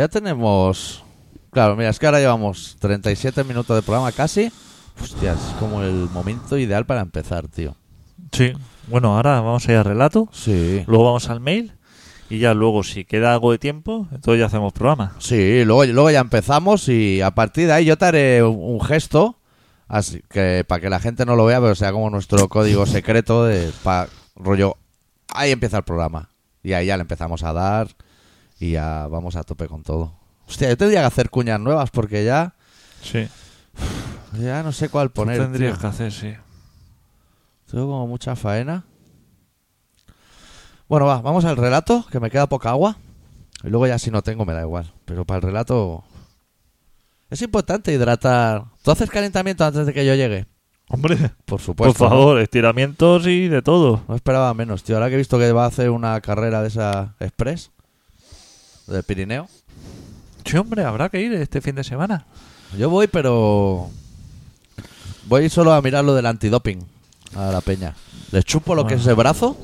ya 0.00 0.08
tenemos. 0.08 1.04
Claro, 1.50 1.76
mira, 1.76 1.90
es 1.90 1.98
que 1.98 2.06
ahora 2.06 2.20
llevamos 2.20 2.76
37 2.80 3.44
minutos 3.44 3.76
de 3.76 3.82
programa 3.82 4.10
casi. 4.12 4.50
Hostia, 5.02 5.32
es 5.34 5.40
como 5.58 5.82
el 5.82 6.08
momento 6.10 6.56
ideal 6.56 6.86
para 6.86 7.02
empezar, 7.02 7.48
tío. 7.48 7.76
Sí. 8.32 8.52
Bueno, 8.88 9.14
ahora 9.16 9.40
vamos 9.42 9.68
a 9.68 9.72
ir 9.72 9.78
al 9.78 9.84
relato, 9.84 10.28
Sí. 10.32 10.84
luego 10.86 11.04
vamos 11.04 11.28
al 11.28 11.40
mail 11.40 11.72
y 12.30 12.38
ya 12.38 12.54
luego, 12.54 12.82
si 12.82 13.04
queda 13.04 13.32
algo 13.34 13.52
de 13.52 13.58
tiempo, 13.58 14.08
entonces 14.10 14.40
ya 14.40 14.46
hacemos 14.46 14.72
programa. 14.72 15.12
Sí, 15.18 15.64
luego, 15.64 15.84
luego 15.84 16.10
ya 16.10 16.20
empezamos 16.20 16.88
y 16.88 17.20
a 17.20 17.32
partir 17.32 17.66
de 17.66 17.72
ahí 17.74 17.84
yo 17.84 17.98
te 17.98 18.04
haré 18.06 18.42
un, 18.42 18.56
un 18.58 18.80
gesto 18.80 19.36
así 19.86 20.22
que 20.30 20.64
para 20.66 20.80
que 20.80 20.88
la 20.88 21.00
gente 21.00 21.26
no 21.26 21.36
lo 21.36 21.44
vea, 21.44 21.60
pero 21.60 21.74
sea 21.74 21.92
como 21.92 22.08
nuestro 22.08 22.48
código 22.48 22.86
secreto 22.86 23.44
de 23.44 23.70
pa, 23.82 24.08
rollo. 24.34 24.76
Ahí 25.28 25.50
empieza 25.50 25.76
el 25.78 25.84
programa. 25.84 26.30
Y 26.62 26.72
ahí 26.72 26.86
ya 26.86 26.96
le 26.96 27.02
empezamos 27.02 27.42
a 27.42 27.52
dar 27.52 27.88
y 28.60 28.72
ya 28.72 29.06
vamos 29.08 29.34
a 29.36 29.42
tope 29.42 29.66
con 29.66 29.82
todo. 29.82 30.14
Hostia, 30.46 30.68
yo 30.68 30.76
tendría 30.76 31.00
que 31.00 31.06
hacer 31.06 31.30
cuñas 31.30 31.58
nuevas 31.58 31.90
porque 31.90 32.24
ya, 32.24 32.54
Sí. 33.02 33.26
ya 34.40 34.62
no 34.62 34.70
sé 34.72 34.88
cuál 34.88 35.10
poner. 35.10 35.38
Tendrías 35.40 35.72
tío. 35.72 35.80
que 35.80 35.86
hacer, 35.86 36.12
sí. 36.12 36.34
Tengo 37.70 37.86
como 37.86 38.06
mucha 38.06 38.36
faena. 38.36 38.84
Bueno, 40.88 41.06
va, 41.06 41.20
vamos 41.20 41.44
al 41.44 41.56
relato, 41.56 42.04
que 42.10 42.18
me 42.20 42.30
queda 42.30 42.48
poca 42.48 42.70
agua. 42.70 42.96
Y 43.62 43.68
luego 43.68 43.86
ya 43.86 43.98
si 43.98 44.10
no 44.10 44.22
tengo 44.22 44.44
me 44.44 44.52
da 44.54 44.62
igual. 44.62 44.92
Pero 45.04 45.24
para 45.24 45.36
el 45.38 45.42
relato... 45.42 46.02
Es 47.30 47.42
importante 47.42 47.92
hidratar. 47.92 48.64
¿Tú 48.82 48.90
haces 48.90 49.08
calentamiento 49.08 49.64
antes 49.64 49.86
de 49.86 49.92
que 49.92 50.04
yo 50.04 50.16
llegue? 50.16 50.46
Hombre, 50.88 51.16
Por 51.16 51.30
por 51.44 51.60
supuesto. 51.60 52.02
¿no? 52.04 52.10
favor, 52.10 52.40
estiramientos 52.40 53.24
y 53.28 53.46
de 53.46 53.62
todo. 53.62 54.02
No 54.08 54.16
esperaba 54.16 54.52
menos, 54.54 54.82
tío. 54.82 54.96
Ahora 54.96 55.08
que 55.08 55.14
he 55.14 55.18
visto 55.18 55.38
que 55.38 55.52
va 55.52 55.62
a 55.64 55.68
hacer 55.68 55.90
una 55.90 56.20
carrera 56.20 56.60
de 56.62 56.68
esa 56.68 57.14
express, 57.20 57.70
del 58.90 59.02
Pirineo. 59.02 59.48
Sí, 60.44 60.56
hombre, 60.56 60.84
habrá 60.84 61.08
que 61.08 61.20
ir 61.20 61.32
este 61.34 61.60
fin 61.60 61.74
de 61.74 61.84
semana. 61.84 62.26
Yo 62.76 62.90
voy, 62.90 63.06
pero... 63.06 63.90
Voy 65.26 65.48
solo 65.48 65.72
a 65.72 65.82
mirar 65.82 66.04
lo 66.04 66.14
del 66.14 66.26
antidoping 66.26 66.84
a 67.36 67.52
la 67.52 67.60
peña. 67.60 67.94
Les 68.32 68.44
chupo 68.44 68.74
lo 68.74 68.86
que 68.86 68.94
es 68.94 69.06
el 69.06 69.14
brazo. 69.14 69.56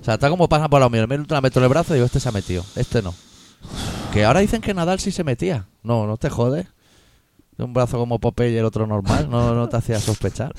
O 0.00 0.04
sea, 0.04 0.14
está 0.14 0.30
como 0.30 0.48
pasa 0.48 0.68
por 0.68 0.80
la 0.80 0.88
mío. 0.88 1.06
Me 1.06 1.16
ultra 1.16 1.40
meto 1.40 1.58
en 1.58 1.64
el 1.64 1.68
brazo 1.68 1.92
y 1.92 1.96
digo, 1.96 2.06
este 2.06 2.20
se 2.20 2.28
ha 2.28 2.32
metido. 2.32 2.64
Este 2.76 3.02
no. 3.02 3.14
Que 4.12 4.24
ahora 4.24 4.40
dicen 4.40 4.62
que 4.62 4.72
Nadal 4.72 4.98
sí 4.98 5.10
se 5.10 5.24
metía. 5.24 5.66
No, 5.82 6.06
no 6.06 6.16
te 6.16 6.30
jode. 6.30 6.66
Un 7.58 7.74
brazo 7.74 7.98
como 7.98 8.18
Popeye 8.18 8.52
y 8.52 8.56
el 8.56 8.64
otro 8.64 8.86
normal. 8.86 9.28
No, 9.28 9.54
no 9.54 9.68
te 9.68 9.76
hacía 9.76 10.00
sospechar. 10.00 10.54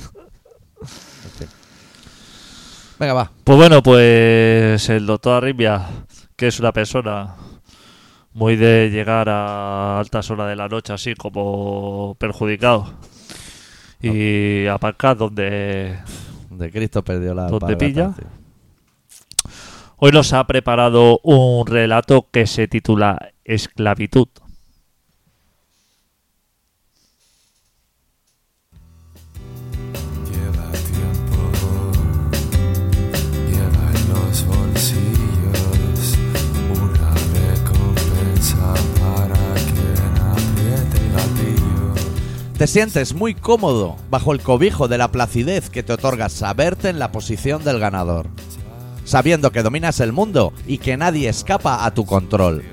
En 0.79 1.31
fin. 1.37 1.47
Venga, 2.99 3.13
va. 3.13 3.31
Pues 3.43 3.57
bueno, 3.57 3.81
pues 3.81 4.87
el 4.89 5.07
doctor 5.07 5.37
Arribia, 5.37 5.87
que 6.35 6.47
es 6.47 6.59
una 6.59 6.71
persona 6.71 7.35
muy 8.33 8.55
de 8.55 8.89
llegar 8.89 9.29
a 9.29 9.99
altas 9.99 10.29
horas 10.31 10.47
de 10.49 10.55
la 10.55 10.67
noche 10.67 10.93
así 10.93 11.15
como 11.15 12.15
perjudicado 12.17 12.93
y 14.01 14.65
aparcar 14.67 15.17
donde 15.17 15.97
De 16.49 16.71
Cristo 16.71 17.03
perdió 17.03 17.33
la 17.33 17.43
¿Dónde 17.47 17.75
palabra, 17.75 17.77
pilla? 17.77 18.13
hoy 19.97 20.11
nos 20.11 20.33
ha 20.33 20.45
preparado 20.47 21.19
un 21.23 21.67
relato 21.67 22.27
que 22.31 22.47
se 22.47 22.67
titula 22.67 23.33
Esclavitud. 23.43 24.27
Te 42.61 42.67
sientes 42.67 43.15
muy 43.15 43.33
cómodo 43.33 43.95
bajo 44.11 44.33
el 44.33 44.39
cobijo 44.39 44.87
de 44.87 44.99
la 44.99 45.11
placidez 45.11 45.71
que 45.71 45.81
te 45.81 45.93
otorga 45.93 46.29
saberte 46.29 46.89
en 46.89 46.99
la 46.99 47.11
posición 47.11 47.63
del 47.63 47.79
ganador, 47.79 48.27
sabiendo 49.03 49.51
que 49.51 49.63
dominas 49.63 49.99
el 49.99 50.11
mundo 50.11 50.53
y 50.67 50.77
que 50.77 50.95
nadie 50.95 51.27
escapa 51.27 51.83
a 51.83 51.91
tu 51.95 52.05
control, 52.05 52.63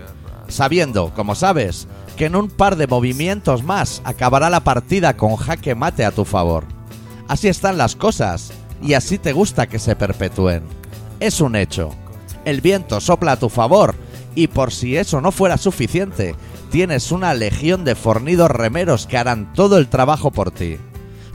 sabiendo, 0.46 1.14
como 1.14 1.34
sabes, 1.34 1.88
que 2.18 2.26
en 2.26 2.36
un 2.36 2.50
par 2.50 2.76
de 2.76 2.86
movimientos 2.86 3.62
más 3.62 4.02
acabará 4.04 4.50
la 4.50 4.60
partida 4.60 5.16
con 5.16 5.36
jaque 5.36 5.74
mate 5.74 6.04
a 6.04 6.10
tu 6.10 6.26
favor. 6.26 6.64
Así 7.26 7.48
están 7.48 7.78
las 7.78 7.96
cosas 7.96 8.52
y 8.82 8.92
así 8.92 9.16
te 9.16 9.32
gusta 9.32 9.68
que 9.68 9.78
se 9.78 9.96
perpetúen. 9.96 10.64
Es 11.18 11.40
un 11.40 11.56
hecho. 11.56 11.92
El 12.44 12.60
viento 12.60 13.00
sopla 13.00 13.32
a 13.32 13.38
tu 13.38 13.48
favor 13.48 13.94
y 14.34 14.48
por 14.48 14.70
si 14.70 14.98
eso 14.98 15.22
no 15.22 15.32
fuera 15.32 15.56
suficiente, 15.56 16.34
tienes 16.70 17.12
una 17.12 17.34
legión 17.34 17.84
de 17.84 17.94
fornidos 17.94 18.50
remeros 18.50 19.06
que 19.06 19.18
harán 19.18 19.52
todo 19.52 19.78
el 19.78 19.88
trabajo 19.88 20.30
por 20.30 20.50
ti. 20.50 20.76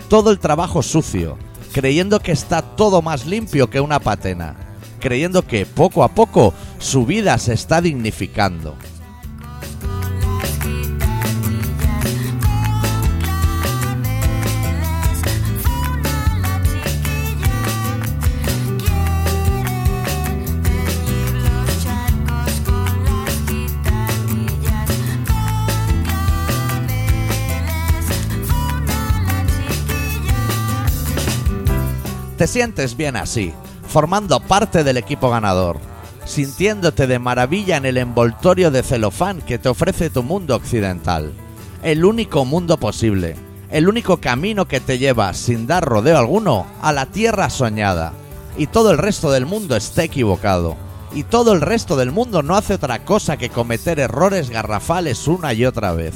Todo 0.09 0.31
el 0.31 0.39
trabajo 0.39 0.84
sucio, 0.84 1.38
creyendo 1.71 2.19
que 2.19 2.31
está 2.31 2.61
todo 2.61 3.01
más 3.01 3.25
limpio 3.25 3.69
que 3.69 3.81
una 3.81 3.99
patena, 3.99 4.55
creyendo 4.99 5.45
que 5.45 5.65
poco 5.65 6.03
a 6.03 6.09
poco 6.09 6.53
su 6.79 7.05
vida 7.05 7.38
se 7.38 7.53
está 7.53 7.81
dignificando. 7.81 8.75
Te 32.43 32.47
sientes 32.47 32.97
bien 32.97 33.15
así, 33.15 33.53
formando 33.87 34.41
parte 34.41 34.83
del 34.83 34.97
equipo 34.97 35.29
ganador, 35.29 35.79
sintiéndote 36.25 37.07
de 37.07 37.17
maravilla 37.17 37.77
en 37.77 37.85
el 37.85 37.95
envoltorio 37.95 38.69
de 38.69 38.83
celofán 38.83 39.39
que 39.39 39.57
te 39.57 39.69
ofrece 39.69 40.09
tu 40.09 40.23
mundo 40.23 40.53
occidental. 40.53 41.31
El 41.83 42.03
único 42.03 42.43
mundo 42.43 42.75
posible, 42.75 43.37
el 43.71 43.87
único 43.87 44.17
camino 44.17 44.67
que 44.67 44.81
te 44.81 44.97
lleva, 44.97 45.33
sin 45.33 45.67
dar 45.67 45.85
rodeo 45.85 46.17
alguno, 46.17 46.67
a 46.81 46.91
la 46.91 47.05
tierra 47.05 47.49
soñada. 47.49 48.11
Y 48.57 48.67
todo 48.67 48.91
el 48.91 48.97
resto 48.97 49.31
del 49.31 49.45
mundo 49.45 49.77
está 49.77 50.03
equivocado. 50.03 50.75
Y 51.15 51.23
todo 51.23 51.53
el 51.53 51.61
resto 51.61 51.95
del 51.95 52.11
mundo 52.11 52.43
no 52.43 52.57
hace 52.57 52.73
otra 52.73 53.05
cosa 53.05 53.37
que 53.37 53.51
cometer 53.51 54.01
errores 54.01 54.49
garrafales 54.49 55.29
una 55.29 55.53
y 55.53 55.63
otra 55.63 55.93
vez. 55.93 56.15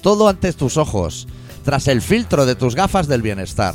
Todo 0.00 0.28
ante 0.28 0.52
tus 0.52 0.76
ojos, 0.76 1.26
tras 1.64 1.88
el 1.88 2.02
filtro 2.02 2.46
de 2.46 2.54
tus 2.54 2.76
gafas 2.76 3.08
del 3.08 3.22
bienestar 3.22 3.74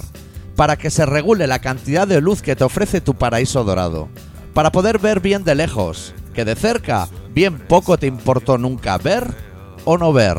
para 0.62 0.78
que 0.78 0.92
se 0.92 1.08
regule 1.08 1.48
la 1.48 1.58
cantidad 1.58 2.08
de 2.08 2.22
luz 2.22 2.44
que 2.44 2.56
te 2.56 2.64
ofrece 2.64 3.02
tu 3.02 3.16
paraíso 3.16 3.64
dorado, 3.64 4.10
para 4.54 4.72
poder 4.72 5.00
ver 5.00 5.20
bien 5.20 5.44
de 5.44 5.56
lejos, 5.56 6.14
que 6.36 6.46
de 6.46 6.54
cerca 6.54 7.10
bien 7.34 7.58
poco 7.58 7.98
te 7.98 8.06
importó 8.06 8.60
nunca 8.60 9.00
ver 9.00 9.26
o 9.86 9.98
no 9.98 10.14
ver. 10.14 10.38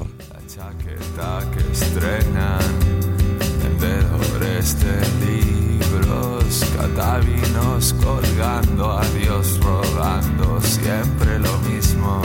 Colgando, 8.01 9.01
rogando, 9.61 10.61
siempre 10.61 11.41
lo 11.41 11.59
mismo. 11.69 12.23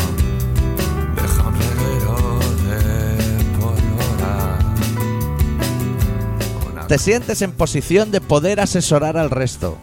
Te 6.87 6.97
sientes 6.97 7.41
en 7.41 7.51
posición 7.51 8.11
de 8.11 8.21
poder 8.21 8.61
asesorar 8.61 9.17
al 9.17 9.29
resto, 9.29 9.77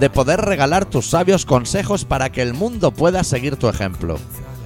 de 0.00 0.10
poder 0.10 0.40
regalar 0.40 0.86
tus 0.86 1.08
sabios 1.08 1.46
consejos 1.46 2.04
para 2.04 2.32
que 2.32 2.42
el 2.42 2.52
mundo 2.52 2.90
pueda 2.90 3.22
seguir 3.22 3.54
tu 3.56 3.68
ejemplo, 3.68 4.18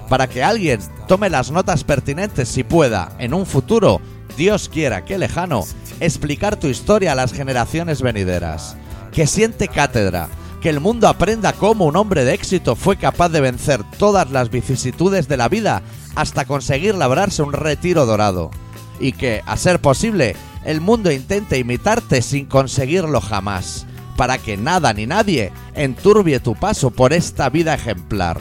para 0.08 0.26
que 0.26 0.42
alguien 0.42 0.80
tome 1.06 1.28
las 1.28 1.50
notas 1.50 1.84
pertinentes 1.84 2.56
y 2.56 2.64
pueda, 2.64 3.12
en 3.18 3.34
un 3.34 3.44
futuro, 3.44 4.00
Dios 4.38 4.70
quiera 4.70 5.04
que 5.04 5.18
lejano, 5.18 5.64
explicar 6.00 6.56
tu 6.56 6.68
historia 6.68 7.12
a 7.12 7.14
las 7.14 7.34
generaciones 7.34 8.00
venideras. 8.00 8.74
Que 9.12 9.26
siente 9.26 9.68
cátedra, 9.68 10.28
que 10.62 10.70
el 10.70 10.80
mundo 10.80 11.08
aprenda 11.08 11.52
cómo 11.52 11.84
un 11.84 11.96
hombre 11.96 12.24
de 12.24 12.32
éxito 12.32 12.74
fue 12.74 12.96
capaz 12.96 13.28
de 13.28 13.42
vencer 13.42 13.82
todas 13.98 14.30
las 14.30 14.48
vicisitudes 14.48 15.28
de 15.28 15.36
la 15.36 15.50
vida 15.50 15.82
hasta 16.14 16.46
conseguir 16.46 16.94
labrarse 16.94 17.42
un 17.42 17.52
retiro 17.52 18.06
dorado 18.06 18.50
y 18.98 19.12
que, 19.12 19.42
a 19.44 19.58
ser 19.58 19.80
posible, 19.80 20.36
el 20.64 20.80
mundo 20.80 21.10
intente 21.10 21.58
imitarte 21.58 22.22
sin 22.22 22.46
conseguirlo 22.46 23.20
jamás, 23.20 23.86
para 24.16 24.38
que 24.38 24.56
nada 24.56 24.92
ni 24.92 25.06
nadie 25.06 25.52
enturbie 25.74 26.40
tu 26.40 26.54
paso 26.54 26.90
por 26.90 27.12
esta 27.12 27.48
vida 27.48 27.74
ejemplar. 27.74 28.38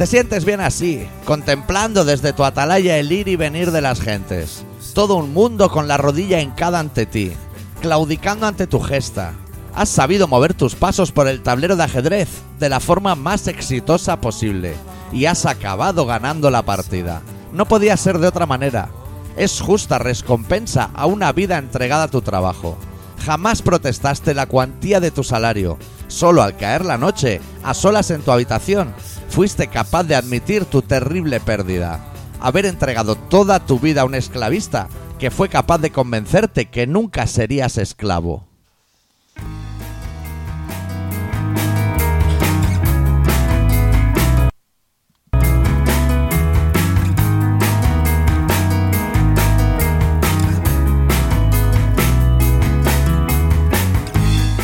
Te 0.00 0.06
sientes 0.06 0.46
bien 0.46 0.62
así, 0.62 1.06
contemplando 1.26 2.06
desde 2.06 2.32
tu 2.32 2.42
atalaya 2.42 2.96
el 2.96 3.12
ir 3.12 3.28
y 3.28 3.36
venir 3.36 3.70
de 3.70 3.82
las 3.82 4.00
gentes. 4.00 4.64
Todo 4.94 5.16
un 5.16 5.34
mundo 5.34 5.70
con 5.70 5.88
la 5.88 5.98
rodilla 5.98 6.40
hincada 6.40 6.78
ante 6.78 7.04
ti, 7.04 7.32
claudicando 7.82 8.46
ante 8.46 8.66
tu 8.66 8.80
gesta. 8.80 9.34
Has 9.74 9.90
sabido 9.90 10.26
mover 10.26 10.54
tus 10.54 10.74
pasos 10.74 11.12
por 11.12 11.28
el 11.28 11.42
tablero 11.42 11.76
de 11.76 11.82
ajedrez 11.82 12.30
de 12.58 12.70
la 12.70 12.80
forma 12.80 13.14
más 13.14 13.46
exitosa 13.46 14.22
posible 14.22 14.74
y 15.12 15.26
has 15.26 15.44
acabado 15.44 16.06
ganando 16.06 16.50
la 16.50 16.62
partida. 16.62 17.20
No 17.52 17.66
podía 17.66 17.94
ser 17.98 18.20
de 18.20 18.28
otra 18.28 18.46
manera. 18.46 18.88
Es 19.36 19.60
justa 19.60 19.98
recompensa 19.98 20.88
a 20.94 21.04
una 21.04 21.30
vida 21.32 21.58
entregada 21.58 22.04
a 22.04 22.10
tu 22.10 22.22
trabajo. 22.22 22.78
Jamás 23.26 23.60
protestaste 23.60 24.32
la 24.32 24.46
cuantía 24.46 24.98
de 24.98 25.10
tu 25.10 25.24
salario. 25.24 25.76
Solo 26.08 26.42
al 26.42 26.56
caer 26.56 26.86
la 26.86 26.96
noche, 26.96 27.42
a 27.62 27.74
solas 27.74 28.10
en 28.10 28.22
tu 28.22 28.32
habitación, 28.32 28.94
fuiste 29.30 29.68
capaz 29.68 30.02
de 30.04 30.16
admitir 30.16 30.64
tu 30.64 30.82
terrible 30.82 31.40
pérdida. 31.40 32.00
Haber 32.40 32.66
entregado 32.66 33.14
toda 33.14 33.60
tu 33.60 33.78
vida 33.78 34.02
a 34.02 34.04
un 34.04 34.14
esclavista 34.14 34.88
que 35.18 35.30
fue 35.30 35.48
capaz 35.48 35.78
de 35.78 35.90
convencerte 35.90 36.66
que 36.66 36.86
nunca 36.86 37.26
serías 37.26 37.78
esclavo. 37.78 38.46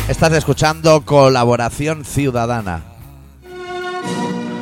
Estás 0.09 0.33
escuchando 0.33 1.05
Colaboración 1.05 2.03
Ciudadana. 2.03 2.96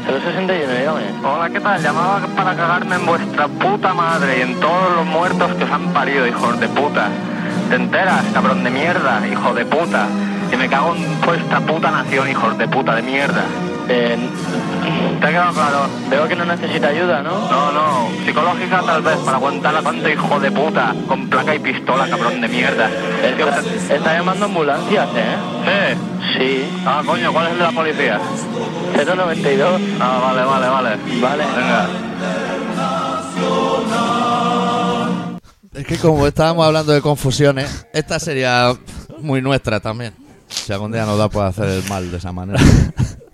061, 0.06 0.72
dígame. 0.72 1.01
Hola, 1.24 1.49
¿qué 1.49 1.60
tal? 1.60 1.82
Llamaba 1.82 2.22
para 2.36 2.56
cagarme 2.56 2.95
en 2.95 3.06
vuestra 3.08 3.47
puta 3.47 3.93
madre 3.93 4.38
y 4.38 4.41
en 4.41 4.60
todos 4.60 4.95
los 4.95 5.06
muertos 5.06 5.56
que 5.56 5.64
os 5.64 5.72
han 5.72 5.93
parido, 5.93 6.28
hijos 6.28 6.60
de 6.60 6.68
puta. 6.70 7.10
¿Te 7.70 7.76
enteras, 7.76 8.24
cabrón 8.32 8.64
de 8.64 8.70
mierda, 8.70 9.28
hijo 9.28 9.53
de 9.56 9.66
puta? 9.66 10.08
Que 10.51 10.58
me 10.58 10.70
cago 10.70 10.93
en 10.93 11.22
vuestra 11.22 11.60
puta 11.62 11.89
nación, 11.89 12.30
hijos 12.30 12.56
de 12.58 12.68
puta 12.68 12.95
de 12.95 13.01
mierda. 13.01 13.45
Eh, 13.88 14.18
¿Te 15.20 15.28
ha 15.28 15.30
quedado 15.30 15.54
claro? 15.54 15.90
veo 16.10 16.28
que 16.28 16.36
no 16.36 16.46
necesita 16.46 16.88
ayuda, 16.88 17.22
¿no? 17.22 17.50
No, 17.50 17.72
no, 17.72 18.10
psicológica 18.26 18.82
tal 18.82 19.02
vez, 19.02 19.18
para 19.18 19.38
aguantar 19.38 19.76
a 19.76 19.82
tanto 19.82 20.10
hijo 20.10 20.40
de 20.40 20.52
puta, 20.52 20.94
con 21.08 21.30
placa 21.30 21.56
y 21.56 21.60
pistola, 21.60 22.08
cabrón 22.10 22.42
de 22.42 22.48
mierda. 22.48 22.90
Está, 23.24 23.94
está 23.94 24.14
llamando 24.14 24.46
ambulancias, 24.46 25.08
¿eh? 25.16 25.96
Sí. 25.96 26.16
Sí. 26.38 26.70
Ah, 26.86 27.02
coño, 27.06 27.32
¿cuál 27.32 27.48
es 27.48 27.52
el 27.54 27.58
de 27.60 27.64
la 27.64 27.72
policía? 27.72 28.20
092. 28.96 29.82
Ah, 30.00 30.20
vale, 30.22 30.44
vale, 30.44 30.68
vale. 30.68 30.90
Vale. 31.22 31.44
Venga. 31.56 31.88
Es 35.74 35.86
que 35.86 35.98
como 35.98 36.26
estábamos 36.26 36.66
hablando 36.66 36.94
de 36.94 37.02
confusiones, 37.02 37.86
esta 37.94 38.20
sería 38.20 38.74
muy 39.20 39.42
nuestra 39.42 39.80
también. 39.80 40.14
Si 40.48 40.72
algún 40.72 40.92
día 40.92 41.06
nos 41.06 41.18
da 41.18 41.30
por 41.30 41.46
hacer 41.46 41.66
el 41.66 41.84
mal 41.90 42.10
de 42.10 42.18
esa 42.18 42.32
manera. 42.32 42.60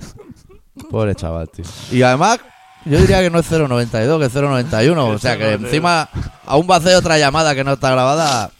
Pobre 0.92 1.16
chaval, 1.16 1.50
tío. 1.50 1.66
Y 1.92 2.02
además, 2.04 2.40
yo 2.86 3.00
diría 3.00 3.22
que 3.22 3.30
no 3.30 3.40
es 3.40 3.50
092, 3.50 4.20
que 4.20 4.26
es 4.26 4.34
091. 4.34 5.08
O 5.08 5.18
sea 5.18 5.38
que 5.38 5.54
encima 5.54 6.10
aún 6.46 6.68
va 6.70 6.76
a 6.76 6.78
hacer 6.80 6.96
otra 6.96 7.18
llamada 7.18 7.56
que 7.56 7.64
no 7.64 7.74
está 7.74 7.90
grabada. 7.92 8.52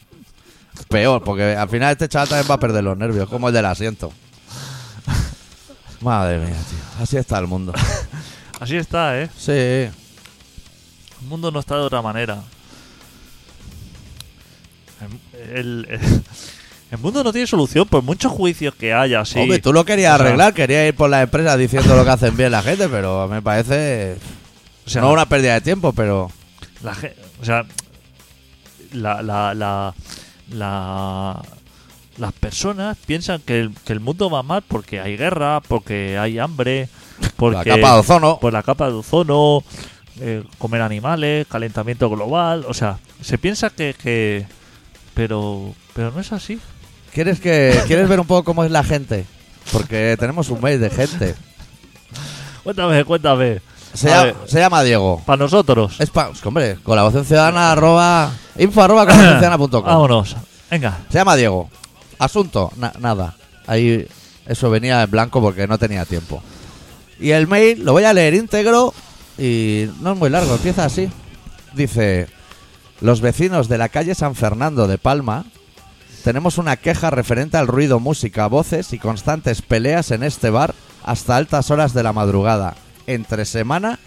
Peor, 0.88 1.22
porque 1.22 1.54
al 1.54 1.68
final 1.68 1.92
este 1.92 2.08
chaval 2.08 2.28
también 2.30 2.50
va 2.50 2.54
a 2.54 2.58
perder 2.60 2.82
los 2.84 2.96
nervios, 2.96 3.28
como 3.28 3.48
el 3.48 3.54
del 3.54 3.66
asiento. 3.66 4.12
Madre 6.00 6.38
mía, 6.38 6.48
tío. 6.68 7.02
Así 7.02 7.16
está 7.18 7.38
el 7.38 7.46
mundo. 7.46 7.72
Así 8.58 8.76
está, 8.76 9.20
¿eh? 9.20 9.28
Sí. 9.36 9.52
El 9.52 9.92
mundo 11.28 11.50
no 11.50 11.60
está 11.60 11.76
de 11.76 11.82
otra 11.82 12.00
manera. 12.02 12.38
El, 15.54 15.86
el- 15.90 16.22
el 16.92 16.98
mundo 16.98 17.24
no 17.24 17.32
tiene 17.32 17.46
solución 17.46 17.88
por 17.88 18.02
muchos 18.02 18.30
juicios 18.30 18.74
que 18.74 18.92
haya, 18.92 19.20
así. 19.20 19.38
Hombre, 19.38 19.58
tú 19.60 19.72
lo 19.72 19.84
querías 19.84 20.14
O 20.14 20.18
sea, 20.18 20.26
arreglar, 20.26 20.52
querías 20.54 20.86
ir 20.88 20.94
por 20.94 21.08
las 21.10 21.22
empresas 21.24 21.58
diciendo 21.58 21.96
lo 21.96 22.04
que 22.04 22.10
hacen 22.10 22.36
bien 22.36 22.52
la 22.52 22.62
gente, 22.62 22.88
pero 22.88 23.26
me 23.28 23.40
parece. 23.42 24.16
O 24.86 24.90
sea, 24.90 25.00
no 25.02 25.12
una 25.12 25.26
pérdida 25.26 25.54
de 25.54 25.60
tiempo, 25.62 25.92
pero. 25.92 26.30
la 26.82 26.92
o 27.40 27.44
sea, 27.44 27.64
la, 28.92 29.22
la, 29.22 29.54
la, 29.54 29.94
la- 30.50 31.42
las 32.18 32.32
personas 32.34 32.98
piensan 33.06 33.40
que 33.40 33.58
el, 33.60 33.72
que 33.86 33.94
el 33.94 34.00
mundo 34.00 34.28
va 34.28 34.42
mal 34.42 34.60
porque 34.68 35.00
hay 35.00 35.16
guerra, 35.16 35.60
porque 35.66 36.18
hay 36.18 36.38
hambre, 36.38 36.88
porque 37.36 37.56
la 37.56 37.64
capa 37.76 37.94
de 37.94 38.00
ozono. 38.00 38.38
por 38.38 38.52
la 38.52 38.62
capa 38.62 38.88
de 38.88 38.92
ozono, 38.96 39.64
eh, 40.20 40.44
comer 40.58 40.82
animales, 40.82 41.46
calentamiento 41.48 42.10
global, 42.10 42.66
o 42.68 42.74
sea, 42.74 42.98
se 43.22 43.38
piensa 43.38 43.70
que, 43.70 43.94
que 43.94 44.46
pero 45.14 45.74
pero 45.94 46.10
no 46.10 46.20
es 46.20 46.32
así. 46.32 46.60
¿Quieres, 47.12 47.40
que, 47.40 47.78
¿Quieres 47.86 48.08
ver 48.08 48.20
un 48.20 48.26
poco 48.26 48.44
cómo 48.44 48.64
es 48.64 48.70
la 48.70 48.82
gente? 48.84 49.26
Porque 49.70 50.16
tenemos 50.18 50.48
un 50.50 50.60
mail 50.60 50.80
de 50.80 50.90
gente. 50.90 51.34
Cuéntame, 52.64 53.04
cuéntame. 53.04 53.60
Se, 53.94 54.08
A 54.10 54.10
llama, 54.10 54.24
ver, 54.24 54.34
se 54.46 54.58
llama 54.58 54.82
Diego. 54.82 55.22
para 55.26 55.36
nosotros. 55.36 55.96
Es 56.00 56.08
pa- 56.10 56.30
hombre, 56.44 56.78
colaboración 56.82 57.24
ciudadana 57.26 57.72
arroba, 57.72 58.32
info 58.58 58.82
arroba 58.82 59.04
colaboracionciudadana.com. 59.04 59.84
Vámonos. 59.84 60.36
Venga. 60.70 61.00
Se 61.10 61.18
llama 61.18 61.36
Diego. 61.36 61.68
Asunto, 62.18 62.72
na- 62.76 62.92
nada. 62.98 63.34
Ahí 63.66 64.06
eso 64.46 64.70
venía 64.70 65.02
en 65.02 65.10
blanco 65.10 65.40
porque 65.42 65.66
no 65.66 65.76
tenía 65.78 66.04
tiempo. 66.06 66.42
Y 67.20 67.30
el 67.32 67.46
mail 67.46 67.84
lo 67.84 67.92
voy 67.92 68.04
a 68.04 68.12
leer 68.14 68.34
íntegro 68.34 68.94
y 69.38 69.88
no 70.00 70.12
es 70.12 70.18
muy 70.18 70.30
largo, 70.30 70.54
empieza 70.54 70.84
así. 70.86 71.10
Dice, 71.74 72.28
los 73.00 73.20
vecinos 73.20 73.68
de 73.68 73.78
la 73.78 73.88
calle 73.90 74.14
San 74.14 74.34
Fernando 74.34 74.86
de 74.88 74.96
Palma 74.98 75.44
tenemos 76.22 76.58
una 76.58 76.76
queja 76.76 77.10
referente 77.10 77.56
al 77.56 77.66
ruido, 77.66 78.00
música, 78.00 78.46
voces 78.46 78.92
y 78.92 78.98
constantes 78.98 79.62
peleas 79.62 80.10
en 80.10 80.22
este 80.22 80.50
bar 80.50 80.74
hasta 81.04 81.36
altas 81.36 81.70
horas 81.70 81.94
de 81.94 82.02
la 82.02 82.12
madrugada, 82.12 82.74
entre 83.06 83.44
semana 83.44 83.98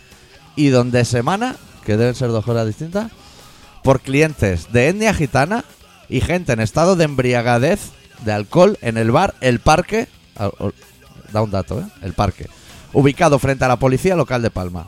y 0.56 0.70
donde 0.70 1.04
semana, 1.06 1.56
que 1.86 1.98
deben 1.98 2.16
ser 2.16 2.30
dos 2.30 2.48
horas 2.48 2.66
distintas, 2.68 3.12
por 3.84 4.00
clientes 4.02 4.72
de 4.72 4.88
etnia 4.90 5.14
gitana 5.14 5.64
y 6.10 6.22
gente 6.22 6.54
en 6.54 6.60
estado 6.62 6.96
de 6.96 7.04
embriagadez 7.06 7.80
de 8.24 8.32
alcohol 8.32 8.78
en 8.82 8.98
el 8.98 9.12
bar 9.12 9.36
El 9.42 9.60
Parque. 9.60 10.08
Da 11.34 11.42
un 11.42 11.52
dato, 11.52 11.80
¿eh? 11.80 11.86
El 12.02 12.14
Parque. 12.14 12.48
Ubicado 12.94 13.38
frente 13.40 13.66
a 13.66 13.68
la 13.68 13.78
policía 13.78 14.16
local 14.16 14.42
de 14.42 14.50
Palma. 14.52 14.88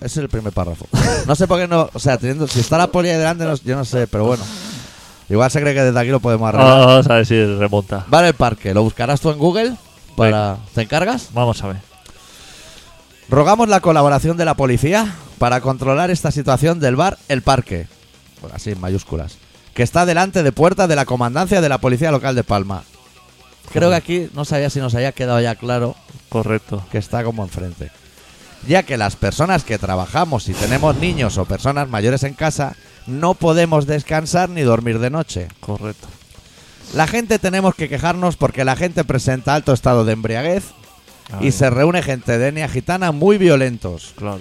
Ese 0.00 0.06
es 0.06 0.16
el 0.18 0.28
primer 0.28 0.52
párrafo. 0.52 0.86
No 1.26 1.36
sé 1.36 1.46
por 1.46 1.58
qué 1.60 1.68
no. 1.68 1.88
O 1.92 1.98
sea, 1.98 2.16
teniendo, 2.18 2.48
si 2.48 2.60
está 2.60 2.78
la 2.78 2.86
poli 2.88 3.10
ahí 3.10 3.18
delante, 3.18 3.44
no- 3.44 3.54
yo 3.54 3.76
no 3.76 3.84
sé, 3.84 4.06
pero 4.06 4.24
bueno. 4.24 4.42
Igual 5.30 5.50
se 5.50 5.60
cree 5.60 5.74
que 5.74 5.82
desde 5.82 5.98
aquí 5.98 6.10
lo 6.10 6.20
podemos 6.20 6.48
arreglar. 6.48 6.86
Vamos 6.86 7.06
a 7.08 7.14
ver 7.14 7.26
si 7.26 7.44
remonta. 7.56 8.04
Bar 8.08 8.24
El 8.24 8.34
Parque, 8.34 8.74
lo 8.74 8.82
buscarás 8.82 9.20
tú 9.20 9.30
en 9.30 9.38
Google. 9.38 9.76
Para, 10.16 10.58
¿Te 10.74 10.82
encargas? 10.82 11.28
Vamos 11.32 11.62
a 11.62 11.68
ver. 11.68 11.76
Rogamos 13.28 13.68
la 13.68 13.80
colaboración 13.80 14.36
de 14.36 14.44
la 14.44 14.54
policía 14.54 15.14
para 15.38 15.60
controlar 15.60 16.10
esta 16.10 16.32
situación 16.32 16.80
del 16.80 16.96
bar 16.96 17.16
El 17.28 17.42
Parque, 17.42 17.86
bueno, 18.40 18.56
así 18.56 18.72
en 18.72 18.80
mayúsculas, 18.80 19.38
que 19.72 19.84
está 19.84 20.04
delante 20.04 20.42
de 20.42 20.50
puerta 20.50 20.88
de 20.88 20.96
la 20.96 21.04
comandancia 21.04 21.60
de 21.60 21.68
la 21.68 21.78
policía 21.78 22.10
local 22.10 22.34
de 22.34 22.42
Palma. 22.42 22.82
Creo 23.72 23.90
que 23.90 23.96
aquí 23.96 24.28
no 24.34 24.44
sabía 24.44 24.68
si 24.68 24.80
nos 24.80 24.96
había 24.96 25.12
quedado 25.12 25.40
ya 25.40 25.54
claro 25.54 25.94
Correcto. 26.28 26.82
que 26.90 26.98
está 26.98 27.22
como 27.22 27.44
enfrente. 27.44 27.92
Ya 28.66 28.82
que 28.82 28.98
las 28.98 29.14
personas 29.14 29.62
que 29.62 29.78
trabajamos 29.78 30.48
y 30.48 30.54
tenemos 30.54 30.96
niños 30.96 31.38
o 31.38 31.44
personas 31.44 31.88
mayores 31.88 32.24
en 32.24 32.34
casa, 32.34 32.74
no 33.06 33.34
podemos 33.34 33.86
descansar 33.86 34.48
ni 34.48 34.62
dormir 34.62 34.98
de 34.98 35.10
noche. 35.10 35.48
Correcto. 35.60 36.06
La 36.94 37.06
gente 37.06 37.38
tenemos 37.38 37.74
que 37.74 37.88
quejarnos 37.88 38.36
porque 38.36 38.64
la 38.64 38.76
gente 38.76 39.04
presenta 39.04 39.54
alto 39.54 39.72
estado 39.72 40.04
de 40.04 40.12
embriaguez 40.12 40.64
y 41.40 41.52
se 41.52 41.70
reúne 41.70 42.02
gente 42.02 42.36
de 42.38 42.48
etnia 42.48 42.68
gitana 42.68 43.12
muy 43.12 43.38
violentos 43.38 44.14
Claro. 44.16 44.40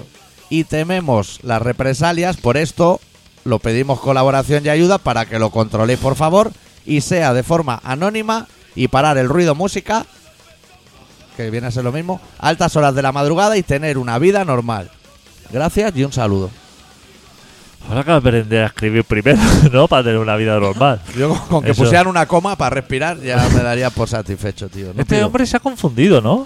y 0.50 0.64
tememos 0.64 1.40
las 1.44 1.62
represalias, 1.62 2.38
por 2.38 2.58
esto 2.58 3.00
lo 3.46 3.60
pedimos 3.60 4.00
colaboración 4.00 4.66
y 4.66 4.70
ayuda 4.70 4.98
para 4.98 5.26
que 5.28 5.38
lo 5.38 5.52
controléis 5.52 6.00
por 6.00 6.16
favor 6.16 6.52
y 6.86 7.02
sea 7.02 7.34
de 7.36 7.44
forma 7.44 7.80
anónima 7.84 8.48
y 8.76 8.88
parar 8.88 9.18
el 9.20 9.30
ruido 9.30 9.54
música, 9.54 10.06
que 11.38 11.50
viene 11.52 11.68
a 11.68 11.72
ser 11.72 11.84
lo 11.84 11.92
mismo, 11.92 12.20
altas 12.40 12.76
horas 12.76 12.96
de 12.96 13.02
la 13.04 13.12
madrugada 13.12 13.56
y 13.58 13.64
tener 13.64 13.98
una 14.00 14.18
vida 14.18 14.44
normal. 14.44 14.90
Gracias 15.52 15.96
y 15.96 16.04
un 16.04 16.12
saludo. 16.12 16.50
Habrá 17.90 18.04
que 18.04 18.12
aprender 18.12 18.64
a 18.64 18.68
escribir 18.68 19.04
primero, 19.04 19.40
¿no? 19.72 19.88
Para 19.88 20.04
tener 20.04 20.20
una 20.20 20.36
vida 20.36 20.60
normal. 20.60 21.02
Yo 21.18 21.30
con- 21.30 21.40
con 21.48 21.64
que 21.64 21.72
Eso. 21.72 21.82
pusieran 21.84 22.08
una 22.08 22.26
coma 22.28 22.56
para 22.56 22.70
respirar 22.72 23.20
ya 23.20 23.48
me 23.50 23.62
daría 23.64 23.90
por 23.90 24.08
satisfecho, 24.08 24.70
tío. 24.70 24.94
No 24.94 25.02
Este 25.02 25.24
hombre 25.24 25.46
se 25.46 25.58
ha 25.58 25.60
confundido, 25.60 26.22
¿no? 26.22 26.46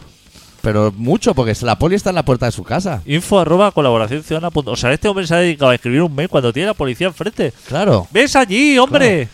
Pero 0.62 0.94
mucho, 0.96 1.34
porque 1.34 1.54
la 1.62 1.78
poli 1.78 1.96
está 1.96 2.12
en 2.12 2.16
la 2.16 2.24
puerta 2.24 2.46
de 2.46 2.54
su 2.54 2.64
casa. 2.64 3.02
Info 3.06 3.38
arroba 3.40 3.72
colaboración 3.72 4.24
ciudadana. 4.24 4.50
punto- 4.50 4.72
O 4.72 4.76
sea, 4.78 4.94
este 4.94 5.10
hombre 5.10 5.28
se 5.28 5.36
ha 5.36 5.40
dedicado 5.40 5.72
a 5.72 5.76
escribir 5.76 6.02
un 6.02 6.16
mail 6.16 6.30
cuando 6.30 6.54
tiene 6.54 6.68
la 6.68 6.74
policía 6.74 7.08
enfrente. 7.08 7.54
Claro. 7.68 8.08
¡Ves 8.12 8.36
allí, 8.38 8.78
hombre! 8.78 9.28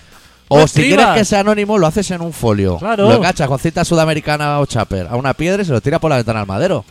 O 0.47 0.67
si 0.67 0.81
quieres 0.81 1.05
que 1.13 1.23
sea 1.25 1.41
anónimo, 1.41 1.77
lo 1.77 1.85
haces 1.85 2.09
en 2.09 2.21
un 2.21 2.33
folio. 2.33 2.77
Claro. 2.79 3.07
Lo 3.07 3.13
enganchas 3.17 3.47
con 3.47 3.59
cinta 3.59 3.85
sudamericana 3.85 4.59
o 4.59 4.65
chaper 4.65 5.05
a 5.07 5.15
una 5.15 5.35
piedra 5.35 5.61
y 5.61 5.65
se 5.65 5.71
lo 5.71 5.79
tira 5.79 5.99
por 5.99 6.09
la 6.09 6.15
ventana 6.15 6.39
al 6.41 6.47
madero. 6.47 6.83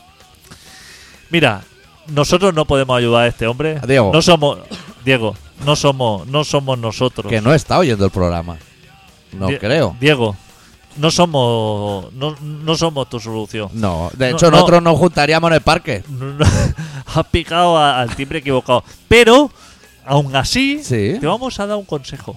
Mira, 1.30 1.62
nosotros 2.06 2.54
no 2.54 2.64
podemos 2.64 2.96
ayudar 2.96 3.24
a 3.24 3.26
este 3.26 3.46
hombre. 3.48 3.80
Diego. 3.86 4.10
No 4.12 4.22
somos. 4.22 4.58
Diego, 5.08 5.34
no 5.64 5.74
somos, 5.74 6.26
no 6.26 6.44
somos 6.44 6.78
nosotros. 6.78 7.30
Que 7.30 7.40
no 7.40 7.54
está 7.54 7.78
oyendo 7.78 8.04
el 8.04 8.10
programa. 8.10 8.58
No 9.32 9.46
Die- 9.48 9.58
creo. 9.58 9.96
Diego, 9.98 10.36
no 10.98 11.10
somos. 11.10 12.12
No, 12.12 12.36
no 12.42 12.76
somos 12.76 13.08
tu 13.08 13.18
solución. 13.18 13.70
No, 13.72 14.10
de 14.12 14.28
hecho 14.30 14.46
no. 14.50 14.52
nosotros 14.58 14.82
nos 14.82 14.98
juntaríamos 14.98 15.48
en 15.50 15.54
el 15.54 15.60
parque. 15.62 16.04
Has 17.14 17.26
picado 17.28 17.78
a- 17.78 18.00
al 18.02 18.14
timbre 18.14 18.40
equivocado. 18.40 18.84
Pero, 19.08 19.50
aún 20.04 20.36
así, 20.36 20.80
Sí. 20.84 21.16
te 21.18 21.26
vamos 21.26 21.58
a 21.58 21.66
dar 21.66 21.78
un 21.78 21.86
consejo. 21.86 22.36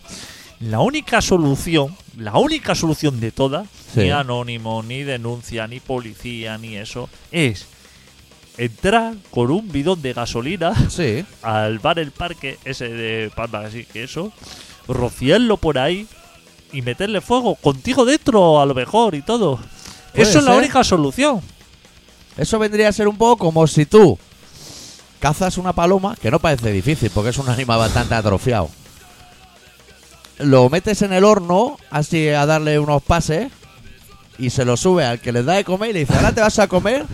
La 0.61 0.79
única 0.79 1.21
solución, 1.21 1.93
la 2.17 2.37
única 2.37 2.73
solución 2.73 3.19
de 3.19 3.31
todas, 3.33 3.67
Sí. 3.93 4.01
ni 4.01 4.11
anónimo, 4.11 4.81
ni 4.81 5.03
denuncia, 5.03 5.67
ni 5.67 5.81
policía, 5.81 6.57
ni 6.57 6.77
eso, 6.77 7.09
es 7.33 7.67
entrar 8.57 9.13
con 9.31 9.49
un 9.51 9.71
bidón 9.71 10.01
de 10.01 10.13
gasolina 10.13 10.73
Sí. 10.89 11.25
al 11.41 11.79
bar 11.79 11.99
El 11.99 12.11
Parque, 12.11 12.57
ese 12.65 12.89
de 12.89 13.31
Palma, 13.35 13.59
así 13.59 13.85
que 13.85 14.03
eso, 14.03 14.31
rociarlo 14.87 15.57
por 15.57 15.77
ahí 15.79 16.07
y 16.73 16.81
meterle 16.81 17.21
fuego 17.21 17.55
contigo 17.55 18.05
dentro, 18.05 18.61
a 18.61 18.65
lo 18.65 18.73
mejor 18.73 19.15
y 19.15 19.21
todo. 19.21 19.59
Eso 20.13 20.39
es 20.39 20.45
la 20.45 20.55
única 20.55 20.83
solución. 20.83 21.41
Eso 22.37 22.59
vendría 22.59 22.89
a 22.89 22.93
ser 22.93 23.07
un 23.07 23.17
poco 23.17 23.37
como 23.45 23.67
si 23.67 23.85
tú 23.85 24.17
cazas 25.19 25.57
una 25.57 25.73
paloma, 25.73 26.15
que 26.19 26.31
no 26.31 26.39
parece 26.39 26.71
difícil 26.71 27.11
porque 27.13 27.29
es 27.29 27.37
un 27.37 27.47
animal 27.49 27.77
bastante 27.79 28.15
atrofiado. 28.15 28.69
Lo 30.39 30.69
metes 30.69 31.01
en 31.03 31.13
el 31.13 31.23
horno, 31.23 31.77
así 31.91 32.29
a 32.29 32.45
darle 32.45 32.79
unos 32.79 33.03
pases, 33.03 33.51
y 34.39 34.49
se 34.49 34.65
lo 34.65 34.75
sube 34.75 35.05
al 35.05 35.19
que 35.19 35.31
le 35.31 35.43
da 35.43 35.53
de 35.53 35.63
comer 35.63 35.91
y 35.91 35.93
le 35.93 35.99
dice, 35.99 36.15
ahora 36.15 36.31
te 36.33 36.41
vas 36.41 36.57
a 36.57 36.67
comer 36.67 37.05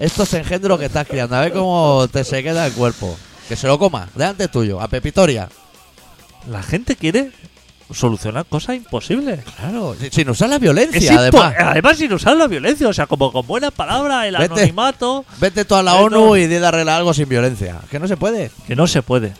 estos 0.00 0.34
engendros 0.34 0.78
que 0.80 0.86
estás 0.86 1.06
criando, 1.06 1.36
a 1.36 1.40
ver 1.42 1.52
cómo 1.52 2.08
te 2.10 2.24
se 2.24 2.42
queda 2.42 2.66
el 2.66 2.72
cuerpo. 2.72 3.16
Que 3.48 3.54
se 3.56 3.66
lo 3.66 3.78
coma, 3.78 4.08
delante 4.14 4.48
tuyo, 4.48 4.80
a 4.80 4.88
Pepitoria. 4.88 5.48
La 6.48 6.62
gente 6.62 6.96
quiere 6.96 7.30
solucionar 7.92 8.46
cosas 8.46 8.76
imposibles. 8.76 9.40
Claro, 9.56 9.96
sin 10.10 10.30
usar 10.30 10.48
la 10.48 10.58
violencia, 10.58 11.18
además. 11.18 11.54
además 11.58 11.96
sin 11.98 12.12
usar 12.12 12.36
la 12.36 12.46
violencia, 12.46 12.88
o 12.88 12.92
sea, 12.92 13.06
como 13.06 13.32
con 13.32 13.46
buenas 13.46 13.72
palabras, 13.72 14.26
el 14.26 14.36
Vete. 14.36 14.54
anonimato, 14.54 15.24
Vete 15.40 15.64
tú 15.64 15.74
a 15.74 15.82
la 15.82 15.96
Eso- 15.96 16.04
ONU 16.04 16.36
y 16.36 16.46
de 16.46 16.64
arreglar 16.64 16.98
algo 16.98 17.12
sin 17.12 17.28
violencia. 17.28 17.80
Que 17.90 17.98
no 17.98 18.06
se 18.08 18.16
puede. 18.16 18.50
que 18.66 18.76
no 18.76 18.86
se 18.86 19.02
puede. 19.02 19.32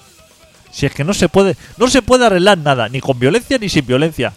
Si 0.72 0.86
es 0.86 0.92
que 0.92 1.04
no 1.04 1.14
se 1.14 1.28
puede, 1.28 1.56
no 1.78 1.88
se 1.88 2.02
puede 2.02 2.26
arreglar 2.26 2.58
nada, 2.58 2.88
ni 2.88 3.00
con 3.00 3.18
violencia 3.18 3.58
ni 3.58 3.68
sin 3.68 3.86
violencia. 3.86 4.32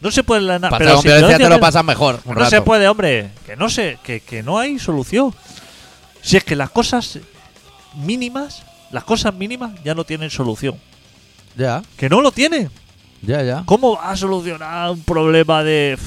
No 0.00 0.10
se 0.10 0.22
puede 0.24 0.38
arreglar 0.38 0.60
nada. 0.62 0.78
Pero 0.78 0.94
con 0.94 1.02
sin 1.02 1.10
violencia 1.10 1.38
te 1.38 1.48
lo 1.48 1.60
pasas 1.60 1.84
mejor. 1.84 2.20
No 2.24 2.32
rato. 2.34 2.50
se 2.50 2.62
puede, 2.62 2.88
hombre. 2.88 3.30
Que 3.46 3.56
no 3.56 3.68
se, 3.68 3.98
que, 4.02 4.20
que 4.20 4.42
no 4.42 4.58
hay 4.58 4.78
solución. 4.78 5.34
Si 6.22 6.36
es 6.36 6.44
que 6.44 6.56
las 6.56 6.70
cosas 6.70 7.18
mínimas, 7.94 8.62
las 8.90 9.04
cosas 9.04 9.34
mínimas 9.34 9.72
ya 9.84 9.94
no 9.94 10.04
tienen 10.04 10.30
solución. 10.30 10.76
Ya, 11.56 11.82
Que 11.96 12.08
no 12.08 12.20
lo 12.20 12.30
tienen. 12.32 12.70
ya, 13.22 13.42
ya. 13.42 13.62
¿Cómo 13.66 13.96
va 13.96 14.10
a 14.12 14.16
solucionar 14.16 14.90
un 14.90 15.02
problema 15.02 15.62
de... 15.64 15.98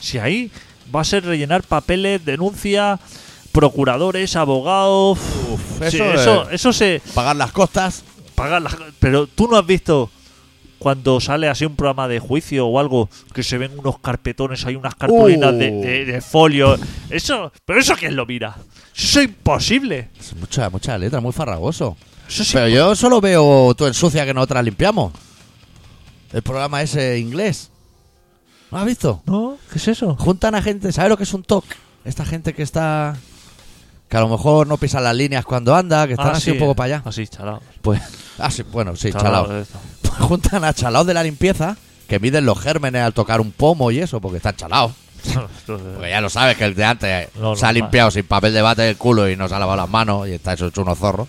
Si 0.00 0.18
ahí 0.18 0.50
va 0.94 1.02
a 1.02 1.04
ser 1.04 1.24
rellenar 1.24 1.62
papeles, 1.62 2.24
denuncia, 2.24 2.98
procuradores, 3.52 4.34
abogados... 4.36 5.18
Uf, 5.50 5.60
Sí, 5.90 5.96
eso, 5.96 6.12
eso, 6.14 6.42
es 6.48 6.54
eso 6.54 6.72
se 6.72 7.00
pagar 7.14 7.36
las 7.36 7.52
costas. 7.52 8.02
paga 8.34 8.60
la- 8.60 8.76
Pero 9.00 9.26
tú 9.26 9.48
no 9.48 9.56
has 9.56 9.66
visto 9.66 10.10
cuando 10.82 11.20
sale 11.20 11.48
así 11.48 11.64
un 11.64 11.76
programa 11.76 12.08
de 12.08 12.18
juicio 12.18 12.66
o 12.66 12.78
algo 12.80 13.08
que 13.32 13.42
se 13.44 13.56
ven 13.56 13.78
unos 13.78 14.00
carpetones, 14.00 14.66
hay 14.66 14.74
unas 14.74 14.94
cartulinas 14.96 15.56
de, 15.56 15.70
Uh. 15.70 15.80
de- 15.80 16.04
de 16.06 16.20
folio. 16.20 16.76
Eso, 17.08 17.52
pero 17.64 17.78
eso 17.78 17.94
quién 17.96 18.16
lo 18.16 18.26
mira. 18.26 18.56
Eso 18.96 19.20
es 19.20 19.26
imposible. 19.26 20.08
Es 20.18 20.34
mucha, 20.34 20.68
mucha 20.70 20.98
letra, 20.98 21.20
muy 21.20 21.32
farragoso. 21.32 21.96
Eso 22.28 22.44
Pero 22.52 22.68
yo 22.68 22.96
solo 22.96 23.20
veo 23.20 23.74
tú 23.76 23.86
ensucia 23.86 24.24
que 24.26 24.34
nosotras 24.34 24.64
limpiamos. 24.64 25.12
El 26.32 26.42
programa 26.42 26.82
ese 26.82 27.18
inglés. 27.18 27.70
¿No 28.70 28.78
has 28.78 28.86
visto? 28.86 29.22
¿No? 29.26 29.58
¿Qué 29.70 29.78
es 29.78 29.86
eso? 29.88 30.16
Juntan 30.18 30.54
a 30.54 30.62
gente, 30.62 30.90
¿sabes 30.92 31.10
lo 31.10 31.16
que 31.16 31.24
es 31.24 31.34
un 31.34 31.42
TOC? 31.42 31.64
Esta 32.04 32.24
gente 32.24 32.54
que 32.54 32.62
está. 32.62 33.16
Que 34.08 34.16
a 34.16 34.20
lo 34.20 34.28
mejor 34.28 34.66
no 34.66 34.76
pisan 34.78 35.04
las 35.04 35.14
líneas 35.14 35.44
cuando 35.44 35.74
anda, 35.74 36.06
que 36.06 36.14
están 36.14 36.28
Ah, 36.28 36.32
así 36.32 36.44
sí, 36.46 36.50
un 36.52 36.58
poco 36.58 36.74
para 36.74 36.96
allá. 36.96 37.02
Así, 37.06 37.26
chalao. 37.28 37.60
Pues. 37.82 38.00
Ah, 38.38 38.50
sí, 38.50 38.62
bueno, 38.62 38.96
sí, 38.96 39.12
Chalao. 39.12 39.46
Pues 40.02 40.14
juntan 40.28 40.62
a 40.64 40.74
chalaos 40.74 41.06
de 41.06 41.14
la 41.14 41.22
limpieza 41.22 41.76
que 42.06 42.18
miden 42.20 42.44
los 42.44 42.60
gérmenes 42.60 43.02
al 43.02 43.14
tocar 43.14 43.40
un 43.40 43.50
pomo 43.50 43.90
y 43.90 43.98
eso, 44.00 44.20
porque 44.20 44.36
están 44.36 44.54
chalaos. 44.56 44.92
Porque 45.66 46.10
ya 46.10 46.20
lo 46.20 46.28
sabes 46.28 46.56
que 46.56 46.64
el 46.64 46.74
de 46.74 46.84
antes 46.84 47.28
No, 47.36 47.54
se 47.56 47.64
ha 47.64 47.72
limpiado 47.72 48.10
sin 48.10 48.24
papel 48.24 48.52
de 48.52 48.60
bate 48.60 48.88
el 48.90 48.96
culo 48.96 49.30
y 49.30 49.36
no 49.36 49.48
se 49.48 49.54
ha 49.54 49.58
lavado 49.58 49.76
las 49.78 49.88
manos 49.88 50.28
y 50.28 50.32
está 50.32 50.52
eso 50.52 50.66
hecho 50.66 50.82
unos 50.82 50.98
zorros. 50.98 51.28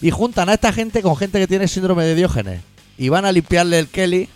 Y 0.00 0.10
juntan 0.10 0.48
a 0.48 0.54
esta 0.54 0.72
gente 0.72 1.02
con 1.02 1.16
gente 1.16 1.40
que 1.40 1.48
tiene 1.48 1.66
síndrome 1.66 2.04
de 2.04 2.14
Diógenes. 2.14 2.60
Y 2.96 3.08
van 3.08 3.24
a 3.24 3.32
limpiarle 3.32 3.78
el 3.80 3.88
Kelly 3.88 4.28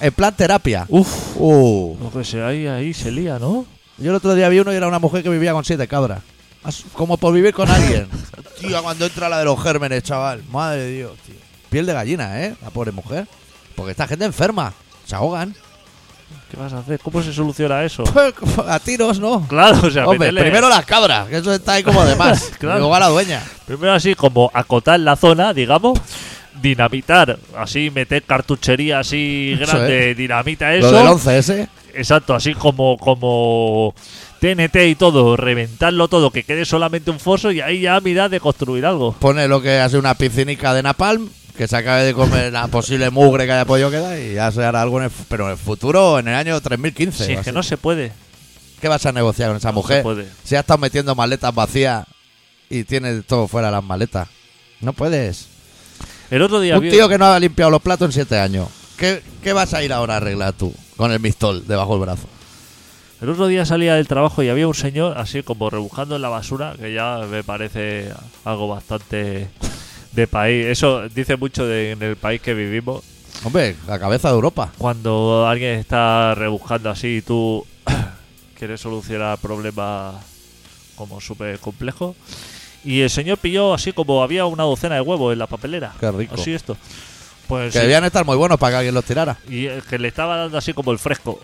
en 0.00 0.12
plan 0.12 0.34
terapia. 0.36 0.84
Uf, 0.88 1.36
Uh. 1.36 1.96
lo 2.02 2.10
que 2.10 2.24
se 2.24 2.42
ahí, 2.42 2.66
ahí 2.66 2.92
se 2.92 3.10
lía, 3.10 3.38
¿no? 3.38 3.64
Yo 3.98 4.10
el 4.10 4.16
otro 4.16 4.34
día 4.34 4.48
vi 4.50 4.58
uno 4.58 4.72
y 4.72 4.76
era 4.76 4.88
una 4.88 4.98
mujer 4.98 5.22
que 5.22 5.30
vivía 5.30 5.52
con 5.52 5.64
siete 5.64 5.88
cabras. 5.88 6.20
Como 6.92 7.16
por 7.16 7.32
vivir 7.34 7.52
con 7.54 7.68
alguien. 7.70 8.08
Tío, 8.60 8.82
cuando 8.82 9.06
entra 9.06 9.28
la 9.28 9.38
de 9.38 9.44
los 9.44 9.62
gérmenes, 9.62 10.02
chaval. 10.02 10.42
Madre 10.50 10.82
de 10.82 10.90
Dios, 10.92 11.12
tío. 11.26 11.34
Piel 11.68 11.84
de 11.84 11.92
gallina, 11.92 12.42
¿eh? 12.42 12.54
La 12.62 12.70
pobre 12.70 12.90
mujer. 12.90 13.26
Porque 13.74 13.90
esta 13.90 14.06
gente 14.08 14.24
enferma. 14.24 14.72
Se 15.04 15.14
ahogan. 15.14 15.54
¿Qué 16.50 16.56
vas 16.56 16.72
a 16.72 16.78
hacer? 16.78 16.98
¿Cómo 17.00 17.22
se 17.22 17.32
soluciona 17.32 17.84
eso? 17.84 18.04
A 18.68 18.78
tiros, 18.78 19.18
¿no? 19.20 19.46
Claro, 19.46 19.86
o 19.86 19.90
sea, 19.90 20.06
Hombre, 20.06 20.32
primero 20.32 20.68
las 20.68 20.84
cabras, 20.86 21.28
que 21.28 21.36
eso 21.36 21.52
está 21.52 21.74
ahí 21.74 21.82
como 21.82 22.04
de 22.04 22.16
más. 22.16 22.50
Claro. 22.58 22.78
Luego 22.78 22.94
a 22.94 23.00
la 23.00 23.08
dueña. 23.08 23.42
Primero 23.66 23.92
así 23.92 24.14
como 24.14 24.50
acotar 24.54 24.98
la 25.00 25.16
zona, 25.16 25.52
digamos, 25.52 25.98
dinamitar, 26.62 27.38
así 27.56 27.90
meter 27.90 28.22
cartuchería 28.22 29.00
así 29.00 29.56
Eso 29.60 29.72
grande, 29.76 30.14
dinamita 30.14 30.70
Lo 30.70 30.76
eso. 30.76 30.92
del 30.92 31.06
11 31.08 31.38
ese. 31.38 31.68
Exacto, 31.94 32.34
así 32.34 32.54
como 32.54 32.96
como 32.96 33.94
TNT 34.40 34.76
y 34.88 34.94
todo, 34.94 35.36
reventarlo 35.36 36.08
todo, 36.08 36.30
que 36.30 36.42
quede 36.44 36.64
solamente 36.64 37.10
un 37.10 37.18
foso 37.20 37.50
y 37.52 37.60
ahí 37.60 37.80
ya 37.82 38.00
mirar 38.00 38.30
de 38.30 38.40
construir 38.40 38.84
algo. 38.86 39.12
Pone 39.18 39.48
lo 39.48 39.60
que 39.62 39.78
hace 39.80 39.96
una 39.98 40.14
piscinica 40.14 40.74
de 40.74 40.82
napalm, 40.82 41.28
que 41.56 41.66
se 41.66 41.76
acabe 41.76 42.04
de 42.04 42.12
comer 42.14 42.52
la 42.52 42.66
posible 42.68 43.08
mugre 43.10 43.46
que 43.46 43.52
haya 43.52 43.64
podido 43.64 43.90
quedar 43.90 44.18
y 44.18 44.34
ya 44.34 44.50
se 44.52 44.62
hará 44.64 44.82
algo 44.82 44.98
en 44.98 45.04
el, 45.04 45.10
pero 45.28 45.46
en 45.46 45.52
el 45.52 45.56
futuro, 45.58 46.18
en 46.18 46.28
el 46.28 46.34
año 46.34 46.60
3015. 46.60 47.24
Si 47.24 47.32
es 47.32 47.36
que 47.38 47.40
así. 47.50 47.52
no 47.52 47.62
se 47.62 47.76
puede. 47.78 48.12
¿Qué 48.80 48.88
vas 48.88 49.06
a 49.06 49.12
negociar 49.12 49.48
con 49.48 49.56
esa 49.56 49.68
No 49.70 49.74
mujer? 49.76 49.98
se 49.98 50.02
puede. 50.02 50.26
Si 50.44 50.54
ha 50.54 50.60
estado 50.60 50.78
metiendo 50.78 51.14
maletas 51.14 51.54
vacías 51.54 52.04
y 52.68 52.84
tiene 52.84 53.22
todo 53.22 53.48
fuera 53.48 53.70
las 53.70 53.82
maletas. 53.82 54.28
No 54.82 54.92
puedes. 54.92 55.46
El 56.30 56.42
otro 56.42 56.60
día 56.60 56.76
Un 56.76 56.82
vi- 56.82 56.90
tío 56.90 57.08
que 57.08 57.16
no 57.16 57.24
ha 57.26 57.38
limpiado 57.40 57.70
los 57.70 57.80
platos 57.80 58.06
en 58.08 58.12
siete 58.12 58.38
años. 58.38 58.68
¿Qué, 58.98 59.22
qué 59.42 59.52
vas 59.54 59.72
a 59.72 59.82
ir 59.82 59.92
ahora 59.92 60.14
a 60.14 60.16
arreglar 60.18 60.52
tú 60.52 60.74
con 60.96 61.10
el 61.12 61.20
mistol 61.20 61.66
debajo 61.66 61.92
del 61.92 62.00
brazo? 62.02 62.28
El 63.20 63.30
otro 63.30 63.46
día 63.46 63.64
salía 63.64 63.94
del 63.94 64.06
trabajo 64.06 64.42
y 64.42 64.48
había 64.50 64.68
un 64.68 64.74
señor 64.74 65.16
así 65.16 65.42
como 65.42 65.70
rebujando 65.70 66.16
en 66.16 66.22
la 66.22 66.28
basura, 66.28 66.74
que 66.78 66.92
ya 66.92 67.20
me 67.30 67.42
parece 67.42 68.10
algo 68.44 68.68
bastante 68.68 69.48
de 70.12 70.26
país. 70.26 70.66
Eso 70.66 71.08
dice 71.08 71.36
mucho 71.36 71.66
de 71.66 71.92
en 71.92 72.02
el 72.02 72.16
país 72.16 72.42
que 72.42 72.52
vivimos. 72.52 73.02
Hombre, 73.42 73.74
la 73.86 73.98
cabeza 73.98 74.28
de 74.28 74.34
Europa. 74.34 74.70
Cuando 74.76 75.46
alguien 75.46 75.78
está 75.78 76.34
rebuscando 76.34 76.90
así 76.90 77.16
y 77.18 77.22
tú 77.22 77.64
quieres 78.58 78.80
solucionar 78.82 79.38
problemas 79.38 80.16
como 80.94 81.20
súper 81.20 81.58
complejos. 81.58 82.16
Y 82.84 83.00
el 83.00 83.10
señor 83.10 83.38
pilló 83.38 83.72
así 83.74 83.92
como 83.92 84.22
había 84.22 84.44
una 84.44 84.62
docena 84.64 84.94
de 84.96 85.00
huevos 85.00 85.32
en 85.32 85.38
la 85.38 85.46
papelera. 85.46 85.94
Qué 85.98 86.10
rico. 86.12 86.34
Así 86.34 86.52
esto. 86.52 86.76
Pues 87.48 87.72
Que 87.72 87.78
sí, 87.78 87.82
debían 87.82 88.04
estar 88.04 88.24
muy 88.26 88.36
buenos 88.36 88.58
para 88.58 88.72
que 88.72 88.76
alguien 88.78 88.94
los 88.94 89.04
tirara. 89.04 89.38
y 89.48 89.68
que 89.88 89.98
le 89.98 90.08
estaba 90.08 90.36
dando 90.36 90.58
así 90.58 90.72
como 90.74 90.92
el 90.92 90.98
fresco 90.98 91.40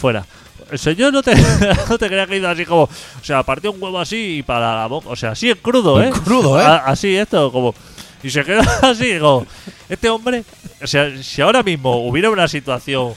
fuera. 0.00 0.24
El 0.70 0.78
señor 0.78 1.12
no 1.12 1.22
te, 1.22 1.34
no 1.88 1.98
te 1.98 2.06
creas 2.08 2.28
que 2.28 2.36
iba 2.36 2.50
así 2.50 2.64
como. 2.66 2.82
O 2.84 2.90
sea, 3.24 3.42
partió 3.42 3.72
un 3.72 3.82
huevo 3.82 3.98
así 3.98 4.38
y 4.38 4.42
para 4.42 4.74
la 4.76 4.86
boca. 4.86 5.08
O 5.10 5.16
sea, 5.16 5.30
así 5.32 5.50
en 5.50 5.56
crudo, 5.58 6.02
En 6.02 6.08
¿eh? 6.08 6.12
crudo, 6.24 6.60
¿eh? 6.60 6.64
A- 6.64 6.76
así 6.86 7.16
esto, 7.16 7.50
como. 7.52 7.74
Y 8.22 8.30
se 8.30 8.44
quedó 8.44 8.60
así, 8.82 9.12
digo. 9.12 9.46
Este 9.88 10.08
hombre. 10.08 10.44
O 10.82 10.86
sea, 10.86 11.10
si 11.22 11.40
ahora 11.42 11.62
mismo 11.62 12.06
hubiera 12.08 12.30
una 12.30 12.46
situación 12.48 13.14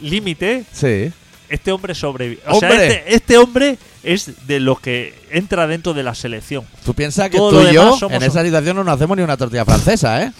límite, 0.00 0.64
Sí. 0.72 1.12
este 1.48 1.72
hombre 1.72 1.94
sobrevive. 1.94 2.40
O 2.46 2.58
sea, 2.58 2.70
¡Hombre! 2.70 2.86
este, 2.86 3.14
este 3.14 3.38
hombre 3.38 3.78
es 4.02 4.46
de 4.46 4.60
los 4.60 4.80
que 4.80 5.14
entra 5.30 5.66
dentro 5.66 5.92
de 5.94 6.02
la 6.02 6.14
selección. 6.14 6.64
Tú 6.84 6.94
piensas 6.94 7.28
que 7.30 7.36
Todo 7.36 7.62
tú 7.62 7.68
y 7.68 7.74
yo 7.74 7.96
somos- 7.98 8.16
en 8.16 8.22
esa 8.22 8.42
situación 8.44 8.76
no 8.76 8.84
nos 8.84 8.94
hacemos 8.96 9.16
ni 9.16 9.22
una 9.22 9.36
tortilla 9.36 9.64
francesa, 9.64 10.22
¿eh? 10.22 10.32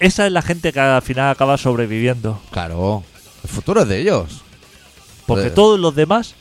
Esa 0.00 0.26
es 0.26 0.32
la 0.32 0.42
gente 0.42 0.72
que 0.72 0.78
al 0.80 1.02
final 1.02 1.30
acaba 1.30 1.58
sobreviviendo. 1.58 2.40
Claro. 2.50 3.02
El 3.42 3.48
futuro 3.50 3.82
es 3.82 3.88
de 3.88 4.00
ellos. 4.00 4.42
Porque 5.28 5.42
Joder. 5.42 5.54
todos 5.54 5.78
los 5.78 5.94
demás, 5.94 6.34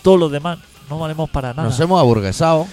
todos 0.00 0.18
los 0.18 0.32
demás, 0.32 0.58
no 0.88 0.98
valemos 0.98 1.28
para 1.28 1.50
nada. 1.52 1.68
Nos 1.68 1.78
hemos 1.78 2.00
aburguesado. 2.00 2.66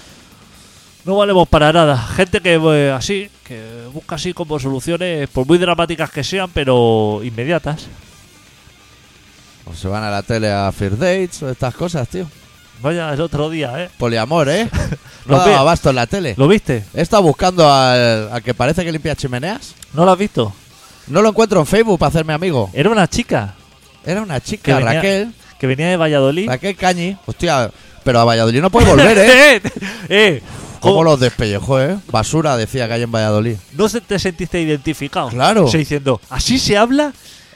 No 1.03 1.17
valemos 1.17 1.49
para 1.49 1.73
nada. 1.73 1.97
Gente 1.97 2.39
que 2.39 2.53
eh, 2.53 2.91
así, 2.93 3.29
que 3.43 3.61
busca 3.93 4.15
así 4.15 4.33
como 4.33 4.57
soluciones, 4.57 5.27
por 5.27 5.45
muy 5.45 5.57
dramáticas 5.57 6.09
que 6.11 6.23
sean, 6.23 6.49
pero 6.53 7.19
inmediatas. 7.23 7.87
O 9.69 9.75
se 9.75 9.89
van 9.89 10.01
a 10.01 10.09
la 10.09 10.23
tele 10.23 10.49
a 10.49 10.71
First 10.71 10.97
Dates 10.97 11.43
o 11.43 11.49
estas 11.49 11.75
cosas, 11.75 12.07
tío. 12.07 12.25
Vaya, 12.81 13.13
el 13.13 13.19
otro 13.19 13.49
día, 13.49 13.83
¿eh? 13.83 13.89
Poliamor, 13.97 14.47
¿eh? 14.47 14.69
No 15.25 15.35
Lo 15.37 15.43
daba 15.43 15.59
abasto 15.59 15.89
en 15.89 15.97
la 15.97 16.07
tele. 16.07 16.35
¿Lo 16.37 16.47
viste? 16.47 16.85
He 16.93 17.01
estado 17.01 17.21
buscando 17.23 17.69
al, 17.71 18.31
al 18.31 18.41
que 18.41 18.53
parece 18.53 18.85
que 18.85 18.91
limpia 18.93 19.13
chimeneas. 19.13 19.75
¿No 19.93 20.05
lo 20.05 20.11
has 20.13 20.17
visto? 20.17 20.53
No 21.07 21.21
lo 21.21 21.29
encuentro 21.29 21.59
en 21.59 21.65
Facebook 21.65 21.99
para 21.99 22.07
hacerme 22.07 22.31
amigo. 22.33 22.69
Era 22.73 22.89
una 22.89 23.07
chica 23.07 23.53
Era 24.05 24.21
una 24.21 24.39
que 24.39 24.45
chica, 24.45 24.77
venía, 24.77 24.93
Raquel. 24.93 25.33
Que 25.59 25.67
venía 25.67 25.87
de 25.89 25.97
Valladolid. 25.97 26.47
Raquel 26.47 26.75
Cañi. 26.75 27.17
Hostia, 27.25 27.69
pero 28.03 28.19
a 28.19 28.23
Valladolid 28.23 28.61
no 28.61 28.69
puede 28.69 28.87
volver, 28.89 29.17
¿eh? 29.17 29.25
¡Eh! 29.55 29.61
¡Eh! 30.09 30.41
¿Cómo 30.79 30.93
¿Cómo 30.93 31.03
los 31.03 31.19
despellejó, 31.19 31.81
eh? 31.81 31.97
Basura, 32.09 32.55
decía 32.55 32.87
que 32.87 32.93
hay 32.93 33.01
en 33.03 33.11
Valladolid. 33.11 33.55
¿No 33.73 33.89
se- 33.89 33.99
te 33.99 34.17
sentiste 34.17 34.61
identificado? 34.61 35.27
Claro. 35.27 35.65
O 35.65 35.67
sea, 35.67 35.77
diciendo, 35.77 36.21
¿así 36.29 36.57
se 36.57 36.77
habla? 36.77 37.11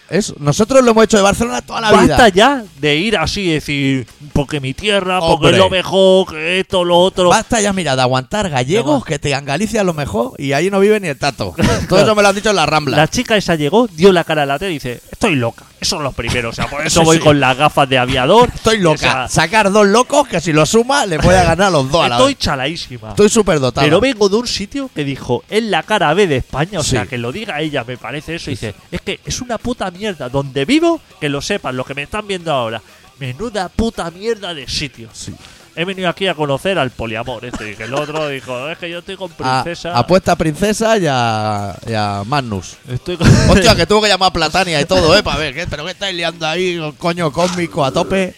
Es, 0.09 0.37
nosotros 0.37 0.83
lo 0.83 0.91
hemos 0.91 1.05
hecho 1.05 1.15
de 1.15 1.23
Barcelona 1.23 1.61
toda 1.61 1.79
la 1.79 1.89
Basta 1.91 2.25
vida. 2.25 2.29
ya 2.29 2.63
de 2.81 2.95
ir 2.97 3.17
así 3.17 3.43
y 3.49 3.53
decir, 3.53 4.05
porque 4.33 4.59
mi 4.59 4.73
tierra, 4.73 5.19
porque 5.21 5.33
Hombre. 5.35 5.51
es 5.51 5.57
lo 5.57 5.69
mejor, 5.69 6.27
que 6.31 6.59
esto, 6.59 6.83
lo 6.83 6.97
otro. 6.99 7.29
Basta 7.29 7.61
ya, 7.61 7.71
mira, 7.71 7.95
de 7.95 8.01
aguantar 8.01 8.49
gallegos 8.49 9.05
que 9.05 9.17
te 9.17 9.31
en 9.31 9.45
Galicia 9.45 9.83
lo 9.85 9.93
mejor 9.93 10.33
y 10.37 10.51
ahí 10.51 10.69
no 10.69 10.81
vive 10.81 10.99
ni 10.99 11.07
el 11.07 11.17
tato. 11.17 11.55
Todo 11.89 11.99
eso 12.01 12.13
me 12.15 12.21
lo 12.21 12.27
han 12.27 12.35
dicho 12.35 12.49
en 12.49 12.57
la 12.57 12.65
Rambla. 12.65 12.97
La 12.97 13.07
chica 13.07 13.37
esa 13.37 13.55
llegó, 13.55 13.87
dio 13.87 14.11
la 14.11 14.25
cara 14.25 14.43
a 14.43 14.45
la 14.45 14.59
tele 14.59 14.71
y 14.71 14.73
dice, 14.75 14.99
estoy 15.09 15.35
loca. 15.35 15.63
Eso 15.83 15.97
es 15.97 16.01
lo 16.01 16.11
primero. 16.11 16.49
O 16.49 16.53
sea, 16.53 16.67
por 16.67 16.81
eso 16.87 17.03
voy 17.03 17.17
sí. 17.17 17.23
con 17.23 17.39
las 17.39 17.55
gafas 17.57 17.87
de 17.87 17.97
aviador. 17.97 18.49
Estoy 18.53 18.79
loca. 18.79 18.95
O 18.95 18.97
sea, 18.97 19.27
Sacar 19.27 19.71
dos 19.71 19.85
locos 19.85 20.27
que 20.27 20.41
si 20.41 20.51
lo 20.53 20.65
suma 20.65 21.05
le 21.05 21.17
voy 21.17 21.35
a 21.35 21.43
ganar 21.43 21.67
a 21.67 21.69
los 21.71 21.91
dos 21.91 22.05
a 22.05 22.09
la 22.09 22.15
estoy 22.15 22.33
vez. 22.33 22.39
chaladísima. 22.43 23.09
Estoy 23.09 23.29
súper 23.29 23.59
dotado. 23.59 23.85
Pero 23.85 23.99
vengo 23.99 24.27
de 24.29 24.37
un 24.37 24.47
sitio 24.47 24.89
que 24.95 25.03
dijo, 25.03 25.43
es 25.49 25.63
la 25.63 25.83
cara 25.83 26.13
B 26.13 26.25
de 26.27 26.37
España. 26.37 26.79
O 26.79 26.83
Sí. 26.83 26.91
sea, 26.91 27.05
que 27.05 27.17
lo 27.17 27.31
diga 27.31 27.61
ella, 27.61 27.83
me 27.83 27.97
parece 27.97 28.35
eso. 28.35 28.49
Y 28.49 28.53
dice, 28.53 28.73
es 28.91 29.01
que 29.01 29.19
es 29.25 29.41
una 29.41 29.57
puta 29.57 29.91
mierda. 29.91 30.29
Donde 30.29 30.65
vivo, 30.65 30.99
que 31.19 31.29
lo 31.29 31.41
sepan, 31.41 31.75
los 31.77 31.85
que 31.85 31.93
me 31.93 32.03
están 32.03 32.27
viendo 32.27 32.51
ahora. 32.51 32.81
Menuda 33.19 33.69
puta 33.69 34.09
mierda 34.11 34.53
de 34.53 34.67
sitio. 34.67 35.09
Sí. 35.13 35.33
He 35.75 35.85
venido 35.85 36.07
aquí 36.07 36.27
a 36.27 36.35
conocer 36.35 36.77
al 36.77 36.91
poliamor. 36.91 37.43
Este, 37.45 37.71
y 37.71 37.75
que 37.75 37.85
el 37.85 37.93
otro 37.95 38.27
dijo, 38.29 38.69
es 38.69 38.77
que 38.77 38.89
yo 38.89 38.99
estoy 38.99 39.15
con 39.17 39.31
A- 39.39 39.63
princesa. 39.63 39.97
apuesta 39.97 40.33
a 40.33 40.35
Princesa 40.35 40.97
y 40.99 41.05
a, 41.09 41.75
y 41.87 41.93
a 41.93 42.23
Magnus. 42.27 42.77
Estoy 42.87 43.17
con- 43.17 43.27
Hostia, 43.49 43.75
que 43.75 43.87
tuvo 43.87 44.01
que 44.03 44.07
llamar 44.09 44.29
a 44.29 44.33
Platania 44.33 44.79
y 44.79 44.85
todo, 44.85 45.17
¿eh? 45.17 45.23
Para 45.23 45.37
ver, 45.39 45.53
¿qué? 45.55 45.65
¿pero 45.67 45.83
qué 45.85 45.91
estáis 45.91 46.15
liando 46.15 46.45
ahí? 46.45 46.79
Coño 46.99 47.31
cósmico 47.31 47.83
a 47.83 47.91
tope. 47.91 48.35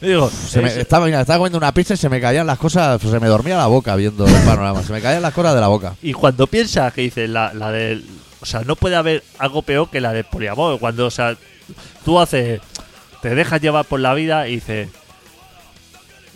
Digo, 0.00 0.30
Se 0.30 0.60
me, 0.60 0.68
es- 0.68 0.76
estaba, 0.76 1.06
mira, 1.06 1.20
estaba 1.22 1.38
comiendo 1.38 1.58
una 1.58 1.72
pizza 1.74 1.94
y 1.94 1.96
se 1.96 2.08
me 2.08 2.20
caían 2.20 2.46
las 2.46 2.58
cosas, 2.58 3.00
pues 3.00 3.12
se 3.12 3.18
me 3.18 3.26
dormía 3.26 3.56
la 3.56 3.66
boca 3.66 3.96
viendo 3.96 4.26
el 4.26 4.32
panorama. 4.44 4.82
Se 4.84 4.92
me 4.92 5.00
caían 5.00 5.22
las 5.22 5.34
cosas 5.34 5.54
de 5.54 5.60
la 5.60 5.66
boca. 5.68 5.94
Y 6.02 6.12
cuando 6.12 6.46
piensas 6.46 6.92
que 6.92 7.00
dices 7.02 7.28
la, 7.28 7.52
la 7.54 7.72
del. 7.72 8.04
O 8.40 8.46
sea, 8.46 8.60
no 8.60 8.76
puede 8.76 8.94
haber 8.94 9.24
algo 9.38 9.62
peor 9.62 9.90
que 9.90 10.00
la 10.00 10.12
del 10.12 10.24
poliamor. 10.24 10.78
Cuando, 10.78 11.06
o 11.06 11.10
sea, 11.10 11.36
tú 12.04 12.20
haces. 12.20 12.60
Te 13.22 13.34
dejas 13.34 13.60
llevar 13.60 13.84
por 13.86 13.98
la 13.98 14.14
vida 14.14 14.46
y 14.48 14.56
dices. 14.56 14.88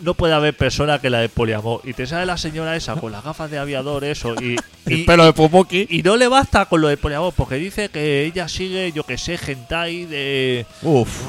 No 0.03 0.13
puede 0.13 0.33
haber 0.33 0.55
persona 0.55 0.99
que 0.99 1.09
la 1.09 1.19
del 1.19 1.29
poliamor. 1.29 1.81
Y 1.83 1.93
te 1.93 2.05
sale 2.05 2.25
la 2.25 2.37
señora 2.37 2.75
esa 2.75 2.95
con 2.95 3.11
las 3.11 3.23
gafas 3.23 3.49
de 3.49 3.57
aviador, 3.57 4.03
eso. 4.03 4.35
Y, 4.35 4.57
El 4.85 4.99
y, 4.99 5.03
pelo 5.05 5.23
de 5.23 5.31
Pumuki. 5.31 5.87
y 5.89 6.03
no 6.03 6.17
le 6.17 6.27
basta 6.27 6.65
con 6.65 6.81
lo 6.81 6.89
del 6.89 6.97
poliamor, 6.97 7.33
porque 7.33 7.55
dice 7.55 7.87
que 7.87 8.25
ella 8.25 8.49
sigue, 8.49 8.91
yo 8.91 9.03
que 9.03 9.17
sé, 9.17 9.39
hentai 9.47 10.05
de. 10.05 10.65
Uf. 10.81 11.21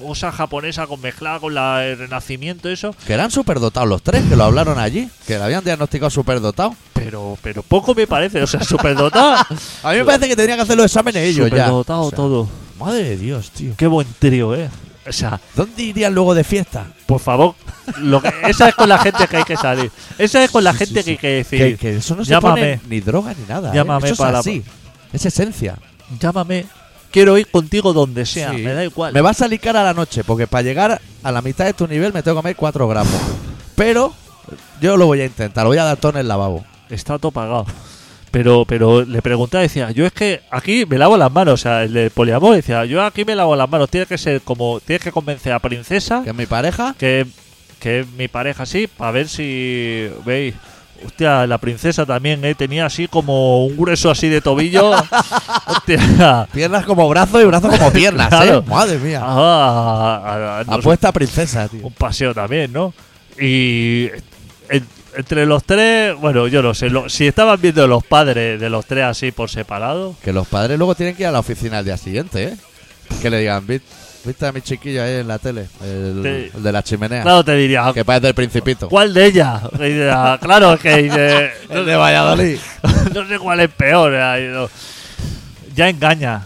cosa 0.00 0.30
japonesa 0.30 0.86
con 0.86 1.00
mezclada 1.00 1.40
con 1.40 1.52
la, 1.54 1.84
el 1.84 1.98
renacimiento, 1.98 2.68
eso. 2.68 2.94
Que 3.06 3.14
eran 3.14 3.32
superdotados 3.32 3.88
los 3.88 4.02
tres, 4.02 4.22
que 4.28 4.36
lo 4.36 4.44
hablaron 4.44 4.78
allí. 4.78 5.08
Que 5.26 5.36
le 5.36 5.42
habían 5.42 5.64
diagnosticado 5.64 6.10
superdotado. 6.10 6.76
Pero, 6.92 7.36
pero 7.42 7.62
poco 7.62 7.94
me 7.94 8.06
parece, 8.06 8.40
o 8.42 8.46
sea, 8.46 8.62
superdotado. 8.62 9.34
A 9.82 9.92
mí 9.92 9.98
me 9.98 10.04
parece 10.04 10.28
que 10.28 10.36
tendrían 10.36 10.58
que 10.58 10.62
hacer 10.62 10.76
los 10.76 10.86
exámenes 10.86 11.22
ellos 11.24 11.50
ya. 11.50 11.66
superdotado 11.66 12.02
O 12.02 12.10
sea, 12.10 12.16
todo. 12.16 12.48
Madre 12.78 13.02
de 13.02 13.16
Dios, 13.16 13.50
tío. 13.50 13.72
Qué 13.76 13.86
buen 13.86 14.06
trío, 14.18 14.54
eh. 14.54 14.68
O 15.08 15.12
sea, 15.12 15.40
¿Dónde 15.54 15.82
irían 15.82 16.14
luego 16.14 16.34
de 16.34 16.42
fiesta? 16.44 16.86
por 17.06 17.20
favor, 17.20 17.54
lo 17.98 18.20
que, 18.20 18.32
esa 18.48 18.68
es 18.68 18.74
con 18.74 18.88
la 18.88 18.98
gente 18.98 19.26
que 19.28 19.36
hay 19.36 19.44
que 19.44 19.56
salir. 19.56 19.90
Esa 20.18 20.42
es 20.42 20.50
con 20.50 20.64
la 20.64 20.74
gente 20.74 21.04
que 21.04 21.10
hay 21.12 21.16
que 21.16 21.28
decir. 21.28 21.58
Que, 21.58 21.76
que 21.76 21.96
eso 21.98 22.16
no 22.16 22.24
se 22.24 22.30
llámame. 22.30 22.78
pone 22.78 22.80
ni 22.88 23.00
droga 23.00 23.32
ni 23.38 23.46
nada. 23.46 23.70
¿eh? 23.70 23.74
Llámame 23.76 24.08
es 24.10 24.18
para- 24.18 24.40
así. 24.40 24.62
Es 25.12 25.24
esencia. 25.24 25.76
Llámame. 26.18 26.66
Quiero 27.12 27.38
ir 27.38 27.46
contigo 27.50 27.92
donde 27.92 28.26
sea, 28.26 28.52
me 28.52 28.72
da 28.74 28.84
igual. 28.84 29.12
Me 29.12 29.20
va 29.20 29.30
a 29.30 29.34
salir 29.34 29.60
cara 29.60 29.80
a 29.80 29.84
la 29.84 29.94
noche, 29.94 30.24
porque 30.24 30.46
para 30.48 30.62
llegar 30.62 31.00
a 31.22 31.32
la 31.32 31.40
mitad 31.40 31.64
de 31.64 31.72
tu 31.72 31.86
nivel 31.86 32.12
me 32.12 32.22
tengo 32.22 32.36
que 32.36 32.42
comer 32.42 32.56
4 32.56 32.88
gramos. 32.88 33.12
Pero 33.76 34.12
yo 34.80 34.96
lo 34.96 35.06
voy 35.06 35.20
a 35.20 35.24
intentar, 35.26 35.64
lo 35.64 35.70
voy 35.70 35.78
a 35.78 35.84
dar 35.84 35.96
todo 35.96 36.12
en 36.12 36.18
el 36.18 36.28
lavabo. 36.28 36.64
Está 36.90 37.18
todo 37.18 37.30
pagado. 37.30 37.64
Pero, 38.36 38.66
pero 38.66 39.02
le 39.02 39.22
preguntaba, 39.22 39.62
decía, 39.62 39.90
yo 39.92 40.04
es 40.04 40.12
que 40.12 40.42
aquí 40.50 40.84
me 40.84 40.98
lavo 40.98 41.16
las 41.16 41.32
manos, 41.32 41.54
o 41.54 41.56
sea, 41.56 41.84
el 41.84 41.94
de 41.94 42.10
poliamor 42.10 42.54
decía, 42.54 42.84
yo 42.84 43.02
aquí 43.02 43.24
me 43.24 43.34
lavo 43.34 43.56
las 43.56 43.66
manos, 43.70 43.88
tiene 43.88 44.04
que 44.04 44.18
ser 44.18 44.42
como, 44.42 44.78
tienes 44.80 45.02
que 45.02 45.10
convencer 45.10 45.54
a 45.54 45.58
princesa 45.58 46.20
Que 46.22 46.34
mi 46.34 46.44
pareja, 46.44 46.94
que, 46.98 47.24
que 47.80 48.00
es 48.00 48.06
mi 48.18 48.28
pareja 48.28 48.64
así, 48.64 48.88
para 48.88 49.10
ver 49.12 49.26
si 49.28 50.10
veis. 50.26 50.54
Hostia, 51.02 51.46
la 51.46 51.56
princesa 51.56 52.04
también, 52.04 52.44
¿eh? 52.44 52.54
Tenía 52.54 52.84
así 52.84 53.08
como 53.08 53.64
un 53.64 53.74
grueso 53.74 54.10
así 54.10 54.28
de 54.28 54.42
tobillo. 54.42 54.90
Hostia. 55.66 56.46
piernas 56.52 56.84
como 56.84 57.08
brazos 57.08 57.42
y 57.42 57.46
brazos 57.46 57.70
como 57.74 57.90
piernas, 57.90 58.28
Claro. 58.28 58.58
¿eh? 58.58 58.62
Madre 58.66 58.98
mía. 58.98 59.20
Ah, 59.22 60.22
ah, 60.24 60.58
ah, 60.60 60.64
no 60.66 60.72
sé, 60.74 60.78
Apuesta 60.80 61.10
princesa, 61.12 61.68
tío. 61.68 61.86
un 61.86 61.92
paseo 61.94 62.34
también, 62.34 62.70
¿no? 62.70 62.92
Y 63.40 64.08
entre 65.16 65.46
los 65.46 65.64
tres, 65.64 66.14
bueno, 66.16 66.46
yo 66.48 66.62
no 66.62 66.74
sé, 66.74 66.90
lo- 66.90 67.08
si 67.08 67.26
estaban 67.26 67.60
viendo 67.60 67.86
los 67.86 68.04
padres 68.04 68.60
de 68.60 68.70
los 68.70 68.84
tres 68.86 69.04
así 69.04 69.32
por 69.32 69.48
separado, 69.50 70.14
Que 70.22 70.32
los 70.32 70.46
padres 70.46 70.78
luego 70.78 70.94
tienen 70.94 71.14
que 71.16 71.22
ir 71.22 71.28
a 71.28 71.32
la 71.32 71.40
oficina 71.40 71.78
al 71.78 71.84
día 71.84 71.96
siguiente, 71.96 72.44
¿eh? 72.44 72.56
Que 73.22 73.30
le 73.30 73.38
digan, 73.40 73.66
"Vi- 73.66 73.80
¿viste 74.24 74.46
a 74.46 74.52
mi 74.52 74.60
chiquillo 74.60 75.02
ahí 75.02 75.14
en 75.20 75.28
la 75.28 75.38
tele? 75.38 75.66
El, 75.82 76.50
de 76.54 76.72
la 76.72 76.82
chimenea. 76.82 77.22
claro, 77.22 77.44
te 77.44 77.54
diría, 77.54 77.90
Que 77.94 78.04
parece 78.04 78.28
el 78.28 78.34
principito. 78.34 78.88
¿cuál 78.88 79.14
de 79.14 79.26
ellas? 79.26 79.62
Diría, 79.78 80.38
claro, 80.42 80.74
es 80.74 80.80
que 80.80 80.96
dice, 81.02 81.50
no, 81.68 81.74
El 81.80 81.86
de 81.86 81.96
Valladolid. 81.96 82.58
no 83.14 83.28
sé 83.28 83.38
cuál 83.38 83.60
es 83.60 83.70
peor. 83.70 84.12
eh, 84.14 84.50
no. 84.52 84.68
Ya 85.74 85.88
engaña. 85.88 86.42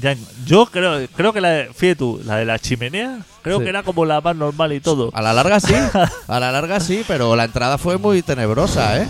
Ya 0.00 0.14
yo 0.46 0.66
creo, 0.66 1.06
creo 1.16 1.32
que 1.32 1.40
la 1.40 1.50
de, 1.50 1.64
fíjate 1.66 1.96
tú, 1.96 2.20
la 2.24 2.36
de 2.36 2.44
la 2.44 2.58
chimenea, 2.58 3.18
creo 3.42 3.58
Sí. 3.58 3.64
que 3.64 3.70
era 3.70 3.82
como 3.82 4.04
la 4.04 4.20
más 4.20 4.36
normal 4.36 4.72
y 4.72 4.80
todo. 4.80 5.10
A 5.14 5.22
la 5.22 5.32
larga 5.32 5.60
sí, 5.60 5.74
a 6.28 6.40
la 6.40 6.52
larga 6.52 6.80
sí, 6.80 7.04
pero 7.06 7.34
la 7.36 7.44
entrada 7.44 7.78
fue 7.78 7.98
muy 7.98 8.22
tenebrosa, 8.22 9.00
¿eh? 9.02 9.08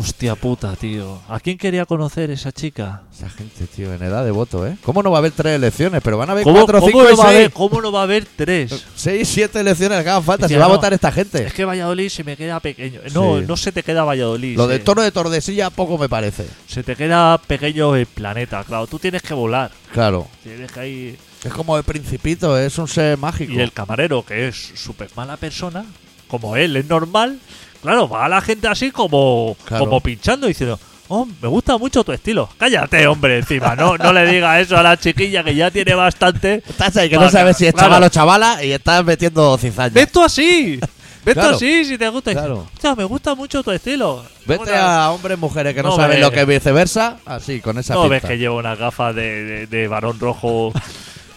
Hostia 0.00 0.36
puta, 0.36 0.76
tío. 0.76 1.18
¿A 1.28 1.40
quién 1.40 1.58
quería 1.58 1.84
conocer 1.84 2.30
esa 2.30 2.52
chica? 2.52 3.02
Esa 3.12 3.28
gente, 3.28 3.66
tío, 3.66 3.92
en 3.92 4.00
edad 4.00 4.24
de 4.24 4.30
voto, 4.30 4.64
¿eh? 4.64 4.76
¿Cómo 4.84 5.02
no 5.02 5.10
va 5.10 5.16
a 5.16 5.20
haber 5.20 5.32
tres 5.32 5.56
elecciones? 5.56 6.00
Pero 6.04 6.16
van 6.16 6.28
a 6.28 6.32
haber 6.34 6.44
¿Cómo, 6.44 6.54
cuatro, 6.58 6.78
cómo 6.78 6.86
cinco 6.92 7.02
no 7.02 7.10
y 7.10 7.16
va 7.16 7.24
a 7.24 7.28
haber, 7.30 7.42
seis. 7.46 7.50
¿Cómo 7.52 7.80
no 7.82 7.90
va 7.90 8.00
a 8.00 8.02
haber 8.04 8.24
tres? 8.36 8.84
Seis, 8.94 9.26
siete 9.26 9.58
elecciones 9.58 10.00
que 10.04 10.08
hagan 10.08 10.22
falta. 10.22 10.44
Decía, 10.46 10.54
Se 10.54 10.60
va 10.60 10.66
a 10.66 10.68
votar 10.68 10.92
esta 10.92 11.10
gente. 11.10 11.44
Es 11.48 11.52
que 11.52 11.64
Valladolid 11.64 12.10
se 12.10 12.22
me 12.22 12.36
queda 12.36 12.60
pequeño. 12.60 13.00
No, 13.12 13.38
Sí. 13.40 13.44
no 13.48 13.56
se 13.56 13.72
te 13.72 13.82
queda 13.82 14.04
Valladolid. 14.04 14.56
Lo 14.56 14.66
se, 14.68 14.74
del 14.74 14.84
toro 14.84 15.02
de 15.02 15.10
Tordesilla 15.10 15.70
poco 15.70 15.98
me 15.98 16.08
parece. 16.08 16.46
se 16.68 16.84
te 16.84 16.94
queda 16.94 17.36
pequeño 17.38 17.96
el 17.96 18.06
planeta, 18.06 18.62
claro. 18.62 18.86
Tú 18.86 19.00
tienes 19.00 19.22
que 19.22 19.34
volar. 19.34 19.72
Claro. 19.92 20.28
Tienes 20.44 20.70
que 20.70 20.88
ir. 20.88 21.18
Es 21.44 21.52
como 21.52 21.76
el 21.76 21.84
principito, 21.84 22.58
es 22.58 22.78
un 22.78 22.88
ser 22.88 23.16
mágico. 23.18 23.52
Y 23.52 23.60
el 23.60 23.72
camarero, 23.72 24.24
que 24.24 24.48
es 24.48 24.56
súper 24.74 25.08
mala 25.14 25.36
persona, 25.36 25.84
como 26.26 26.56
él 26.56 26.76
es 26.76 26.86
normal, 26.86 27.38
claro, 27.82 28.08
va 28.08 28.24
a 28.24 28.28
la 28.28 28.40
gente 28.40 28.66
así 28.68 28.90
como, 28.90 29.56
Claro. 29.64 29.84
como 29.84 30.00
pinchando 30.00 30.46
diciendo, 30.48 30.78
oh, 31.08 31.26
me 31.40 31.48
gusta 31.48 31.78
mucho 31.78 32.02
tu 32.02 32.12
estilo. 32.12 32.48
Cállate, 32.58 33.06
hombre, 33.06 33.38
encima, 33.38 33.76
no, 33.76 33.96
no 33.96 34.12
le 34.12 34.26
diga 34.26 34.58
eso 34.60 34.76
a 34.76 34.82
la 34.82 34.96
chiquilla 34.96 35.44
que 35.44 35.54
ya 35.54 35.70
tiene 35.70 35.94
bastante. 35.94 36.62
Estás 36.68 36.96
ahí 36.96 37.08
que 37.08 37.16
no 37.16 37.30
sabes 37.30 37.56
si 37.56 37.66
es 37.66 37.72
claro. 37.72 37.88
chaval 37.88 38.02
o 38.02 38.08
chavala 38.08 38.64
y 38.64 38.72
estás 38.72 39.04
metiendo 39.04 39.56
cizaña. 39.58 39.94
Ve 39.94 40.06
tú 40.08 40.22
así. 40.24 40.80
Ve 41.24 41.34
tú 41.34 41.40
así 41.40 41.84
si 41.84 41.98
te 41.98 42.08
gusta. 42.08 42.32
Claro. 42.32 42.66
"Hostia, 42.74 42.94
me 42.94 43.04
gusta 43.04 43.34
mucho 43.34 43.62
tu 43.62 43.70
estilo. 43.70 44.24
Vete 44.46 44.62
Una- 44.72 45.04
a 45.04 45.10
hombres, 45.12 45.38
mujeres 45.38 45.74
que 45.74 45.82
no, 45.82 45.90
No 45.90 45.96
saben 45.96 46.20
lo 46.20 46.30
que 46.30 46.40
es 46.40 46.46
viceversa, 46.46 47.18
así, 47.26 47.60
con 47.60 47.78
esa 47.78 47.94
No 47.94 48.08
ves 48.08 48.22
que 48.24 48.38
lleva 48.38 48.54
una 48.56 48.74
gafa 48.76 49.12
de, 49.12 49.44
de- 49.44 49.66
de 49.66 49.88
varón 49.88 50.18
rojo. 50.18 50.72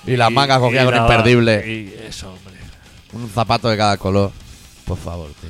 Y 0.06 0.16
las 0.18 0.32
mangas 0.32 0.60
cogidas 0.60 0.86
con 0.86 0.96
imperdible. 0.96 1.64
Y 1.72 1.96
eso, 2.08 2.30
hombre. 2.30 2.56
Un 3.14 3.30
zapato 3.30 3.70
de 3.70 3.78
cada 3.78 3.98
color. 3.98 4.32
Por 4.86 4.98
favor, 4.98 5.28
tío. 5.42 5.50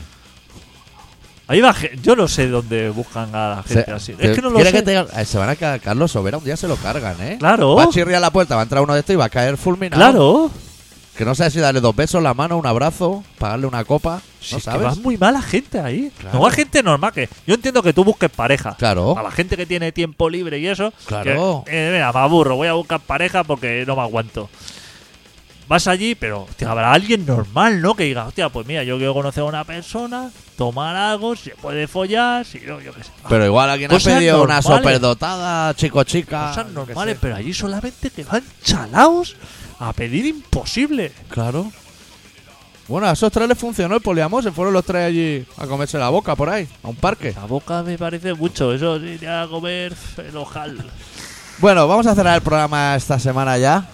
Ahí 1.47 1.59
va, 1.59 1.73
ge- 1.73 1.91
yo 2.01 2.15
no 2.15 2.27
sé 2.29 2.47
dónde 2.47 2.89
buscan 2.89 3.33
a 3.35 3.55
la 3.57 3.63
gente 3.63 3.83
Se- 3.85 3.91
así. 3.91 4.15
Es 4.17 4.35
que 4.35 4.41
no 4.41 4.49
lo 4.49 4.55
¿quieres 4.55 4.71
sé. 4.71 4.79
que 4.79 4.83
te? 4.83 5.21
Eh, 5.21 5.25
se 5.25 5.37
van 5.37 5.49
a 5.49 5.55
caer 5.57 5.81
Carlos 5.81 6.11
Sobera, 6.11 6.37
un 6.37 6.43
día 6.45 6.55
se 6.55 6.67
lo 6.67 6.77
cargan, 6.77 7.15
¿eh? 7.21 7.35
Claro. 7.39 7.75
Va 7.75 7.83
a 7.83 7.89
chirriar 7.89 8.21
la 8.21 8.29
puerta, 8.31 8.55
va 8.55 8.61
a 8.61 8.63
entrar 8.63 8.81
uno 8.81 8.93
de 8.93 9.01
estos 9.01 9.13
y 9.13 9.17
va 9.17 9.25
a 9.25 9.29
caer 9.29 9.57
fulminado. 9.57 10.01
Claro. 10.01 10.51
Que 11.21 11.25
no 11.25 11.35
sabes 11.35 11.53
si 11.53 11.59
darle 11.59 11.81
dos 11.81 11.95
besos, 11.95 12.23
la 12.23 12.33
mano, 12.33 12.57
un 12.57 12.65
abrazo, 12.65 13.23
pagarle 13.37 13.67
una 13.67 13.85
copa. 13.85 14.23
Si 14.39 14.55
¿No 14.55 14.57
es 14.57 14.65
que 14.65 14.71
sabes? 14.71 14.87
va 14.87 14.95
muy 14.95 15.19
mala 15.19 15.39
gente 15.39 15.79
ahí. 15.79 16.11
Claro. 16.17 16.39
No 16.39 16.43
va 16.43 16.49
gente 16.49 16.81
normal 16.81 17.11
que. 17.13 17.29
Yo 17.45 17.53
entiendo 17.53 17.83
que 17.83 17.93
tú 17.93 18.03
busques 18.03 18.31
pareja. 18.31 18.75
Claro. 18.79 19.15
A 19.15 19.21
la 19.21 19.29
gente 19.29 19.55
que 19.55 19.67
tiene 19.67 19.91
tiempo 19.91 20.31
libre 20.31 20.57
y 20.57 20.65
eso. 20.65 20.91
Claro. 21.05 21.63
que, 21.67 21.89
eh, 21.89 21.91
mira, 21.93 22.11
me 22.11 22.19
aburro, 22.21 22.55
voy 22.55 22.69
a 22.69 22.73
buscar 22.73 23.01
pareja 23.01 23.43
porque 23.43 23.83
no 23.85 23.95
me 23.95 24.01
aguanto. 24.01 24.49
Vas 25.67 25.85
allí, 25.85 26.15
pero 26.15 26.45
hostia, 26.49 26.71
habrá 26.71 26.91
alguien 26.91 27.23
normal, 27.23 27.83
¿no? 27.83 27.93
Que 27.93 28.05
diga, 28.05 28.25
hostia, 28.25 28.49
pues 28.49 28.65
mira, 28.65 28.83
yo 28.83 28.97
quiero 28.97 29.13
conocer 29.13 29.41
a 29.41 29.45
una 29.45 29.63
persona, 29.63 30.31
tomar 30.57 30.95
algo, 30.95 31.35
si 31.35 31.51
se 31.51 31.55
puede 31.55 31.87
follar, 31.87 32.45
si 32.45 32.61
no, 32.61 32.81
yo 32.81 32.93
qué 32.93 33.03
sé. 33.03 33.11
Pero 33.29 33.45
igual 33.45 33.69
alguien 33.69 33.93
ha 33.93 33.99
pedido 33.99 34.41
una 34.41 34.55
normales. 34.55 34.65
superdotada, 34.65 35.75
chico, 35.75 36.03
chica. 36.03 36.47
Cosas 36.47 36.71
normales, 36.71 37.15
pero 37.21 37.35
allí 37.35 37.53
solamente 37.53 38.09
que 38.09 38.23
van 38.23 38.43
chalaos 38.63 39.35
a 39.81 39.93
pedir 39.93 40.25
imposible. 40.25 41.11
Claro. 41.29 41.71
Bueno, 42.87 43.07
a 43.07 43.11
esos 43.13 43.31
tres 43.31 43.47
les 43.47 43.57
funcionó 43.57 43.95
el 43.95 44.01
poliamor. 44.01 44.43
Se 44.43 44.51
fueron 44.51 44.73
los 44.73 44.83
tres 44.85 45.07
allí 45.07 45.45
a 45.57 45.65
comerse 45.67 45.97
la 45.97 46.09
boca 46.09 46.35
por 46.35 46.49
ahí, 46.49 46.67
a 46.83 46.87
un 46.89 46.95
parque. 46.95 47.33
La 47.35 47.45
boca 47.45 47.83
me 47.83 47.97
parece 47.97 48.33
mucho. 48.33 48.73
Eso 48.73 48.99
sí, 48.99 49.05
ir 49.21 49.27
a 49.29 49.47
comer 49.47 49.93
el 50.17 50.35
ojal. 50.37 50.83
Bueno, 51.59 51.87
vamos 51.87 52.05
a 52.07 52.15
cerrar 52.15 52.35
el 52.35 52.41
programa 52.41 52.95
esta 52.95 53.17
semana 53.19 53.57
ya. 53.57 53.87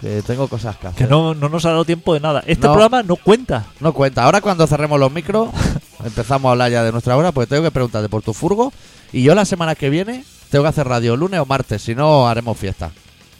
Que 0.00 0.22
tengo 0.22 0.46
cosas 0.46 0.76
que 0.76 0.86
hacer. 0.86 1.06
Que 1.06 1.10
no, 1.10 1.34
no 1.34 1.48
nos 1.48 1.64
ha 1.64 1.70
dado 1.70 1.84
tiempo 1.84 2.14
de 2.14 2.20
nada. 2.20 2.40
Este 2.46 2.66
No. 2.68 2.72
programa 2.74 3.02
no 3.02 3.16
cuenta. 3.16 3.66
No 3.80 3.92
cuenta. 3.92 4.22
Ahora 4.22 4.40
cuando 4.40 4.64
cerremos 4.68 5.00
los 5.00 5.10
micros, 5.10 5.48
empezamos 6.04 6.48
a 6.48 6.52
hablar 6.52 6.70
ya 6.70 6.84
de 6.84 6.92
nuestra 6.92 7.16
hora, 7.16 7.32
porque 7.32 7.48
tengo 7.48 7.64
que 7.64 7.72
preguntarte 7.72 8.08
por 8.08 8.22
tu 8.22 8.32
furgo. 8.32 8.72
Y 9.12 9.22
yo 9.24 9.34
la 9.34 9.44
semana 9.44 9.74
que 9.74 9.90
viene 9.90 10.24
tengo 10.50 10.62
que 10.62 10.68
hacer 10.68 10.86
radio 10.86 11.16
lunes 11.16 11.40
o 11.40 11.46
martes, 11.46 11.82
si 11.82 11.96
no 11.96 12.28
haremos 12.28 12.56
fiesta. 12.56 12.92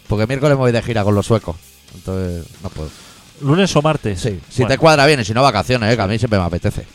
Porque 0.09 0.27
miércoles 0.27 0.57
me 0.57 0.63
voy 0.63 0.73
de 0.73 0.83
gira 0.83 1.05
con 1.05 1.15
los 1.15 1.27
suecos. 1.27 1.55
Entonces, 1.95 2.47
no 2.63 2.71
puedo. 2.71 2.91
¿Lunes 3.41 3.75
o 3.77 3.83
martes? 3.83 4.21
Sí, 4.21 4.41
si 4.49 4.63
Bueno, 4.63 4.75
te 4.75 4.79
cuadra 4.79 5.07
bien, 5.07 5.21
y 5.21 5.25
si 5.25 5.33
no 5.33 5.43
vacaciones, 5.43 5.93
eh, 5.93 5.97
que 5.97 6.03
a 6.03 6.07
mí 6.07 6.19
siempre 6.19 6.39
me 6.39 6.45
apetece. 6.45 6.87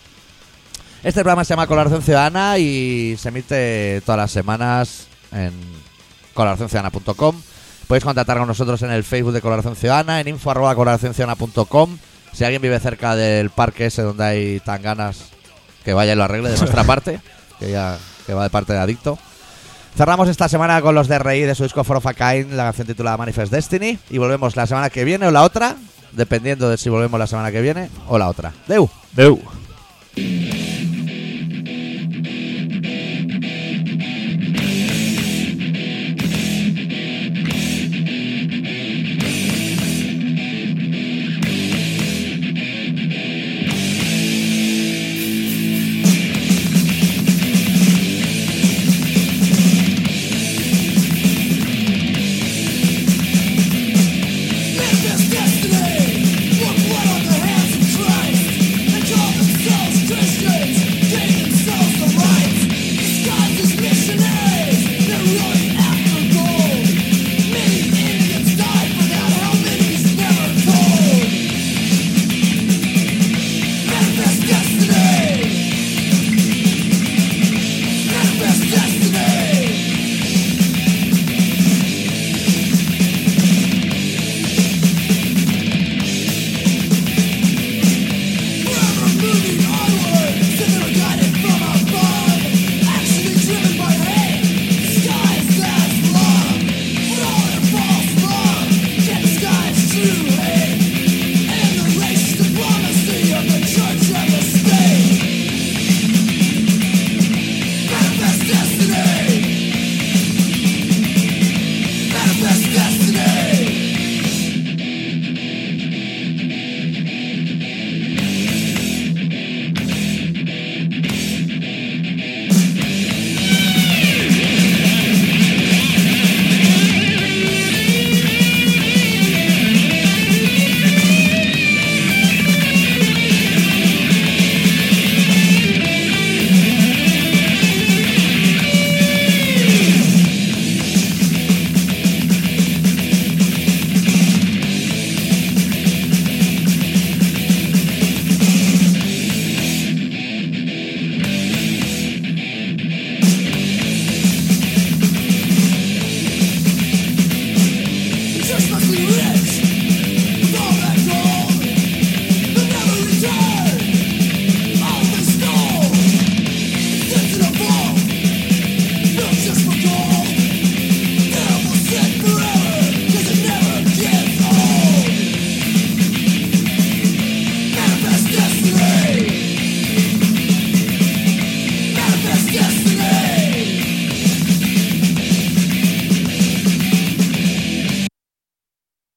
Este 1.04 1.22
programa 1.22 1.44
se 1.44 1.50
llama 1.50 1.68
Colaboración 1.68 2.02
Ciudadana 2.02 2.58
y 2.58 3.16
se 3.18 3.30
emite 3.30 4.02
todas 4.06 4.18
las 4.18 4.32
semanas 4.32 5.08
en 5.32 5.52
colaboracionciudadana.com. 6.34 7.36
Podéis 7.88 8.04
contactar 8.04 8.38
con 8.38 8.48
nosotros 8.48 8.82
en 8.82 8.92
el 8.92 9.04
Facebook 9.04 9.34
de 9.34 9.42
Colaboración 9.42 9.76
Ciudadana, 9.76 10.22
en 10.22 10.30
info 10.30 10.52
arroba 10.52 10.74
colaboracionciudadana.com. 10.76 11.98
Si 12.32 12.44
alguien 12.44 12.62
vive 12.62 12.80
cerca 12.80 13.16
del 13.16 13.50
parque 13.50 13.88
ese 13.88 14.02
donde 14.02 14.24
hay 14.24 14.60
tan 14.62 14.82
ganas, 14.82 15.26
que 15.84 15.94
vaya 15.94 16.14
y 16.14 16.16
lo 16.16 16.24
arregle 16.24 16.50
de 16.50 16.58
nuestra 16.58 16.84
parte, 16.86 17.20
que 17.60 17.72
ya 17.72 17.98
que 18.26 18.34
va 18.34 18.44
de 18.44 18.50
parte 18.50 18.74
de 18.74 18.80
Adicto. 18.80 19.20
Cerramos 19.96 20.28
esta 20.28 20.50
semana 20.50 20.82
con 20.82 20.96
los 20.96 21.08
de 21.08 21.20
RI 21.20 21.42
de 21.42 21.54
su 21.54 21.64
disco 21.64 21.84
For 21.84 21.98
of 21.98 22.08
a 22.08 22.14
Kind, 22.16 22.54
la 22.54 22.64
canción 22.64 22.88
titulada 22.88 23.16
Manifest 23.16 23.52
Destiny. 23.52 24.00
Y 24.10 24.18
volvemos 24.18 24.56
la 24.56 24.66
semana 24.66 24.90
que 24.90 25.04
viene 25.04 25.28
o 25.28 25.32
la 25.32 25.44
otra, 25.44 25.76
dependiendo 26.14 26.68
de 26.68 26.78
si 26.78 26.90
volvemos 26.90 27.20
la 27.20 27.28
semana 27.28 27.52
que 27.52 27.62
viene 27.62 27.90
o 28.08 28.18
la 28.18 28.28
otra. 28.28 28.54
Deu. 28.68 28.90
Deu. 29.12 29.40